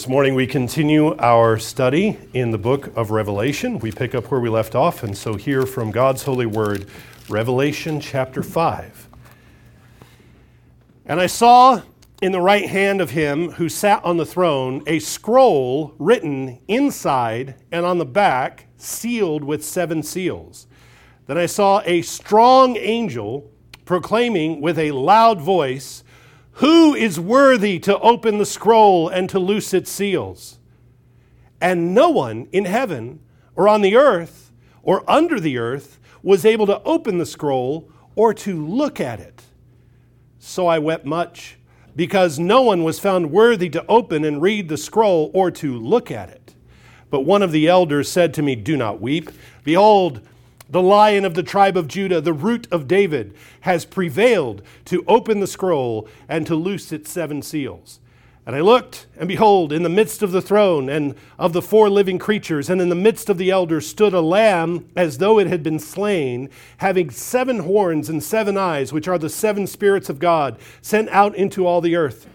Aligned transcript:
This 0.00 0.08
morning 0.08 0.34
we 0.34 0.46
continue 0.46 1.14
our 1.18 1.58
study 1.58 2.16
in 2.32 2.52
the 2.52 2.56
book 2.56 2.86
of 2.96 3.10
Revelation. 3.10 3.78
We 3.80 3.92
pick 3.92 4.14
up 4.14 4.30
where 4.30 4.40
we 4.40 4.48
left 4.48 4.74
off, 4.74 5.02
and 5.02 5.14
so 5.14 5.34
hear 5.34 5.66
from 5.66 5.90
God's 5.90 6.22
holy 6.22 6.46
word, 6.46 6.88
Revelation 7.28 8.00
chapter 8.00 8.42
5. 8.42 9.08
And 11.04 11.20
I 11.20 11.26
saw 11.26 11.82
in 12.22 12.32
the 12.32 12.40
right 12.40 12.66
hand 12.66 13.02
of 13.02 13.10
him 13.10 13.50
who 13.50 13.68
sat 13.68 14.02
on 14.02 14.16
the 14.16 14.24
throne 14.24 14.82
a 14.86 15.00
scroll 15.00 15.94
written 15.98 16.60
inside 16.66 17.56
and 17.70 17.84
on 17.84 17.98
the 17.98 18.06
back, 18.06 18.68
sealed 18.78 19.44
with 19.44 19.62
seven 19.62 20.02
seals. 20.02 20.66
Then 21.26 21.36
I 21.36 21.44
saw 21.44 21.82
a 21.84 22.00
strong 22.00 22.78
angel 22.78 23.50
proclaiming 23.84 24.62
with 24.62 24.78
a 24.78 24.92
loud 24.92 25.42
voice, 25.42 26.04
who 26.60 26.94
is 26.94 27.18
worthy 27.18 27.78
to 27.78 27.98
open 28.00 28.36
the 28.36 28.44
scroll 28.44 29.08
and 29.08 29.30
to 29.30 29.38
loose 29.38 29.72
its 29.72 29.90
seals? 29.90 30.58
And 31.58 31.94
no 31.94 32.10
one 32.10 32.48
in 32.52 32.66
heaven 32.66 33.20
or 33.56 33.66
on 33.66 33.80
the 33.80 33.96
earth 33.96 34.52
or 34.82 35.08
under 35.10 35.40
the 35.40 35.56
earth 35.56 35.98
was 36.22 36.44
able 36.44 36.66
to 36.66 36.82
open 36.82 37.16
the 37.16 37.24
scroll 37.24 37.90
or 38.14 38.34
to 38.34 38.66
look 38.66 39.00
at 39.00 39.20
it. 39.20 39.42
So 40.38 40.66
I 40.66 40.78
wept 40.78 41.06
much 41.06 41.58
because 41.96 42.38
no 42.38 42.60
one 42.60 42.84
was 42.84 42.98
found 42.98 43.30
worthy 43.30 43.70
to 43.70 43.86
open 43.86 44.22
and 44.22 44.42
read 44.42 44.68
the 44.68 44.76
scroll 44.76 45.30
or 45.32 45.50
to 45.52 45.78
look 45.78 46.10
at 46.10 46.28
it. 46.28 46.54
But 47.08 47.22
one 47.22 47.42
of 47.42 47.52
the 47.52 47.68
elders 47.68 48.10
said 48.10 48.34
to 48.34 48.42
me, 48.42 48.54
Do 48.54 48.76
not 48.76 49.00
weep. 49.00 49.30
Behold, 49.64 50.20
the 50.70 50.82
lion 50.82 51.24
of 51.24 51.34
the 51.34 51.42
tribe 51.42 51.76
of 51.76 51.88
Judah, 51.88 52.20
the 52.20 52.32
root 52.32 52.68
of 52.70 52.86
David, 52.86 53.34
has 53.62 53.84
prevailed 53.84 54.62
to 54.86 55.04
open 55.06 55.40
the 55.40 55.46
scroll 55.46 56.08
and 56.28 56.46
to 56.46 56.54
loose 56.54 56.92
its 56.92 57.10
seven 57.10 57.42
seals. 57.42 58.00
And 58.46 58.56
I 58.56 58.62
looked, 58.62 59.06
and 59.18 59.28
behold, 59.28 59.72
in 59.72 59.82
the 59.82 59.88
midst 59.88 60.22
of 60.22 60.32
the 60.32 60.40
throne 60.40 60.88
and 60.88 61.14
of 61.38 61.52
the 61.52 61.62
four 61.62 61.90
living 61.90 62.18
creatures, 62.18 62.70
and 62.70 62.80
in 62.80 62.88
the 62.88 62.94
midst 62.94 63.28
of 63.28 63.36
the 63.36 63.50
elders, 63.50 63.86
stood 63.86 64.14
a 64.14 64.20
lamb 64.20 64.88
as 64.96 65.18
though 65.18 65.38
it 65.38 65.46
had 65.46 65.62
been 65.62 65.78
slain, 65.78 66.48
having 66.78 67.10
seven 67.10 67.60
horns 67.60 68.08
and 68.08 68.22
seven 68.22 68.56
eyes, 68.56 68.92
which 68.92 69.06
are 69.06 69.18
the 69.18 69.28
seven 69.28 69.66
spirits 69.66 70.08
of 70.08 70.18
God, 70.18 70.58
sent 70.80 71.08
out 71.10 71.36
into 71.36 71.66
all 71.66 71.80
the 71.80 71.96
earth. 71.96 72.26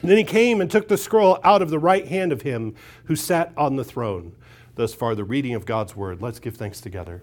And 0.00 0.10
then 0.10 0.16
he 0.16 0.24
came 0.24 0.60
and 0.60 0.70
took 0.70 0.88
the 0.88 0.96
scroll 0.96 1.38
out 1.44 1.60
of 1.60 1.70
the 1.70 1.78
right 1.78 2.06
hand 2.06 2.32
of 2.32 2.42
him 2.42 2.74
who 3.04 3.16
sat 3.16 3.52
on 3.56 3.76
the 3.76 3.84
throne. 3.84 4.32
Thus 4.74 4.94
far, 4.94 5.14
the 5.14 5.24
reading 5.24 5.54
of 5.54 5.66
God's 5.66 5.94
word. 5.94 6.22
Let's 6.22 6.38
give 6.38 6.56
thanks 6.56 6.80
together. 6.80 7.22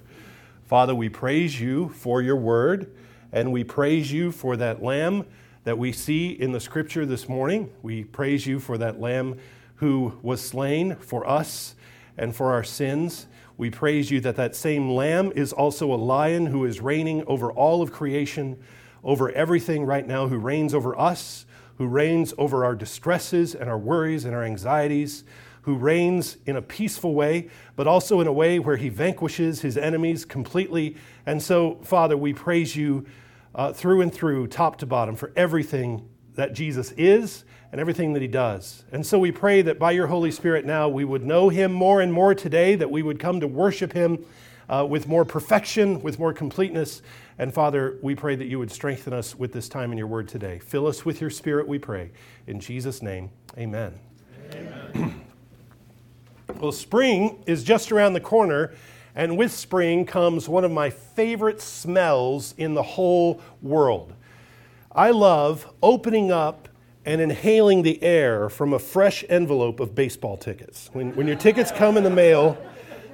Father, 0.70 0.94
we 0.94 1.10
praise 1.10 1.60
you 1.60 1.90
for 1.90 2.22
your 2.22 2.36
word, 2.36 2.96
and 3.32 3.52
we 3.52 3.64
praise 3.64 4.12
you 4.12 4.32
for 4.32 4.56
that 4.56 4.84
lamb 4.84 5.26
that 5.64 5.80
we 5.80 5.92
see 5.92 6.30
in 6.30 6.52
the 6.52 6.60
scripture 6.60 7.08
this 7.08 7.28
morning. 7.28 7.74
We 7.82 8.04
praise 8.04 8.46
you 8.46 8.60
for 8.60 8.78
that 8.78 9.02
lamb 9.02 9.40
who 9.78 10.20
was 10.22 10.42
slain 10.42 10.96
for 10.98 11.28
us 11.28 11.74
and 12.20 12.36
for 12.36 12.52
our 12.52 12.64
sins. 12.64 13.26
We 13.58 13.72
praise 13.72 14.12
you 14.12 14.22
that 14.22 14.36
that 14.36 14.56
same 14.56 14.92
lamb 14.92 15.32
is 15.36 15.52
also 15.52 15.92
a 15.92 15.98
lion 15.98 16.46
who 16.46 16.66
is 16.66 16.82
reigning 16.82 17.24
over 17.26 17.52
all 17.52 17.82
of 17.82 17.92
creation, 17.92 18.56
over 19.04 19.32
everything 19.32 19.86
right 19.86 20.06
now, 20.06 20.28
who 20.28 20.38
reigns 20.38 20.76
over 20.76 20.96
us, 21.00 21.48
who 21.80 21.88
reigns 21.88 22.32
over 22.38 22.64
our 22.64 22.76
distresses 22.76 23.56
and 23.56 23.72
our 23.72 23.80
worries 23.80 24.24
and 24.24 24.36
our 24.36 24.44
anxieties 24.44 25.24
who 25.70 25.76
reigns 25.76 26.38
in 26.48 26.56
a 26.56 26.62
peaceful 26.64 27.14
way, 27.14 27.48
but 27.76 27.86
also 27.86 28.22
in 28.22 28.26
a 28.26 28.34
way 28.34 28.58
where 28.58 28.76
he 28.76 28.90
vanquishes 28.90 29.62
his 29.62 29.78
enemies 29.78 30.26
completely. 30.26 30.98
And 31.28 31.40
so, 31.40 31.76
Father, 31.84 32.18
we 32.18 32.34
praise 32.34 32.76
you 32.76 33.06
uh, 33.54 33.72
through 33.72 34.02
and 34.02 34.12
through, 34.12 34.48
top 34.48 34.80
to 34.80 34.88
bottom, 34.88 35.16
for 35.16 35.32
everything 35.36 36.10
that 36.34 36.54
Jesus 36.54 36.92
is 36.94 37.44
and 37.72 37.80
everything 37.80 38.14
that 38.14 38.24
he 38.24 38.28
does. 38.28 38.84
And 38.92 39.06
so 39.06 39.20
we 39.20 39.32
pray 39.32 39.62
that 39.62 39.78
by 39.78 39.92
your 39.92 40.08
Holy 40.08 40.32
Spirit 40.32 40.66
now 40.66 40.90
we 40.90 41.06
would 41.06 41.24
know 41.24 41.50
him 41.50 41.72
more 41.72 42.02
and 42.02 42.12
more 42.12 42.34
today, 42.34 42.74
that 42.74 42.90
we 42.90 43.04
would 43.04 43.20
come 43.20 43.40
to 43.40 43.48
worship 43.48 43.94
him 43.94 44.26
uh, 44.70 44.88
with 44.90 45.08
more 45.08 45.24
perfection, 45.24 46.02
with 46.02 46.18
more 46.18 46.34
completeness. 46.34 47.04
And 47.38 47.54
Father, 47.54 48.00
we 48.02 48.16
pray 48.16 48.36
that 48.36 48.46
you 48.46 48.58
would 48.58 48.72
strengthen 48.72 49.14
us 49.14 49.36
with 49.36 49.54
this 49.54 49.70
time 49.70 49.92
in 49.92 50.00
your 50.00 50.08
word 50.08 50.28
today. 50.28 50.58
Fill 50.58 50.88
us 50.88 51.06
with 51.06 51.22
your 51.22 51.30
spirit, 51.30 51.68
we 51.68 51.78
pray. 51.78 52.10
In 52.48 52.60
Jesus' 52.60 53.04
name, 53.04 53.30
amen. 53.56 54.00
Amen. 54.52 55.26
Well, 56.60 56.74
spring 56.74 57.42
is 57.46 57.64
just 57.64 57.90
around 57.90 58.14
the 58.14 58.20
corner, 58.20 58.74
and 59.16 59.38
with 59.38 59.54
spring 59.54 60.06
comes 60.06 60.50
one 60.50 60.66
of 60.66 60.72
my 60.72 60.90
favorite 60.90 61.62
smells 61.62 62.54
in 62.58 62.74
the 62.74 62.84
whole 62.84 63.40
world. 63.62 64.14
I 64.92 65.12
love 65.12 65.72
opening 65.82 66.34
up 66.34 66.68
and 67.06 67.22
inhaling 67.22 67.84
the 67.84 68.04
air 68.04 68.50
from 68.50 68.74
a 68.74 68.80
fresh 68.80 69.24
envelope 69.30 69.80
of 69.80 69.96
baseball 69.96 70.36
tickets. 70.36 70.90
When, 70.92 71.16
when 71.16 71.28
your 71.28 71.38
tickets 71.38 71.72
come 71.72 71.96
in 71.96 72.04
the 72.04 72.10
mail, 72.10 72.58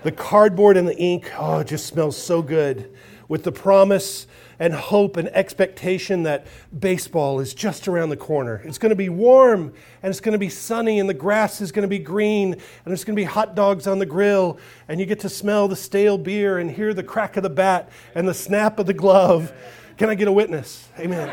the 0.02 0.12
cardboard 0.12 0.76
and 0.76 0.88
the 0.88 0.98
ink, 0.98 1.32
oh, 1.38 1.60
it 1.60 1.68
just 1.68 1.86
smells 1.86 2.18
so 2.18 2.42
good 2.42 2.92
with 3.28 3.44
the 3.44 3.52
promise 3.52 4.28
and 4.60 4.74
hope 4.74 5.18
and 5.18 5.28
expectation 5.30 6.24
that 6.24 6.48
baseball 6.78 7.40
is 7.40 7.54
just 7.54 7.88
around 7.88 8.10
the 8.10 8.18
corner. 8.18 8.62
It's 8.64 8.78
going 8.78 8.92
to 8.92 8.96
be 8.96 9.10
warm 9.10 9.74
and 10.02 10.10
it's 10.10 10.20
going 10.20 10.34
to 10.34 10.40
be 10.40 10.50
sunny 10.50 11.00
and 11.00 11.10
the 11.10 11.14
grass 11.14 11.62
is 11.62 11.72
going 11.72 11.84
to 11.84 11.90
be 11.90 12.00
green 12.00 12.54
and 12.54 12.64
there's 12.86 13.04
going 13.04 13.16
to 13.16 13.20
be 13.20 13.26
hot 13.26 13.56
dogs 13.56 13.88
on 13.88 14.00
the 14.00 14.06
grill 14.06 14.58
and 14.88 15.00
you 15.00 15.06
get 15.06 15.20
to 15.22 15.30
smell 15.30 15.68
the 15.68 15.76
stale 15.76 16.18
beer 16.18 16.58
and 16.58 16.72
hear 16.72 16.94
the 16.94 17.04
crack 17.04 17.38
of 17.38 17.44
the 17.44 17.50
bat 17.50 17.90
and 18.14 18.28
the 18.28 18.34
snap 18.34 18.80
of 18.80 18.86
the 18.86 18.94
glove. 18.94 19.52
Can 19.98 20.10
I 20.10 20.16
get 20.16 20.28
a 20.28 20.32
witness? 20.32 20.88
Amen. 21.00 21.30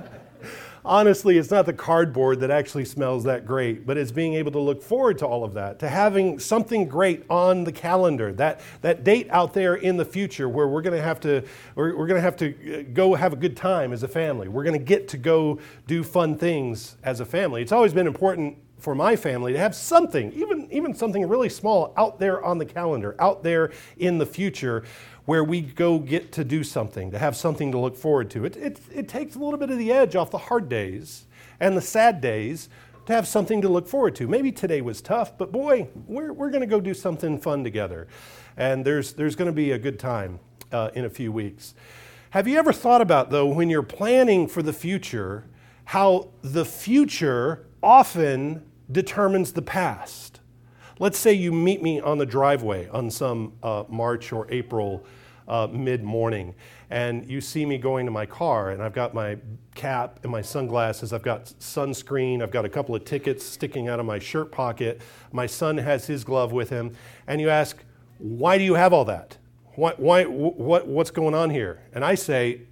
honestly, 0.86 1.36
it's 1.36 1.50
not 1.50 1.66
the 1.66 1.72
cardboard 1.72 2.40
that 2.40 2.50
actually 2.50 2.84
smells 2.84 3.24
that 3.24 3.44
great, 3.44 3.86
but 3.86 3.98
it's 3.98 4.12
being 4.12 4.34
able 4.34 4.52
to 4.52 4.60
look 4.60 4.82
forward 4.82 5.18
to 5.18 5.26
all 5.26 5.44
of 5.44 5.54
that, 5.54 5.78
to 5.80 5.88
having 5.88 6.38
something 6.38 6.88
great 6.88 7.24
on 7.28 7.64
the 7.64 7.72
calendar, 7.72 8.32
that, 8.32 8.60
that 8.80 9.04
date 9.04 9.26
out 9.30 9.52
there 9.52 9.74
in 9.74 9.96
the 9.96 10.04
future 10.04 10.48
where 10.48 10.68
we're 10.68 10.82
going 10.82 10.96
to 10.96 11.02
have 11.02 11.20
to 11.20 11.42
we're, 11.74 11.96
we're 11.96 12.06
going 12.06 12.18
to 12.18 12.22
have 12.22 12.36
to 12.36 12.80
uh, 12.80 12.84
go 12.94 13.14
have 13.14 13.32
a 13.32 13.36
good 13.36 13.56
time 13.56 13.92
as 13.92 14.02
a 14.02 14.08
family. 14.08 14.48
We're 14.48 14.64
going 14.64 14.78
to 14.78 14.84
get 14.84 15.08
to 15.08 15.18
go 15.18 15.58
do 15.86 16.02
fun 16.02 16.38
things 16.38 16.96
as 17.02 17.20
a 17.20 17.24
family. 17.26 17.62
It's 17.62 17.72
always 17.72 17.92
been 17.92 18.06
important 18.06 18.56
for 18.78 18.94
my 18.94 19.16
family 19.16 19.52
to 19.52 19.58
have 19.58 19.74
something, 19.74 20.32
even, 20.32 20.68
even 20.70 20.94
something 20.94 21.26
really 21.26 21.48
small, 21.48 21.92
out 21.96 22.18
there 22.18 22.44
on 22.44 22.58
the 22.58 22.66
calendar, 22.66 23.16
out 23.18 23.42
there 23.42 23.72
in 23.96 24.18
the 24.18 24.26
future 24.26 24.84
where 25.26 25.44
we 25.44 25.60
go 25.60 25.98
get 25.98 26.32
to 26.32 26.44
do 26.44 26.64
something, 26.64 27.10
to 27.10 27.18
have 27.18 27.36
something 27.36 27.70
to 27.72 27.78
look 27.78 27.96
forward 27.96 28.30
to. 28.30 28.44
It, 28.44 28.56
it, 28.56 28.80
it 28.92 29.08
takes 29.08 29.34
a 29.34 29.38
little 29.38 29.58
bit 29.58 29.70
of 29.70 29.78
the 29.78 29.92
edge 29.92 30.16
off 30.16 30.30
the 30.30 30.38
hard 30.38 30.68
days 30.68 31.26
and 31.60 31.76
the 31.76 31.82
sad 31.82 32.20
days 32.20 32.68
to 33.06 33.12
have 33.12 33.26
something 33.26 33.60
to 33.62 33.68
look 33.68 33.86
forward 33.88 34.14
to. 34.16 34.26
Maybe 34.28 34.52
today 34.52 34.80
was 34.80 35.00
tough, 35.00 35.36
but 35.36 35.52
boy, 35.52 35.88
we're, 36.06 36.32
we're 36.32 36.50
going 36.50 36.60
to 36.60 36.66
go 36.66 36.80
do 36.80 36.94
something 36.94 37.38
fun 37.38 37.64
together. 37.64 38.08
And 38.56 38.84
there's, 38.84 39.12
there's 39.12 39.36
going 39.36 39.46
to 39.46 39.52
be 39.52 39.72
a 39.72 39.78
good 39.78 39.98
time 39.98 40.40
uh, 40.72 40.90
in 40.94 41.04
a 41.04 41.10
few 41.10 41.30
weeks. 41.30 41.74
Have 42.30 42.48
you 42.48 42.58
ever 42.58 42.72
thought 42.72 43.00
about, 43.00 43.30
though, 43.30 43.46
when 43.46 43.70
you're 43.70 43.82
planning 43.82 44.48
for 44.48 44.62
the 44.62 44.72
future, 44.72 45.44
how 45.86 46.28
the 46.42 46.64
future 46.64 47.66
often 47.82 48.62
determines 48.90 49.52
the 49.52 49.62
past? 49.62 50.35
Let's 50.98 51.18
say 51.18 51.34
you 51.34 51.52
meet 51.52 51.82
me 51.82 52.00
on 52.00 52.16
the 52.16 52.24
driveway 52.24 52.88
on 52.88 53.10
some 53.10 53.52
uh, 53.62 53.84
March 53.86 54.32
or 54.32 54.46
April 54.50 55.04
uh, 55.46 55.68
mid 55.70 56.02
morning, 56.02 56.54
and 56.88 57.28
you 57.30 57.42
see 57.42 57.66
me 57.66 57.76
going 57.76 58.06
to 58.06 58.12
my 58.12 58.24
car, 58.24 58.70
and 58.70 58.82
I've 58.82 58.94
got 58.94 59.12
my 59.12 59.36
cap 59.74 60.20
and 60.22 60.32
my 60.32 60.40
sunglasses, 60.40 61.12
I've 61.12 61.22
got 61.22 61.44
sunscreen, 61.60 62.42
I've 62.42 62.50
got 62.50 62.64
a 62.64 62.70
couple 62.70 62.94
of 62.94 63.04
tickets 63.04 63.44
sticking 63.44 63.88
out 63.88 64.00
of 64.00 64.06
my 64.06 64.18
shirt 64.18 64.50
pocket. 64.50 65.02
My 65.32 65.44
son 65.44 65.76
has 65.76 66.06
his 66.06 66.24
glove 66.24 66.52
with 66.52 66.70
him, 66.70 66.96
and 67.26 67.42
you 67.42 67.50
ask, 67.50 67.76
Why 68.16 68.56
do 68.56 68.64
you 68.64 68.74
have 68.74 68.94
all 68.94 69.04
that? 69.04 69.36
Why, 69.74 69.92
why, 69.98 70.24
what, 70.24 70.86
what's 70.86 71.10
going 71.10 71.34
on 71.34 71.50
here? 71.50 71.82
And 71.92 72.06
I 72.06 72.14
say, 72.14 72.62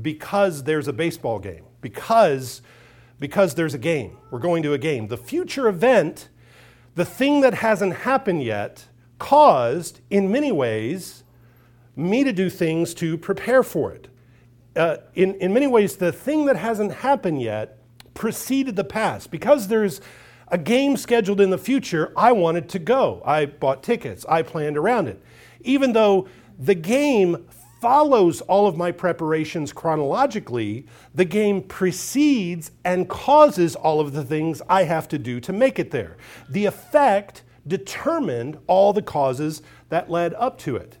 Because 0.00 0.62
there's 0.62 0.88
a 0.88 0.94
baseball 0.94 1.38
game. 1.40 1.64
Because, 1.82 2.62
because 3.20 3.54
there's 3.54 3.74
a 3.74 3.78
game. 3.78 4.16
We're 4.30 4.38
going 4.38 4.62
to 4.62 4.72
a 4.72 4.78
game. 4.78 5.08
The 5.08 5.18
future 5.18 5.68
event 5.68 6.30
the 6.96 7.04
thing 7.04 7.42
that 7.42 7.54
hasn't 7.54 7.94
happened 7.94 8.42
yet 8.42 8.86
caused, 9.18 10.00
in 10.10 10.30
many 10.30 10.50
ways, 10.50 11.22
me 11.94 12.24
to 12.24 12.32
do 12.32 12.50
things 12.50 12.92
to 12.94 13.16
prepare 13.16 13.62
for 13.62 13.92
it. 13.92 14.08
Uh, 14.74 14.96
in, 15.14 15.34
in 15.36 15.54
many 15.54 15.66
ways, 15.66 15.96
the 15.96 16.10
thing 16.10 16.46
that 16.46 16.56
hasn't 16.56 16.92
happened 16.92 17.40
yet 17.40 17.78
preceded 18.14 18.76
the 18.76 18.84
past. 18.84 19.30
Because 19.30 19.68
there's 19.68 20.00
a 20.48 20.58
game 20.58 20.96
scheduled 20.96 21.40
in 21.40 21.50
the 21.50 21.58
future, 21.58 22.12
I 22.16 22.32
wanted 22.32 22.68
to 22.70 22.78
go. 22.78 23.22
I 23.24 23.46
bought 23.46 23.82
tickets, 23.82 24.24
I 24.28 24.42
planned 24.42 24.76
around 24.76 25.08
it. 25.08 25.22
Even 25.60 25.92
though 25.92 26.28
the 26.58 26.74
game 26.74 27.46
follows 27.80 28.40
all 28.42 28.66
of 28.66 28.76
my 28.76 28.90
preparations 28.90 29.72
chronologically, 29.72 30.86
the 31.14 31.24
game 31.24 31.62
precedes 31.62 32.70
and 32.84 33.08
causes 33.08 33.76
all 33.76 34.00
of 34.00 34.12
the 34.12 34.24
things 34.24 34.62
I 34.68 34.84
have 34.84 35.08
to 35.08 35.18
do 35.18 35.40
to 35.40 35.52
make 35.52 35.78
it 35.78 35.90
there. 35.90 36.16
The 36.48 36.66
effect 36.66 37.42
determined 37.66 38.58
all 38.66 38.92
the 38.92 39.02
causes 39.02 39.62
that 39.88 40.10
led 40.10 40.34
up 40.34 40.58
to 40.58 40.76
it. 40.76 40.98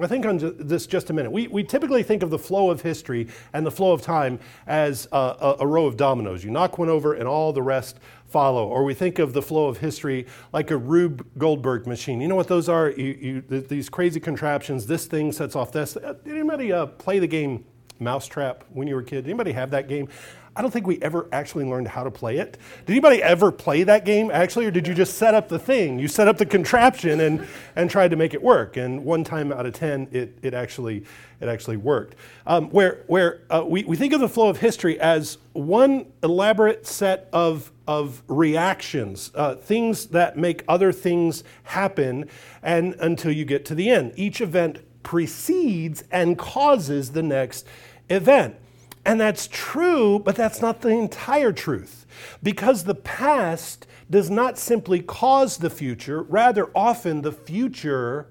I 0.00 0.08
think 0.08 0.26
on 0.26 0.56
this 0.58 0.88
just 0.88 1.10
a 1.10 1.12
minute. 1.12 1.30
We, 1.30 1.46
we 1.46 1.62
typically 1.62 2.02
think 2.02 2.24
of 2.24 2.30
the 2.30 2.38
flow 2.38 2.68
of 2.68 2.82
history 2.82 3.28
and 3.52 3.64
the 3.64 3.70
flow 3.70 3.92
of 3.92 4.02
time 4.02 4.40
as 4.66 5.06
a, 5.12 5.16
a, 5.16 5.56
a, 5.60 5.66
row 5.66 5.86
of 5.86 5.96
dominoes. 5.96 6.42
You 6.42 6.50
knock 6.50 6.78
one 6.78 6.88
over 6.88 7.14
and 7.14 7.28
all 7.28 7.52
the 7.52 7.62
rest 7.62 8.00
follow. 8.26 8.66
Or 8.66 8.84
we 8.84 8.94
think 8.94 9.18
of 9.18 9.32
the 9.32 9.42
flow 9.42 9.66
of 9.66 9.78
history 9.78 10.26
like 10.52 10.70
a 10.70 10.76
Rube 10.76 11.26
Goldberg 11.38 11.86
machine. 11.86 12.20
You 12.20 12.28
know 12.28 12.36
what 12.36 12.48
those 12.48 12.68
are? 12.68 12.90
You, 12.90 13.42
you, 13.48 13.60
these 13.60 13.88
crazy 13.88 14.20
contraptions. 14.20 14.86
This 14.86 15.06
thing 15.06 15.32
sets 15.32 15.54
off 15.54 15.72
this. 15.72 15.94
Did 15.94 16.18
anybody 16.26 16.72
uh, 16.72 16.86
play 16.86 17.18
the 17.18 17.26
game 17.26 17.64
Mousetrap 18.00 18.64
when 18.72 18.88
you 18.88 18.94
were 18.94 19.02
a 19.02 19.04
kid? 19.04 19.24
Anybody 19.24 19.52
have 19.52 19.70
that 19.70 19.88
game? 19.88 20.08
I 20.56 20.62
don't 20.62 20.70
think 20.70 20.86
we 20.86 21.00
ever 21.02 21.28
actually 21.32 21.64
learned 21.64 21.88
how 21.88 22.04
to 22.04 22.10
play 22.10 22.38
it. 22.38 22.58
Did 22.86 22.92
anybody 22.92 23.20
ever 23.20 23.50
play 23.50 23.82
that 23.82 24.04
game 24.04 24.30
actually, 24.30 24.66
or 24.66 24.70
did 24.70 24.86
you 24.86 24.94
just 24.94 25.18
set 25.18 25.34
up 25.34 25.48
the 25.48 25.58
thing? 25.58 25.98
You 25.98 26.06
set 26.06 26.28
up 26.28 26.38
the 26.38 26.46
contraption 26.46 27.20
and, 27.20 27.46
and 27.74 27.90
tried 27.90 28.12
to 28.12 28.16
make 28.16 28.34
it 28.34 28.42
work. 28.42 28.76
And 28.76 29.04
one 29.04 29.24
time 29.24 29.52
out 29.52 29.66
of 29.66 29.74
10, 29.74 30.08
it, 30.12 30.38
it, 30.42 30.54
actually, 30.54 31.04
it 31.40 31.48
actually 31.48 31.76
worked. 31.76 32.14
Um, 32.46 32.70
where 32.70 33.02
where 33.08 33.42
uh, 33.50 33.64
we, 33.66 33.82
we 33.82 33.96
think 33.96 34.12
of 34.12 34.20
the 34.20 34.28
flow 34.28 34.48
of 34.48 34.58
history 34.58 34.98
as 35.00 35.38
one 35.54 36.06
elaborate 36.22 36.86
set 36.86 37.28
of, 37.32 37.72
of 37.88 38.22
reactions, 38.28 39.32
uh, 39.34 39.56
things 39.56 40.06
that 40.06 40.36
make 40.36 40.62
other 40.68 40.92
things 40.92 41.42
happen, 41.64 42.28
and 42.62 42.94
until 43.00 43.32
you 43.32 43.44
get 43.44 43.64
to 43.66 43.74
the 43.74 43.90
end. 43.90 44.12
Each 44.16 44.40
event 44.40 44.78
precedes 45.02 46.04
and 46.12 46.38
causes 46.38 47.10
the 47.10 47.22
next 47.22 47.66
event. 48.08 48.56
And 49.04 49.20
that's 49.20 49.48
true, 49.50 50.18
but 50.18 50.36
that's 50.36 50.60
not 50.60 50.80
the 50.80 50.88
entire 50.88 51.52
truth. 51.52 52.06
Because 52.42 52.84
the 52.84 52.94
past 52.94 53.86
does 54.10 54.30
not 54.30 54.58
simply 54.58 55.00
cause 55.00 55.58
the 55.58 55.70
future, 55.70 56.22
rather, 56.22 56.70
often 56.74 57.22
the 57.22 57.32
future 57.32 58.28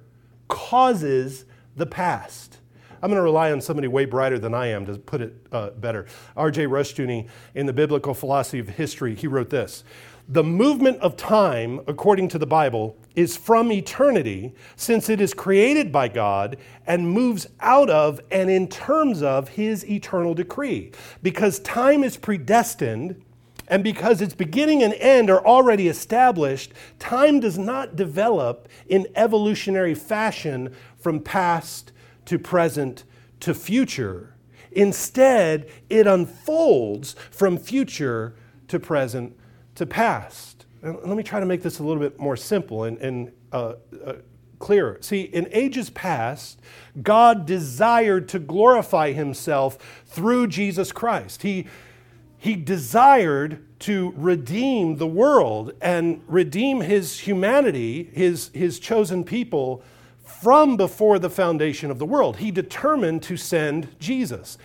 causes 0.47 1.45
the 1.75 1.85
past. 1.85 2.57
I'm 3.01 3.09
going 3.09 3.17
to 3.17 3.23
rely 3.23 3.51
on 3.51 3.59
somebody 3.59 3.89
way 3.89 4.05
brighter 4.05 4.39
than 4.39 4.53
I 4.53 4.67
am 4.67 4.85
to 4.85 4.97
put 4.97 5.21
it 5.21 5.35
uh, 5.51 5.71
better. 5.71 6.05
R.J. 6.37 6.67
Rushdoony, 6.67 7.27
in 7.53 7.65
the 7.65 7.73
Biblical 7.73 8.13
Philosophy 8.13 8.59
of 8.59 8.69
History, 8.69 9.13
he 9.13 9.27
wrote 9.27 9.49
this 9.49 9.83
the 10.27 10.43
movement 10.43 10.99
of 10.99 11.17
time, 11.17 11.81
according 11.87 12.29
to 12.29 12.39
the 12.39 12.47
Bible, 12.47 12.97
is 13.15 13.35
from 13.35 13.71
eternity, 13.71 14.53
since 14.75 15.09
it 15.09 15.19
is 15.19 15.33
created 15.33 15.91
by 15.91 16.07
God 16.07 16.57
and 16.87 17.11
moves 17.11 17.47
out 17.59 17.89
of 17.89 18.21
and 18.31 18.49
in 18.49 18.67
terms 18.67 19.21
of 19.21 19.49
his 19.49 19.87
eternal 19.87 20.33
decree. 20.33 20.91
Because 21.21 21.59
time 21.59 22.03
is 22.03 22.17
predestined, 22.17 23.21
and 23.67 23.83
because 23.83 24.21
its 24.21 24.33
beginning 24.33 24.83
and 24.83 24.93
end 24.95 25.29
are 25.29 25.45
already 25.45 25.87
established, 25.87 26.73
time 26.99 27.39
does 27.39 27.57
not 27.57 27.95
develop 27.95 28.67
in 28.87 29.07
evolutionary 29.15 29.95
fashion 29.95 30.73
from 30.97 31.19
past 31.19 31.91
to 32.25 32.37
present 32.39 33.03
to 33.39 33.53
future. 33.53 34.35
Instead, 34.71 35.69
it 35.89 36.07
unfolds 36.07 37.15
from 37.29 37.57
future 37.57 38.35
to 38.67 38.79
present 38.79 39.37
to 39.75 39.85
past. 39.85 40.65
And 40.81 40.97
let 41.03 41.15
me 41.15 41.23
try 41.23 41.39
to 41.39 41.45
make 41.45 41.61
this 41.61 41.79
a 41.79 41.83
little 41.83 42.01
bit 42.01 42.19
more 42.19 42.35
simple 42.35 42.83
and, 42.83 42.97
and 42.97 43.31
uh, 43.51 43.75
uh, 44.05 44.13
clearer. 44.59 44.97
See, 45.01 45.21
in 45.21 45.47
ages 45.51 45.89
past, 45.89 46.59
God 47.01 47.45
desired 47.45 48.27
to 48.29 48.39
glorify 48.39 49.11
himself 49.11 49.77
through 50.05 50.47
Jesus 50.47 50.91
Christ. 50.91 51.41
He, 51.41 51.67
he 52.37 52.55
desired 52.55 53.65
to 53.79 54.13
redeem 54.15 54.97
the 54.97 55.07
world 55.07 55.73
and 55.81 56.21
redeem 56.27 56.81
his 56.81 57.19
humanity, 57.19 58.09
his, 58.13 58.51
his 58.53 58.79
chosen 58.79 59.23
people, 59.23 59.83
from 60.23 60.77
before 60.77 61.19
the 61.19 61.29
foundation 61.29 61.91
of 61.91 61.99
the 61.99 62.05
world. 62.05 62.37
He 62.37 62.51
determined 62.51 63.23
to 63.23 63.37
send 63.37 63.97
Jesus. 63.99 64.57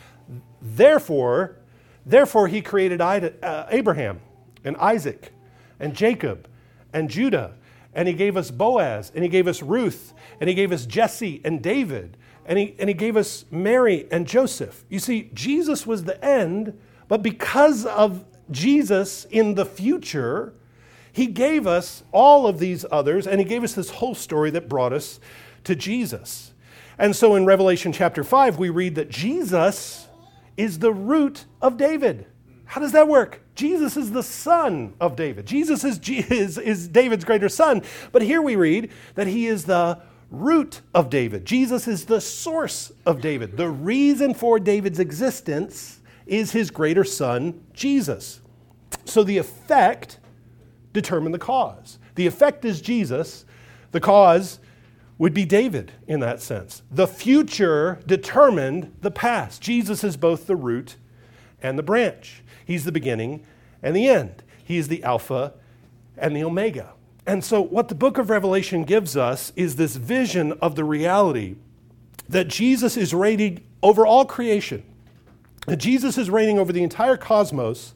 Therefore, 0.60 1.56
therefore 2.04 2.48
he 2.48 2.60
created 2.60 3.00
uh, 3.00 3.66
Abraham 3.70 4.20
and 4.64 4.76
Isaac 4.76 5.32
and 5.80 5.94
Jacob 5.94 6.48
and 6.92 7.08
Judah. 7.08 7.54
And 7.94 8.06
he 8.06 8.14
gave 8.14 8.36
us 8.36 8.50
Boaz, 8.50 9.10
and 9.14 9.24
he 9.24 9.30
gave 9.30 9.48
us 9.48 9.62
Ruth, 9.62 10.12
and 10.40 10.48
he 10.48 10.54
gave 10.54 10.72
us 10.72 10.86
Jesse 10.86 11.40
and 11.44 11.62
David, 11.62 12.16
and 12.44 12.58
he, 12.58 12.76
and 12.78 12.88
he 12.88 12.94
gave 12.94 13.16
us 13.16 13.44
Mary 13.50 14.06
and 14.10 14.26
Joseph. 14.26 14.84
You 14.88 14.98
see, 14.98 15.30
Jesus 15.34 15.86
was 15.86 16.04
the 16.04 16.22
end, 16.24 16.78
but 17.08 17.22
because 17.22 17.86
of 17.86 18.24
Jesus 18.50 19.24
in 19.30 19.54
the 19.54 19.64
future, 19.66 20.54
he 21.12 21.26
gave 21.26 21.66
us 21.66 22.04
all 22.12 22.46
of 22.46 22.58
these 22.58 22.84
others, 22.90 23.26
and 23.26 23.40
he 23.40 23.44
gave 23.44 23.64
us 23.64 23.72
this 23.72 23.90
whole 23.90 24.14
story 24.14 24.50
that 24.50 24.68
brought 24.68 24.92
us 24.92 25.18
to 25.64 25.74
Jesus. 25.74 26.52
And 26.98 27.14
so 27.16 27.34
in 27.34 27.46
Revelation 27.46 27.92
chapter 27.92 28.22
5, 28.22 28.58
we 28.58 28.70
read 28.70 28.94
that 28.96 29.08
Jesus 29.08 30.08
is 30.56 30.78
the 30.78 30.92
root 30.92 31.46
of 31.60 31.76
David. 31.76 32.26
How 32.68 32.82
does 32.82 32.92
that 32.92 33.08
work? 33.08 33.40
Jesus 33.54 33.96
is 33.96 34.12
the 34.12 34.22
son 34.22 34.92
of 35.00 35.16
David. 35.16 35.46
Jesus 35.46 35.84
is, 35.84 35.98
is, 36.06 36.58
is 36.58 36.86
David's 36.86 37.24
greater 37.24 37.48
son. 37.48 37.82
But 38.12 38.20
here 38.20 38.42
we 38.42 38.56
read 38.56 38.90
that 39.14 39.26
he 39.26 39.46
is 39.46 39.64
the 39.64 40.02
root 40.30 40.82
of 40.94 41.08
David. 41.08 41.46
Jesus 41.46 41.88
is 41.88 42.04
the 42.04 42.20
source 42.20 42.92
of 43.06 43.22
David. 43.22 43.56
The 43.56 43.70
reason 43.70 44.34
for 44.34 44.60
David's 44.60 44.98
existence 44.98 46.00
is 46.26 46.52
his 46.52 46.70
greater 46.70 47.04
son, 47.04 47.64
Jesus. 47.72 48.42
So 49.06 49.24
the 49.24 49.38
effect 49.38 50.18
determined 50.92 51.34
the 51.34 51.38
cause. 51.38 51.98
The 52.16 52.26
effect 52.26 52.66
is 52.66 52.82
Jesus. 52.82 53.46
The 53.92 54.00
cause 54.00 54.58
would 55.16 55.32
be 55.32 55.46
David 55.46 55.92
in 56.06 56.20
that 56.20 56.42
sense. 56.42 56.82
The 56.90 57.06
future 57.06 57.98
determined 58.06 58.94
the 59.00 59.10
past. 59.10 59.62
Jesus 59.62 60.04
is 60.04 60.18
both 60.18 60.46
the 60.46 60.54
root 60.54 60.96
and 61.62 61.78
the 61.78 61.82
branch. 61.82 62.42
He's 62.68 62.84
the 62.84 62.92
beginning 62.92 63.46
and 63.82 63.96
the 63.96 64.08
end. 64.08 64.42
He 64.62 64.76
is 64.76 64.88
the 64.88 65.02
Alpha 65.02 65.54
and 66.18 66.36
the 66.36 66.44
Omega. 66.44 66.92
And 67.26 67.42
so, 67.42 67.62
what 67.62 67.88
the 67.88 67.94
book 67.94 68.18
of 68.18 68.28
Revelation 68.28 68.84
gives 68.84 69.16
us 69.16 69.54
is 69.56 69.76
this 69.76 69.96
vision 69.96 70.52
of 70.60 70.76
the 70.76 70.84
reality 70.84 71.56
that 72.28 72.48
Jesus 72.48 72.98
is 72.98 73.14
reigning 73.14 73.64
over 73.82 74.06
all 74.06 74.26
creation, 74.26 74.82
that 75.66 75.78
Jesus 75.78 76.18
is 76.18 76.28
reigning 76.28 76.58
over 76.58 76.70
the 76.70 76.82
entire 76.82 77.16
cosmos, 77.16 77.94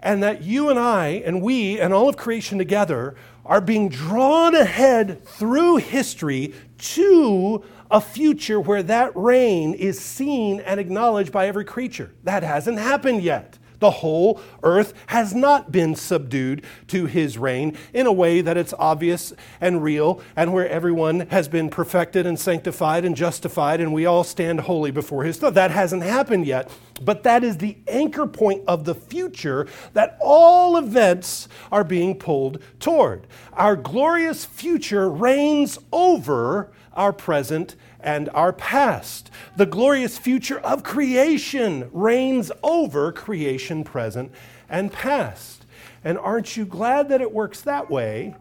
and 0.00 0.20
that 0.24 0.42
you 0.42 0.70
and 0.70 0.78
I, 0.78 1.22
and 1.24 1.40
we, 1.40 1.78
and 1.78 1.94
all 1.94 2.08
of 2.08 2.16
creation 2.16 2.58
together 2.58 3.14
are 3.46 3.60
being 3.60 3.88
drawn 3.88 4.56
ahead 4.56 5.24
through 5.24 5.76
history 5.76 6.52
to 6.78 7.62
a 7.92 8.00
future 8.00 8.60
where 8.60 8.82
that 8.82 9.14
reign 9.14 9.72
is 9.72 10.00
seen 10.00 10.58
and 10.58 10.80
acknowledged 10.80 11.30
by 11.30 11.46
every 11.46 11.64
creature. 11.64 12.10
That 12.24 12.42
hasn't 12.42 12.80
happened 12.80 13.22
yet. 13.22 13.56
The 13.78 13.90
whole 13.90 14.40
earth 14.62 14.94
has 15.08 15.34
not 15.34 15.72
been 15.72 15.94
subdued 15.94 16.64
to 16.88 17.06
his 17.06 17.38
reign 17.38 17.76
in 17.92 18.06
a 18.06 18.12
way 18.12 18.40
that 18.40 18.56
it's 18.56 18.74
obvious 18.78 19.32
and 19.60 19.82
real 19.82 20.20
and 20.36 20.52
where 20.52 20.68
everyone 20.68 21.20
has 21.28 21.48
been 21.48 21.68
perfected 21.68 22.26
and 22.26 22.38
sanctified 22.38 23.04
and 23.04 23.16
justified 23.16 23.80
and 23.80 23.92
we 23.92 24.06
all 24.06 24.24
stand 24.24 24.60
holy 24.60 24.90
before 24.90 25.24
his 25.24 25.36
throne. 25.36 25.54
That 25.54 25.70
hasn't 25.70 26.02
happened 26.02 26.46
yet, 26.46 26.70
but 27.02 27.22
that 27.24 27.44
is 27.44 27.58
the 27.58 27.76
anchor 27.88 28.26
point 28.26 28.62
of 28.66 28.84
the 28.84 28.94
future 28.94 29.66
that 29.92 30.16
all 30.20 30.76
events 30.76 31.48
are 31.70 31.84
being 31.84 32.18
pulled 32.18 32.62
toward. 32.80 33.26
Our 33.52 33.76
glorious 33.76 34.44
future 34.44 35.10
reigns 35.10 35.78
over 35.92 36.72
our 36.94 37.12
present 37.12 37.76
and 38.04 38.28
our 38.34 38.52
past. 38.52 39.30
The 39.56 39.66
glorious 39.66 40.18
future 40.18 40.60
of 40.60 40.84
creation 40.84 41.88
reigns 41.92 42.52
over 42.62 43.10
creation 43.10 43.82
present 43.82 44.30
and 44.68 44.92
past. 44.92 45.64
And 46.04 46.18
aren't 46.18 46.56
you 46.56 46.66
glad 46.66 47.08
that 47.08 47.22
it 47.22 47.32
works 47.32 47.62
that 47.62 47.90
way 47.90 48.36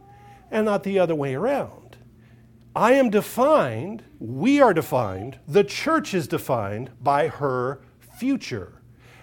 and 0.52 0.66
not 0.66 0.84
the 0.84 1.00
other 1.00 1.16
way 1.16 1.34
around? 1.34 1.98
I 2.76 2.94
am 2.94 3.10
defined, 3.10 4.04
we 4.20 4.60
are 4.60 4.74
defined, 4.74 5.40
the 5.48 5.64
church 5.64 6.14
is 6.14 6.28
defined 6.28 6.90
by 7.02 7.30
her 7.30 7.80
future 8.00 8.82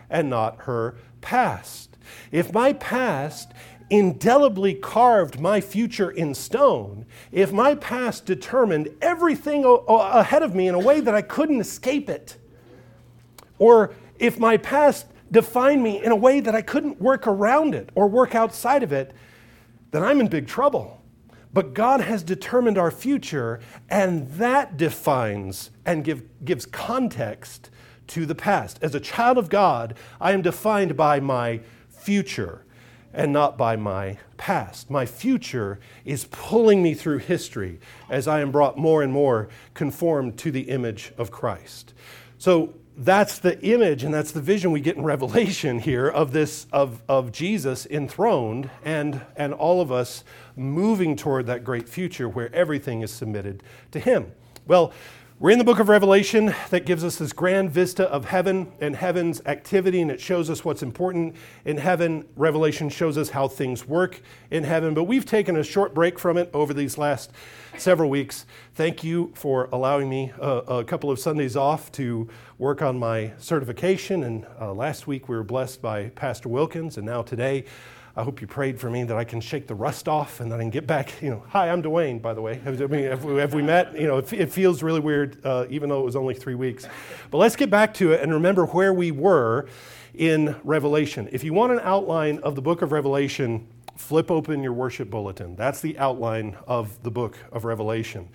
and 0.09 0.31
not 0.31 0.63
her 0.63 0.97
past. 1.21 1.99
If 2.33 2.53
my 2.53 2.73
past 2.73 3.53
indelibly 3.91 4.73
carved 4.75 5.41
my 5.41 5.61
future 5.61 6.11
in 6.11 6.35
stone, 6.35 7.05
if 7.33 7.53
my 7.53 7.75
past 7.75 8.25
determined 8.25 8.89
everything 9.03 9.65
ahead 9.89 10.43
of 10.43 10.55
me 10.55 10.69
in 10.69 10.75
a 10.75 10.79
way 10.79 11.01
that 11.01 11.15
I 11.15 11.23
couldn't 11.23 11.61
escape 11.61 12.09
it, 12.09 12.37
or 13.59 13.93
if 14.19 14.39
my 14.39 14.57
past 14.57 15.07
defined 15.31 15.83
me 15.83 16.03
in 16.03 16.13
a 16.13 16.17
way 16.17 16.41
that 16.41 16.55
I 16.55 16.63
couldn't 16.63 17.01
work 17.01 17.27
around 17.27 17.75
it 17.75 17.91
or 17.95 18.09
work 18.09 18.35
outside 18.35 18.83
of 18.83 18.93
it, 18.93 19.13
then 19.91 20.03
I'm 20.03 20.21
in 20.21 20.29
big 20.29 20.47
trouble. 20.47 21.03
But 21.53 21.75
God 21.75 22.01
has 22.01 22.23
determined 22.23 22.79
our 22.79 22.93
future, 22.93 23.59
and 23.89 24.31
that 24.33 24.77
defines 24.77 25.71
and 25.85 26.05
give, 26.05 26.23
gives 26.45 26.65
context 26.65 27.71
to 28.09 28.25
the 28.25 28.37
past. 28.37 28.79
As 28.83 28.95
a 28.95 29.01
child 29.01 29.37
of 29.37 29.49
God, 29.49 29.97
I 30.21 30.33
am 30.33 30.43
defined 30.43 30.97
by 30.97 31.19
my 31.19 31.61
future. 31.89 32.65
And 33.13 33.33
not 33.33 33.59
by 33.59 33.77
my 33.77 34.19
past. 34.37 34.91
My 34.91 35.07
future 35.07 35.81
is 36.05 36.27
pulling 36.31 36.83
me 36.83 36.95
through 36.95 37.19
history 37.19 37.81
as 38.09 38.29
I 38.29 38.41
am 38.41 38.51
brought 38.51 38.79
more 38.79 39.03
and 39.03 39.13
more 39.13 39.49
conformed 39.75 40.39
to 40.39 40.51
the 40.51 40.63
image 40.63 41.13
of 41.19 41.31
Christ. 41.31 41.93
So 42.39 42.75
that's 42.97 43.39
the 43.39 43.61
image 43.63 44.05
and 44.05 44.13
that's 44.13 44.33
the 44.33 44.41
vision 44.41 44.73
we 44.73 44.81
get 44.81 44.97
in 44.97 45.03
Revelation 45.11 45.79
here 45.79 46.09
of 46.09 46.33
this 46.33 46.67
of, 46.73 47.03
of 47.09 47.33
Jesus 47.33 47.87
enthroned 47.87 48.71
and 48.85 49.23
and 49.37 49.55
all 49.55 49.81
of 49.81 49.91
us 49.91 50.25
moving 50.57 51.17
toward 51.17 51.47
that 51.47 51.65
great 51.65 51.89
future 51.89 52.29
where 52.29 52.55
everything 52.55 53.03
is 53.03 53.11
submitted 53.11 53.63
to 53.93 53.99
him. 53.99 54.33
Well, 54.67 54.93
we're 55.41 55.51
in 55.51 55.59
the 55.59 55.65
book 55.65 55.79
of 55.79 55.89
Revelation 55.89 56.55
that 56.69 56.85
gives 56.85 57.03
us 57.03 57.17
this 57.17 57.33
grand 57.33 57.71
vista 57.71 58.07
of 58.11 58.27
heaven 58.27 58.71
and 58.79 58.95
heaven's 58.95 59.41
activity, 59.47 60.03
and 60.03 60.11
it 60.11 60.21
shows 60.21 60.51
us 60.51 60.67
what's 60.67 60.83
important 60.83 61.35
in 61.65 61.79
heaven. 61.79 62.29
Revelation 62.37 62.91
shows 62.91 63.17
us 63.17 63.31
how 63.31 63.49
things 63.49 63.89
work 63.89 64.21
in 64.51 64.65
heaven, 64.65 64.93
but 64.93 65.05
we've 65.05 65.25
taken 65.25 65.57
a 65.57 65.65
short 65.65 65.95
break 65.95 66.19
from 66.19 66.37
it 66.37 66.51
over 66.53 66.75
these 66.75 66.99
last 66.99 67.33
several 67.79 68.11
weeks. 68.11 68.45
Thank 68.75 69.03
you 69.03 69.33
for 69.35 69.71
allowing 69.73 70.11
me 70.11 70.31
a, 70.39 70.57
a 70.59 70.85
couple 70.85 71.11
of 71.11 71.19
Sundays 71.19 71.57
off 71.57 71.91
to 71.93 72.29
work 72.59 72.83
on 72.83 72.99
my 72.99 73.33
certification. 73.39 74.23
And 74.23 74.47
uh, 74.61 74.75
last 74.75 75.07
week 75.07 75.27
we 75.27 75.37
were 75.37 75.43
blessed 75.43 75.81
by 75.81 76.11
Pastor 76.11 76.51
Wilkins, 76.51 76.99
and 76.99 77.07
now 77.07 77.23
today 77.23 77.65
I 78.17 78.25
hope 78.25 78.41
you 78.41 78.47
prayed 78.47 78.81
for 78.81 78.91
me 78.91 79.05
that 79.05 79.17
I 79.17 79.25
can 79.25 79.41
shake 79.41 79.69
the 79.69 79.75
rust 79.75 80.09
off 80.09 80.41
and 80.41 80.51
that 80.51 80.57
I 80.57 80.63
can 80.63 80.71
get 80.71 80.87
back. 80.87 81.23
You 81.23 81.31
know, 81.31 81.45
hi, 81.49 81.71
I'm 81.71 81.83
Dwayne, 81.83 82.21
by 82.21 82.35
the 82.35 82.43
way. 82.43 82.61
I 82.67 82.71
mean, 82.71 83.05
have, 83.05 83.25
we, 83.25 83.37
have 83.37 83.55
we 83.55 83.63
met? 83.63 83.97
You 83.97 84.09
know, 84.09 84.19
it, 84.19 84.33
it 84.33 84.53
feels 84.53 84.83
really 84.83 85.01
weird, 85.01 85.45
uh, 85.45 85.67
even 85.71 85.89
though 85.89 86.01
it 86.01 86.05
was 86.05 86.17
only 86.17 86.35
three 86.35 86.57
weeks. 86.57 86.89
But 87.31 87.39
let's 87.39 87.57
get 87.57 87.71
back 87.71 87.95
to 87.95 88.13
it 88.13 88.21
and 88.21 88.33
remember 88.33 88.67
where 88.67 88.93
we 88.93 89.11
were 89.11 89.69
in 90.15 90.57
Revelation. 90.65 91.29
If 91.31 91.45
you 91.45 91.53
want 91.53 91.73
an 91.73 91.81
outline 91.83 92.39
of 92.41 92.57
the 92.57 92.63
book 92.63 92.83
of 92.83 92.91
Revelation, 92.91 93.69
flip 93.97 94.31
open 94.31 94.63
your 94.63 94.73
worship 94.73 95.11
bulletin. 95.11 95.55
That's 95.55 95.81
the 95.81 95.97
outline 95.99 96.57
of 96.67 97.01
the 97.03 97.11
book 97.11 97.39
of 97.53 97.65
Revelation. 97.65 98.29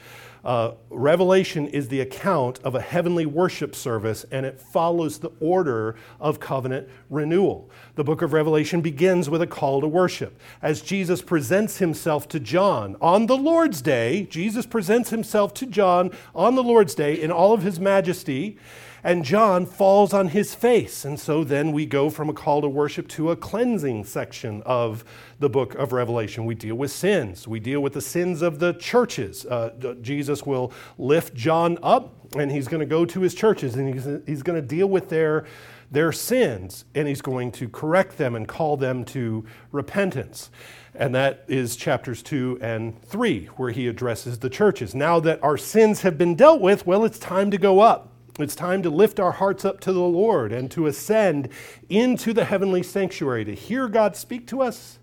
Uh, 0.46 0.76
Revelation 0.92 1.66
is 1.68 1.88
the 1.88 2.02
account 2.02 2.60
of 2.64 2.76
a 2.76 2.82
heavenly 2.82 3.26
worship 3.26 3.74
service, 3.74 4.28
and 4.32 4.46
it 4.46 4.62
follows 4.62 5.18
the 5.18 5.32
order 5.40 5.96
of 6.20 6.40
covenant 6.40 6.88
renewal. 7.10 7.68
The 7.96 8.04
book 8.04 8.22
of 8.22 8.32
Revelation 8.32 8.82
begins 8.82 9.28
with 9.28 9.42
a 9.42 9.48
call 9.48 9.82
to 9.82 9.88
worship. 9.88 10.40
As 10.62 10.84
Jesus 10.84 11.24
presents 11.24 11.80
himself 11.80 12.28
to 12.28 12.40
John 12.40 12.96
on 13.02 13.26
the 13.26 13.36
Lord's 13.36 13.82
day, 13.82 14.28
Jesus 14.30 14.68
presents 14.68 15.10
himself 15.10 15.52
to 15.56 15.66
John 15.66 16.12
on 16.36 16.54
the 16.54 16.64
Lord's 16.64 16.94
day 16.94 17.20
in 17.20 17.32
all 17.32 17.52
of 17.52 17.64
his 17.64 17.80
majesty 17.80 18.60
and 19.06 19.24
John 19.24 19.68
falls 19.68 20.16
on 20.16 20.30
his 20.30 20.56
face. 20.56 21.06
And 21.06 21.20
so 21.20 21.44
then 21.44 21.72
we 21.72 21.86
go 21.86 22.10
from 22.10 22.28
a 22.28 22.34
call 22.34 22.62
to 22.62 22.68
worship 22.68 23.08
to 23.10 23.30
a 23.30 23.36
cleansing 23.36 24.04
section 24.06 24.64
of 24.66 25.06
the 25.38 25.48
book 25.48 25.76
of 25.76 25.94
Revelation. 25.94 26.44
We 26.44 26.56
deal 26.56 26.74
with 26.74 26.90
sins, 26.90 27.48
we 27.48 27.60
deal 27.60 27.82
with 27.82 27.94
the 27.94 28.02
sins 28.02 28.42
of 28.42 28.58
the 28.58 28.74
churches. 28.74 29.46
Uh, 29.46 29.94
Jesus 30.02 30.44
will 30.44 30.74
lift 30.98 31.36
John 31.36 31.78
up, 31.84 32.16
and 32.36 32.52
he's 32.52 32.68
going 32.68 32.80
to 32.80 32.88
go 32.88 33.06
to 33.06 33.22
his 33.22 33.36
churches, 33.36 33.76
and 33.76 33.94
he's, 33.94 34.08
he's 34.26 34.42
going 34.42 34.60
to 34.60 34.68
deal 34.68 34.88
with 34.88 35.10
their 35.10 35.46
their 35.92 36.12
sins 36.12 36.84
and 36.96 37.08
he's 37.08 37.22
going 37.22 37.52
to 37.52 37.70
correct 37.70 38.18
them 38.18 38.36
and 38.36 38.48
call 38.48 38.76
them 38.76 39.06
to 39.06 39.46
repentance. 39.72 40.50
And 40.96 41.14
that 41.14 41.46
is 41.48 41.76
chapters 41.76 42.24
2 42.24 42.58
and 42.60 43.00
3, 43.04 43.46
where 43.56 43.70
he 43.70 43.88
addresses 43.88 44.40
the 44.40 44.50
churches. 44.50 44.96
Now 44.96 45.20
that 45.20 45.42
our 45.44 45.58
sins 45.58 46.02
have 46.02 46.18
been 46.18 46.34
dealt 46.34 46.60
with, 46.60 46.88
well, 46.88 47.06
it's 47.06 47.20
time 47.20 47.52
to 47.52 47.60
go 47.60 47.82
up. 47.82 48.15
It's 48.38 48.56
time 48.56 48.84
to 48.84 48.90
lift 48.90 49.18
our 49.18 49.32
hearts 49.32 49.64
up 49.64 49.80
to 49.82 49.94
the 49.94 50.02
Lord 50.02 50.52
and 50.52 50.70
to 50.72 50.88
ascend 50.88 51.48
into 51.88 52.34
the 52.34 52.44
heavenly 52.44 52.84
sanctuary, 52.84 53.46
to 53.46 53.56
hear 53.56 53.88
God 53.88 54.18
speak 54.18 54.46
to 54.48 54.62
us 54.62 55.00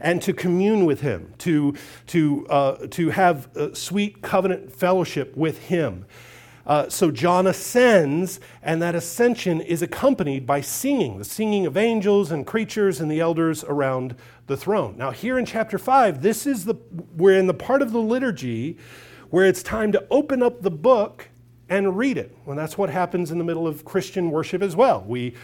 and 0.00 0.20
to 0.22 0.32
commune 0.32 0.84
with 0.84 1.00
Him, 1.00 1.32
to, 1.38 1.76
to, 2.08 2.46
uh, 2.48 2.86
to 2.88 3.10
have 3.10 3.48
sweet 3.74 4.20
covenant 4.20 4.72
fellowship 4.72 5.36
with 5.36 5.58
Him. 5.68 6.06
Uh, 6.66 6.88
so 6.88 7.12
John 7.12 7.46
ascends, 7.46 8.40
and 8.60 8.82
that 8.82 8.96
ascension 8.96 9.60
is 9.60 9.80
accompanied 9.80 10.44
by 10.44 10.60
singing, 10.60 11.18
the 11.18 11.24
singing 11.24 11.66
of 11.66 11.76
angels 11.76 12.32
and 12.32 12.44
creatures 12.44 13.00
and 13.00 13.08
the 13.08 13.20
elders 13.20 13.62
around 13.62 14.16
the 14.48 14.56
throne. 14.56 14.96
Now, 14.96 15.12
here 15.12 15.38
in 15.38 15.46
chapter 15.46 15.78
5, 15.78 16.20
this 16.20 16.44
is 16.44 16.64
the, 16.64 16.74
we're 17.16 17.38
in 17.38 17.46
the 17.46 17.54
part 17.54 17.80
of 17.80 17.92
the 17.92 18.00
liturgy 18.00 18.76
where 19.30 19.46
it's 19.46 19.62
time 19.62 19.92
to 19.92 20.04
open 20.10 20.42
up 20.42 20.62
the 20.62 20.70
book 20.72 21.28
and 21.68 21.96
read 21.96 22.18
it. 22.18 22.36
Well, 22.44 22.56
that's 22.56 22.78
what 22.78 22.90
happens 22.90 23.30
in 23.30 23.38
the 23.38 23.44
middle 23.44 23.66
of 23.66 23.84
Christian 23.84 24.30
worship 24.30 24.62
as 24.62 24.76
well. 24.76 25.04
We 25.06 25.34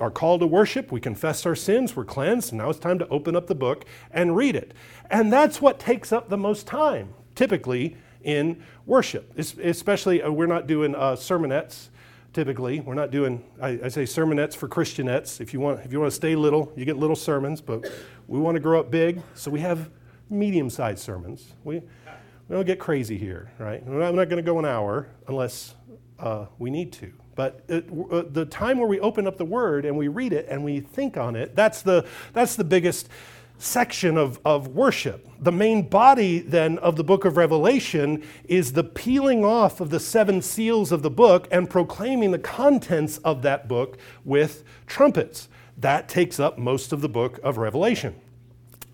are 0.00 0.10
called 0.10 0.40
to 0.40 0.46
worship, 0.46 0.90
we 0.90 1.00
confess 1.00 1.46
our 1.46 1.54
sins, 1.54 1.94
we're 1.94 2.04
cleansed, 2.04 2.52
now 2.52 2.68
it's 2.68 2.80
time 2.80 2.98
to 2.98 3.08
open 3.08 3.36
up 3.36 3.46
the 3.46 3.54
book 3.54 3.84
and 4.10 4.34
read 4.34 4.56
it. 4.56 4.74
And 5.08 5.32
that's 5.32 5.62
what 5.62 5.78
takes 5.78 6.12
up 6.12 6.28
the 6.28 6.36
most 6.36 6.66
time, 6.66 7.14
typically, 7.34 7.96
in 8.22 8.62
worship. 8.86 9.38
especially, 9.38 10.22
uh, 10.22 10.30
we're 10.30 10.46
not 10.46 10.66
doing 10.66 10.94
uh, 10.94 11.12
sermonettes 11.12 11.88
typically. 12.34 12.80
We're 12.80 12.94
not 12.94 13.10
doing, 13.10 13.44
I, 13.62 13.78
I, 13.84 13.88
say 13.88 14.02
sermonettes 14.02 14.56
for 14.56 14.68
Christianettes. 14.68 15.40
If 15.40 15.54
you, 15.54 15.60
want, 15.60 15.80
if 15.84 15.92
you 15.92 16.00
want 16.00 16.10
to 16.10 16.16
stay 16.16 16.34
little, 16.34 16.72
you 16.76 16.84
get 16.84 16.96
little 16.96 17.16
sermons, 17.16 17.60
but 17.60 17.88
we 18.26 18.40
want 18.40 18.56
to 18.56 18.60
grow 18.60 18.80
up 18.80 18.90
big, 18.90 19.22
so 19.34 19.50
we 19.50 19.60
have 19.60 19.88
medium 20.28 20.68
sized 20.68 20.98
sermons. 20.98 21.52
We, 21.62 21.82
we 22.48 22.54
don't 22.56 22.66
get 22.66 22.78
crazy 22.78 23.16
here, 23.16 23.50
right? 23.58 23.82
I'm 23.86 24.16
not 24.16 24.28
going 24.28 24.36
to 24.36 24.42
go 24.42 24.58
an 24.58 24.64
hour 24.64 25.08
unless 25.28 25.74
uh, 26.18 26.46
we 26.58 26.70
need 26.70 26.92
to. 26.94 27.12
But 27.34 27.64
it, 27.68 27.88
uh, 28.10 28.24
the 28.30 28.44
time 28.44 28.78
where 28.78 28.88
we 28.88 29.00
open 29.00 29.26
up 29.26 29.38
the 29.38 29.44
Word 29.44 29.84
and 29.84 29.96
we 29.96 30.08
read 30.08 30.32
it 30.32 30.46
and 30.48 30.62
we 30.64 30.80
think 30.80 31.16
on 31.16 31.36
it, 31.36 31.56
that's 31.56 31.82
the, 31.82 32.06
that's 32.32 32.54
the 32.54 32.64
biggest 32.64 33.08
section 33.58 34.18
of, 34.18 34.38
of 34.44 34.68
worship. 34.68 35.26
The 35.40 35.52
main 35.52 35.88
body 35.88 36.40
then 36.40 36.78
of 36.78 36.96
the 36.96 37.04
book 37.04 37.24
of 37.24 37.36
Revelation 37.36 38.22
is 38.44 38.72
the 38.72 38.84
peeling 38.84 39.44
off 39.44 39.80
of 39.80 39.90
the 39.90 40.00
seven 40.00 40.42
seals 40.42 40.92
of 40.92 41.02
the 41.02 41.10
book 41.10 41.48
and 41.50 41.68
proclaiming 41.68 42.30
the 42.30 42.38
contents 42.38 43.18
of 43.18 43.42
that 43.42 43.68
book 43.68 43.96
with 44.24 44.64
trumpets. 44.86 45.48
That 45.78 46.08
takes 46.08 46.38
up 46.38 46.58
most 46.58 46.92
of 46.92 47.00
the 47.00 47.08
book 47.08 47.40
of 47.42 47.58
Revelation. 47.58 48.14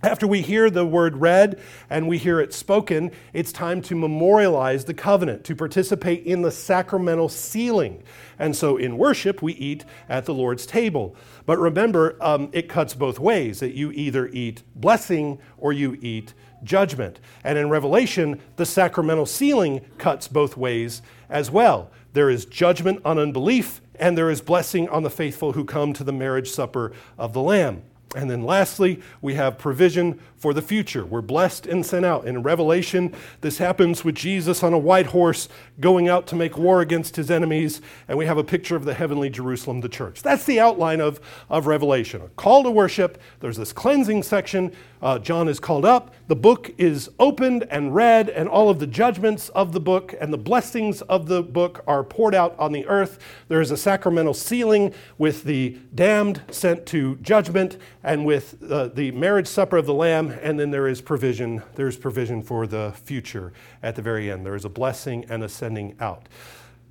After 0.03 0.27
we 0.27 0.41
hear 0.41 0.71
the 0.71 0.87
word 0.87 1.19
read 1.19 1.61
and 1.91 2.09
we 2.09 2.17
hear 2.17 2.41
it 2.41 2.55
spoken, 2.55 3.11
it's 3.35 3.53
time 3.53 3.83
to 3.83 3.95
memorialize 3.95 4.87
the 4.87 4.95
covenant, 4.95 5.45
to 5.45 5.55
participate 5.55 6.25
in 6.25 6.41
the 6.41 6.51
sacramental 6.51 7.29
sealing. 7.29 8.03
And 8.39 8.57
so 8.57 8.79
in 8.79 8.97
worship, 8.97 9.43
we 9.43 9.53
eat 9.53 9.85
at 10.09 10.25
the 10.25 10.33
Lord's 10.33 10.65
table. 10.65 11.15
But 11.45 11.59
remember, 11.59 12.17
um, 12.23 12.49
it 12.53 12.67
cuts 12.67 12.95
both 12.95 13.19
ways 13.19 13.61
that 13.61 13.75
you 13.75 13.93
either 13.93 14.29
eat 14.29 14.63
blessing 14.75 15.39
or 15.59 15.71
you 15.75 15.99
eat 16.01 16.33
judgment. 16.65 17.21
And 17.45 17.59
in 17.59 17.69
Revelation, 17.69 18.41
the 18.57 18.65
sacramental 18.65 19.27
sealing 19.27 19.83
cuts 19.99 20.29
both 20.29 20.57
ways 20.57 21.03
as 21.29 21.51
well. 21.51 21.91
There 22.15 22.31
is 22.31 22.47
judgment 22.47 23.03
on 23.05 23.19
unbelief, 23.19 23.83
and 23.97 24.17
there 24.17 24.31
is 24.31 24.41
blessing 24.41 24.89
on 24.89 25.03
the 25.03 25.11
faithful 25.11 25.53
who 25.53 25.67
come 25.67 25.93
to 25.93 26.05
the 26.05 26.13
marriage 26.13 26.51
supper 26.51 26.93
of 27.19 27.35
the 27.35 27.43
Lamb. 27.43 27.83
And 28.17 28.29
then 28.29 28.43
lastly, 28.43 29.01
we 29.23 29.35
have 29.35 29.57
provision 29.57 30.19
for 30.37 30.53
the 30.53 30.63
future. 30.63 31.07
We're 31.07 31.21
blessed 31.21 31.67
and 31.67 31.87
sent 31.87 32.05
out. 32.05 32.27
In 32.27 32.43
Revelation, 32.43 33.15
this 33.41 33.59
happens 33.59 34.05
with 34.05 34.17
Jesus 34.17 34.65
on 34.65 34.73
a 34.73 34.79
white 34.79 35.07
horse 35.07 35.49
going 35.79 36.09
out 36.09 36.27
to 36.29 36.35
make 36.35 36.59
war 36.59 36.81
against 36.81 37.15
his 37.15 37.31
enemies, 37.31 37.81
and 38.09 38.19
we 38.19 38.27
have 38.27 38.39
a 38.39 38.43
picture 38.43 38.75
of 38.75 38.85
the 38.85 38.95
heavenly 38.95 39.31
Jerusalem, 39.31 39.81
the 39.81 39.89
church. 39.89 40.23
That's 40.23 40.45
the 40.45 40.59
outline 40.59 41.01
of, 41.01 41.21
of 41.49 41.69
Revelation. 41.69 42.21
A 42.21 42.29
call 42.31 42.65
to 42.65 42.71
worship, 42.71 43.21
there's 43.39 43.57
this 43.57 43.73
cleansing 43.73 44.25
section. 44.25 44.73
Uh, 45.03 45.19
John 45.19 45.49
is 45.49 45.59
called 45.59 45.85
up, 45.85 46.15
the 46.29 46.37
book 46.37 46.71
is 46.77 47.11
opened 47.19 47.67
and 47.71 47.95
read, 47.95 48.29
and 48.29 48.49
all 48.49 48.69
of 48.69 48.79
the 48.79 48.87
judgments 48.87 49.49
of 49.51 49.73
the 49.73 49.81
book 49.81 50.15
and 50.21 50.33
the 50.33 50.39
blessings 50.39 51.01
of 51.03 51.27
the 51.27 51.43
book 51.43 51.83
are 51.87 52.05
poured 52.05 52.35
out 52.35 52.55
on 52.59 52.73
the 52.73 52.87
earth. 52.87 53.19
There 53.49 53.63
is 53.63 53.71
a 53.71 53.77
sacramental 53.77 54.35
sealing 54.35 54.93
with 55.17 55.45
the 55.45 55.79
damned 55.95 56.43
sent 56.51 56.85
to 56.87 57.17
judgment 57.17 57.79
and 58.05 58.27
with 58.27 58.63
uh, 58.71 58.89
the 58.89 59.11
marriage 59.13 59.49
supper 59.49 59.79
of 59.79 59.87
the 59.87 59.95
Lamb, 59.95 60.31
and 60.43 60.61
then 60.61 60.71
there 60.71 60.87
is 60.87 61.01
provision. 61.01 61.63
There's 61.77 61.97
provision 61.97 62.43
for 62.43 62.67
the 62.67 62.93
future 63.03 63.53
at 63.83 63.97
the 63.97 64.03
very 64.03 64.31
end. 64.31 64.45
There 64.45 64.55
is 64.55 64.67
a 64.67 64.71
blessing 64.71 65.25
and 65.31 65.43
a 65.43 65.49
sending 65.49 65.97
out. 65.99 66.29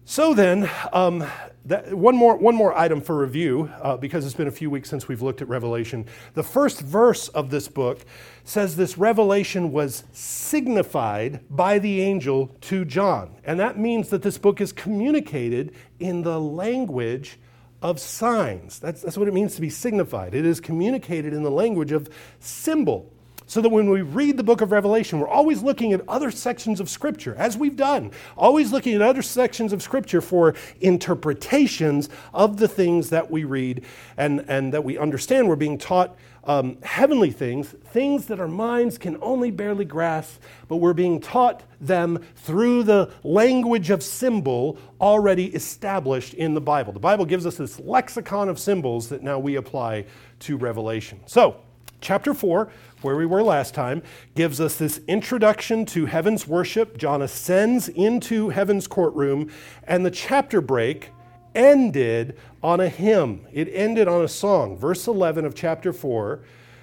So 0.10 0.34
then, 0.34 0.68
um, 0.92 1.24
that, 1.66 1.94
one, 1.94 2.16
more, 2.16 2.36
one 2.36 2.56
more 2.56 2.75
item 2.75 3.00
for 3.00 3.16
review, 3.16 3.72
uh, 3.80 3.96
because 3.96 4.25
it's 4.25 4.34
been 4.34 4.48
a 4.48 4.51
few 4.51 4.72
weeks 4.72 4.89
since 4.89 5.08
we've 5.08 5.22
looked 5.22 5.44
at 5.44 5.48
Revelation. 5.48 6.08
The 6.34 6.42
first 6.42 6.82
verse 6.82 7.28
of 7.28 7.51
this 7.51 7.68
book 7.68 8.04
says 8.44 8.75
this 8.75 8.98
revelation 8.98 9.72
was 9.72 10.06
signified 10.12 11.42
by 11.48 11.78
the 11.78 12.01
angel 12.01 12.48
to 12.62 12.86
John. 12.86 13.36
And 13.44 13.60
that 13.60 13.78
means 13.78 14.10
that 14.10 14.24
this 14.24 14.39
book 14.39 14.60
is 14.60 14.74
communicated 14.74 15.75
in 16.00 16.24
the 16.24 16.42
language 16.42 17.38
of 17.84 18.00
signs. 18.00 18.80
That's, 18.80 19.04
that's 19.04 19.16
what 19.16 19.28
it 19.28 19.34
means 19.36 19.54
to 19.56 19.62
be 19.62 19.70
signified. 19.70 20.34
It 20.34 20.44
is 20.44 20.60
communicated 20.60 21.34
in 21.34 21.44
the 21.44 21.51
language 21.51 21.92
of 21.92 22.10
symbol. 22.39 23.13
So 23.50 23.62
that 23.62 23.70
when 23.70 23.89
we 23.89 24.03
read 24.03 24.38
the 24.38 24.44
book 24.44 24.62
of 24.62 24.72
Revelation, 24.72 25.20
we're 25.20 25.27
always 25.27 25.63
looking 25.63 25.91
at 25.91 26.08
other 26.08 26.29
sections 26.29 26.79
of 26.79 26.88
Scripture, 26.88 27.34
as 27.36 27.58
we've 27.58 27.75
done, 27.75 28.12
always 28.38 28.72
looking 28.72 28.94
at 28.94 29.01
other 29.01 29.24
sections 29.24 29.74
of 29.74 29.82
Scripture 29.82 30.22
for 30.22 30.53
interpretations 30.82 32.10
of 32.32 32.58
the 32.58 32.68
things 32.68 33.10
that 33.10 33.32
we 33.32 33.44
read 33.44 33.84
and, 34.18 34.46
and 34.48 34.72
that 34.72 34.84
we 34.84 35.00
understand. 35.00 35.50
We're 35.50 35.56
being 35.56 35.79
taught 35.79 36.15
um, 36.44 36.77
heavenly 36.84 37.32
things, 37.32 37.70
things 37.86 38.27
that 38.27 38.39
our 38.39 38.48
minds 38.48 39.00
can 39.00 39.18
only 39.20 39.50
barely 39.50 39.86
grasp, 39.86 40.39
but 40.68 40.75
we're 40.75 40.94
being 40.94 41.20
taught 41.20 41.63
them 41.82 42.24
through 42.36 42.84
the 42.84 43.12
language 43.24 43.89
of 43.89 44.03
symbol 44.03 44.77
already 45.01 45.48
established 45.56 46.36
in 46.36 46.53
the 46.53 46.62
Bible. 46.62 46.94
The 46.94 47.00
Bible 47.00 47.25
gives 47.25 47.48
us 47.48 47.58
this 47.58 47.79
lexicon 47.79 48.48
of 48.48 48.60
symbols 48.60 49.10
that 49.10 49.24
now 49.24 49.39
we 49.39 49.56
apply 49.56 50.06
to 50.41 50.56
Revelation. 50.56 51.20
So, 51.25 51.62
chapter 52.01 52.34
4 52.34 52.70
where 53.01 53.15
we 53.15 53.25
were 53.25 53.44
last 53.44 53.74
time, 53.74 54.01
gives 54.36 54.60
us 54.60 54.77
this 54.77 55.00
introduction 55.08 55.86
to 55.86 56.06
heaven's 56.06 56.48
worship. 56.48 56.98
John 56.98 57.22
ascends 57.22 57.88
into 57.89 58.50
heaven's 58.50 58.88
courtroom, 58.88 59.51
and 59.86 60.06
the 60.06 60.12
chapter 60.12 60.62
break 60.62 61.12
ended 61.56 62.38
on 62.62 62.79
a 62.79 62.89
hymn. 62.89 63.48
It 63.51 63.70
ended 63.74 64.08
on 64.08 64.24
a 64.24 64.27
song. 64.27 64.77
Verse 64.77 65.08
11 65.08 65.46
of 65.46 65.56
chapter 65.56 65.94
4 65.94 66.41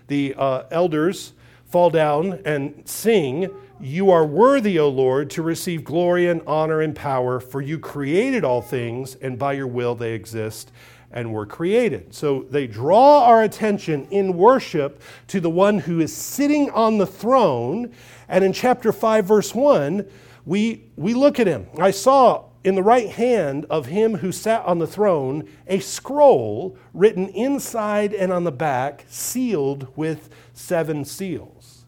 the 0.09 0.35
uh, 0.39 0.63
elders 0.71 1.33
fall 1.65 1.91
down 1.91 2.41
and 2.45 2.81
sing, 2.85 3.51
You 3.81 4.11
are 4.13 4.25
worthy, 4.25 4.79
O 4.79 4.89
Lord, 4.89 5.31
to 5.31 5.43
receive 5.43 5.83
glory 5.83 6.29
and 6.29 6.43
honor 6.47 6.81
and 6.81 6.95
power, 6.95 7.41
for 7.41 7.61
you 7.61 7.81
created 7.81 8.45
all 8.45 8.63
things, 8.63 9.17
and 9.17 9.37
by 9.37 9.55
your 9.55 9.67
will 9.67 9.97
they 9.97 10.13
exist 10.13 10.71
and 11.11 11.33
were 11.33 11.47
created. 11.47 12.15
So 12.15 12.47
they 12.51 12.67
draw 12.67 13.25
our 13.25 13.43
attention 13.43 14.07
in 14.11 14.37
worship 14.37 15.01
to 15.29 15.41
the 15.41 15.51
one 15.51 15.79
who 15.79 16.01
is 16.01 16.15
sitting 16.15 16.71
on 16.71 16.99
the 16.99 17.07
throne. 17.07 17.93
And 18.29 18.45
in 18.45 18.53
chapter 18.53 18.93
5, 18.93 19.25
verse 19.25 19.55
1, 19.55 20.07
we, 20.45 20.85
we 20.97 21.15
look 21.15 21.41
at 21.41 21.47
him. 21.47 21.67
I 21.79 21.91
saw 21.91 22.45
in 22.65 22.75
the 22.75 22.83
right 22.83 23.11
hand 23.11 23.65
of 23.71 23.87
him 23.87 24.17
who 24.17 24.33
sat 24.33 24.65
on 24.65 24.81
the 24.81 24.87
throne 24.87 25.49
a 25.69 25.79
scroll 25.79 26.77
written 26.93 27.29
inside 27.29 28.13
and 28.13 28.33
on 28.33 28.43
the 28.43 28.53
back, 28.53 29.05
sealed 29.09 29.87
with 29.97 30.31
seven 30.53 31.05
seals. 31.05 31.85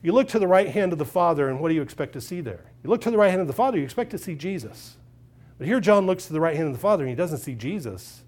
You 0.00 0.12
look 0.12 0.28
to 0.28 0.38
the 0.38 0.46
right 0.46 0.68
hand 0.68 0.92
of 0.92 0.98
the 0.98 1.04
Father, 1.04 1.48
and 1.48 1.60
what 1.60 1.68
do 1.68 1.74
you 1.74 1.82
expect 1.82 2.14
to 2.14 2.20
see 2.20 2.40
there? 2.40 2.64
You 2.82 2.88
look 2.88 3.02
to 3.02 3.10
the 3.10 3.18
right 3.18 3.30
hand 3.30 3.42
of 3.42 3.46
the 3.46 3.52
Father, 3.52 3.76
you 3.76 3.84
expect 3.84 4.10
to 4.12 4.18
see 4.18 4.34
Jesus. 4.34 4.96
But 5.58 5.66
here 5.66 5.80
John 5.80 6.06
looks 6.06 6.26
to 6.26 6.32
the 6.32 6.40
right 6.40 6.56
hand 6.56 6.68
of 6.68 6.74
the 6.74 6.80
Father 6.80 7.02
and 7.02 7.10
he 7.10 7.16
doesn't 7.16 7.38
see 7.38 7.54
Jesus. 7.54 8.22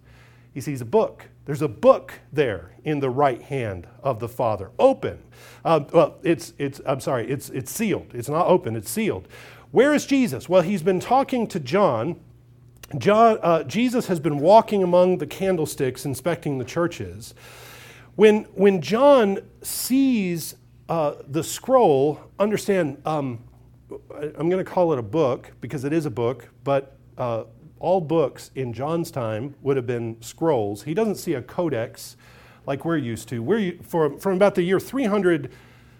He 0.52 0.60
sees 0.60 0.80
a 0.80 0.84
book. 0.84 1.28
There's 1.44 1.62
a 1.62 1.68
book 1.68 2.14
there 2.32 2.72
in 2.84 3.00
the 3.00 3.10
right 3.10 3.40
hand 3.40 3.86
of 4.02 4.18
the 4.18 4.28
Father, 4.28 4.70
open. 4.78 5.22
Uh, 5.64 5.80
well, 5.92 6.18
it's, 6.22 6.52
it's, 6.58 6.80
I'm 6.84 7.00
sorry, 7.00 7.30
it's, 7.30 7.50
it's 7.50 7.70
sealed. 7.70 8.08
It's 8.14 8.28
not 8.28 8.46
open, 8.46 8.76
it's 8.76 8.90
sealed. 8.90 9.28
Where 9.70 9.94
is 9.94 10.06
Jesus? 10.06 10.48
Well, 10.48 10.62
he's 10.62 10.82
been 10.82 10.98
talking 10.98 11.46
to 11.48 11.60
John. 11.60 12.18
John 12.98 13.38
uh, 13.42 13.62
Jesus 13.62 14.08
has 14.08 14.18
been 14.18 14.38
walking 14.38 14.82
among 14.82 15.18
the 15.18 15.26
candlesticks, 15.26 16.04
inspecting 16.04 16.58
the 16.58 16.64
churches. 16.64 17.34
When, 18.16 18.44
when 18.54 18.80
John 18.80 19.38
sees 19.62 20.56
uh, 20.88 21.14
the 21.28 21.44
scroll, 21.44 22.20
understand, 22.40 23.00
um, 23.06 23.44
I'm 24.20 24.48
going 24.48 24.64
to 24.64 24.70
call 24.70 24.92
it 24.92 24.98
a 24.98 25.02
book 25.02 25.52
because 25.60 25.84
it 25.84 25.92
is 25.92 26.04
a 26.04 26.10
book, 26.10 26.48
but 26.64 26.96
uh, 27.20 27.44
all 27.78 28.00
books 28.00 28.50
in 28.54 28.72
John's 28.72 29.10
time 29.10 29.54
would 29.62 29.76
have 29.76 29.86
been 29.86 30.20
scrolls. 30.20 30.82
He 30.82 30.94
doesn't 30.94 31.16
see 31.16 31.34
a 31.34 31.42
codex 31.42 32.16
like 32.66 32.84
we're 32.84 32.96
used 32.96 33.28
to. 33.28 33.42
We're, 33.42 33.74
for, 33.82 34.18
from 34.18 34.34
about 34.34 34.54
the 34.54 34.62
year 34.62 34.80
300 34.80 35.52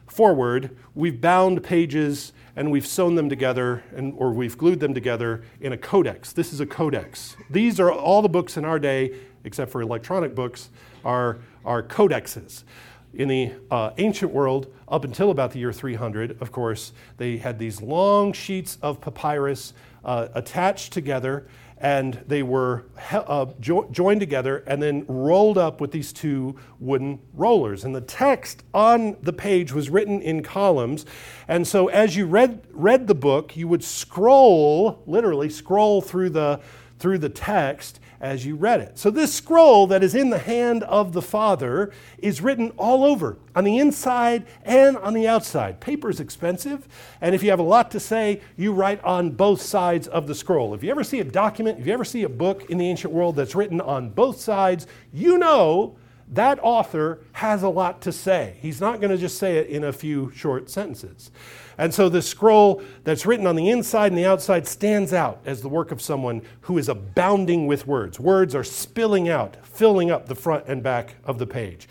forward, 0.06 0.76
we've 0.94 1.20
bound 1.20 1.62
pages 1.62 2.32
and 2.56 2.70
we've 2.70 2.86
sewn 2.86 3.14
them 3.14 3.28
together 3.28 3.84
and, 3.94 4.14
or 4.16 4.32
we've 4.32 4.56
glued 4.58 4.80
them 4.80 4.94
together 4.94 5.42
in 5.60 5.72
a 5.72 5.78
codex. 5.78 6.32
This 6.32 6.52
is 6.52 6.60
a 6.60 6.66
codex. 6.66 7.36
These 7.48 7.78
are 7.78 7.92
all 7.92 8.22
the 8.22 8.28
books 8.28 8.56
in 8.56 8.64
our 8.64 8.78
day, 8.78 9.14
except 9.44 9.70
for 9.70 9.82
electronic 9.82 10.34
books, 10.34 10.70
are, 11.04 11.38
are 11.64 11.82
codexes. 11.82 12.64
In 13.12 13.28
the 13.28 13.52
uh, 13.70 13.90
ancient 13.98 14.32
world, 14.32 14.72
up 14.88 15.04
until 15.04 15.30
about 15.30 15.52
the 15.52 15.58
year 15.58 15.72
300, 15.72 16.40
of 16.40 16.52
course, 16.52 16.92
they 17.16 17.38
had 17.38 17.58
these 17.58 17.82
long 17.82 18.32
sheets 18.32 18.78
of 18.82 19.00
papyrus 19.00 19.74
uh, 20.04 20.28
attached 20.34 20.92
together 20.92 21.46
and 21.80 22.22
they 22.26 22.42
were 22.42 22.84
uh, 23.10 23.46
jo- 23.58 23.88
joined 23.90 24.20
together 24.20 24.58
and 24.66 24.82
then 24.82 25.04
rolled 25.06 25.56
up 25.56 25.80
with 25.80 25.90
these 25.92 26.12
two 26.12 26.54
wooden 26.78 27.18
rollers. 27.32 27.84
And 27.84 27.94
the 27.94 28.02
text 28.02 28.62
on 28.74 29.16
the 29.22 29.32
page 29.32 29.72
was 29.72 29.88
written 29.88 30.20
in 30.20 30.42
columns. 30.42 31.06
And 31.48 31.66
so 31.66 31.88
as 31.88 32.16
you 32.16 32.26
read, 32.26 32.60
read 32.70 33.06
the 33.06 33.14
book, 33.14 33.56
you 33.56 33.66
would 33.66 33.82
scroll, 33.82 35.02
literally 35.06 35.48
scroll 35.48 36.02
through 36.02 36.30
the, 36.30 36.60
through 36.98 37.18
the 37.18 37.30
text 37.30 37.98
as 38.20 38.44
you 38.44 38.54
read 38.54 38.80
it. 38.80 38.98
So, 38.98 39.10
this 39.10 39.32
scroll 39.32 39.86
that 39.88 40.02
is 40.02 40.14
in 40.14 40.30
the 40.30 40.38
hand 40.38 40.82
of 40.84 41.12
the 41.12 41.22
Father 41.22 41.92
is 42.18 42.40
written 42.40 42.70
all 42.76 43.04
over, 43.04 43.38
on 43.54 43.64
the 43.64 43.78
inside 43.78 44.46
and 44.62 44.96
on 44.98 45.14
the 45.14 45.26
outside. 45.26 45.80
Paper 45.80 46.10
is 46.10 46.20
expensive, 46.20 46.86
and 47.20 47.34
if 47.34 47.42
you 47.42 47.50
have 47.50 47.58
a 47.58 47.64
lot 47.64 47.90
to 47.92 48.00
say, 48.00 48.40
you 48.56 48.72
write 48.72 49.02
on 49.02 49.30
both 49.30 49.62
sides 49.62 50.06
of 50.08 50.26
the 50.26 50.34
scroll. 50.34 50.74
If 50.74 50.82
you 50.82 50.90
ever 50.90 51.04
see 51.04 51.20
a 51.20 51.24
document, 51.24 51.80
if 51.80 51.86
you 51.86 51.92
ever 51.92 52.04
see 52.04 52.22
a 52.24 52.28
book 52.28 52.70
in 52.70 52.78
the 52.78 52.88
ancient 52.88 53.12
world 53.12 53.36
that's 53.36 53.54
written 53.54 53.80
on 53.80 54.10
both 54.10 54.40
sides, 54.40 54.86
you 55.12 55.38
know 55.38 55.96
that 56.32 56.60
author 56.62 57.20
has 57.32 57.62
a 57.62 57.68
lot 57.68 58.00
to 58.02 58.12
say. 58.12 58.56
He's 58.62 58.80
not 58.80 59.00
going 59.00 59.10
to 59.10 59.18
just 59.18 59.36
say 59.36 59.58
it 59.58 59.66
in 59.66 59.82
a 59.82 59.92
few 59.92 60.30
short 60.30 60.70
sentences. 60.70 61.32
And 61.76 61.92
so 61.92 62.08
the 62.08 62.22
scroll 62.22 62.82
that's 63.02 63.26
written 63.26 63.46
on 63.46 63.56
the 63.56 63.68
inside 63.68 64.12
and 64.12 64.18
the 64.18 64.26
outside 64.26 64.68
stands 64.68 65.12
out 65.12 65.40
as 65.44 65.60
the 65.60 65.68
work 65.68 65.90
of 65.90 66.00
someone 66.00 66.42
who 66.62 66.78
is 66.78 66.88
abounding 66.88 67.66
with 67.66 67.86
words. 67.86 68.20
Words 68.20 68.54
are 68.54 68.62
spilling 68.62 69.28
out, 69.28 69.56
filling 69.66 70.10
up 70.10 70.26
the 70.26 70.36
front 70.36 70.66
and 70.68 70.84
back 70.84 71.16
of 71.24 71.38
the 71.38 71.46
page. 71.46 71.88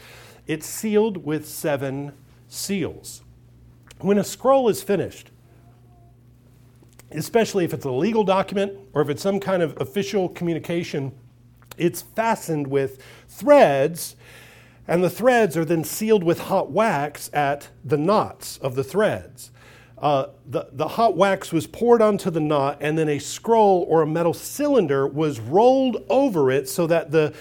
It's 0.47 0.65
sealed 0.65 1.25
with 1.25 1.47
seven 1.47 2.13
seals. 2.47 3.23
When 3.99 4.17
a 4.17 4.23
scroll 4.23 4.69
is 4.69 4.81
finished, 4.81 5.31
especially 7.11 7.65
if 7.65 7.73
it's 7.73 7.85
a 7.85 7.91
legal 7.91 8.23
document 8.23 8.77
or 8.93 9.01
if 9.01 9.09
it's 9.09 9.21
some 9.21 9.39
kind 9.39 9.61
of 9.61 9.79
official 9.81 10.29
communication, 10.29 11.11
it's 11.79 12.01
fastened 12.01 12.67
with 12.67 13.03
threads, 13.27 14.15
and 14.87 15.03
the 15.03 15.09
threads 15.09 15.55
are 15.55 15.65
then 15.65 15.83
sealed 15.83 16.23
with 16.23 16.39
hot 16.39 16.71
wax 16.71 17.29
at 17.33 17.69
the 17.83 17.97
knots 17.97 18.57
of 18.57 18.75
the 18.75 18.83
threads 18.83 19.51
uh, 20.01 20.27
the, 20.47 20.67
the 20.71 20.87
hot 20.87 21.17
wax 21.17 21.51
was 21.51 21.67
poured 21.67 22.01
onto 22.01 22.29
the 22.29 22.39
knot, 22.39 22.77
and 22.79 22.97
then 22.97 23.09
a 23.09 23.19
scroll 23.19 23.85
or 23.89 24.01
a 24.01 24.07
metal 24.07 24.33
cylinder 24.33 25.05
was 25.05 25.39
rolled 25.39 26.05
over 26.09 26.49
it 26.49 26.69
so 26.69 26.87
that 26.87 27.11
the 27.11 27.33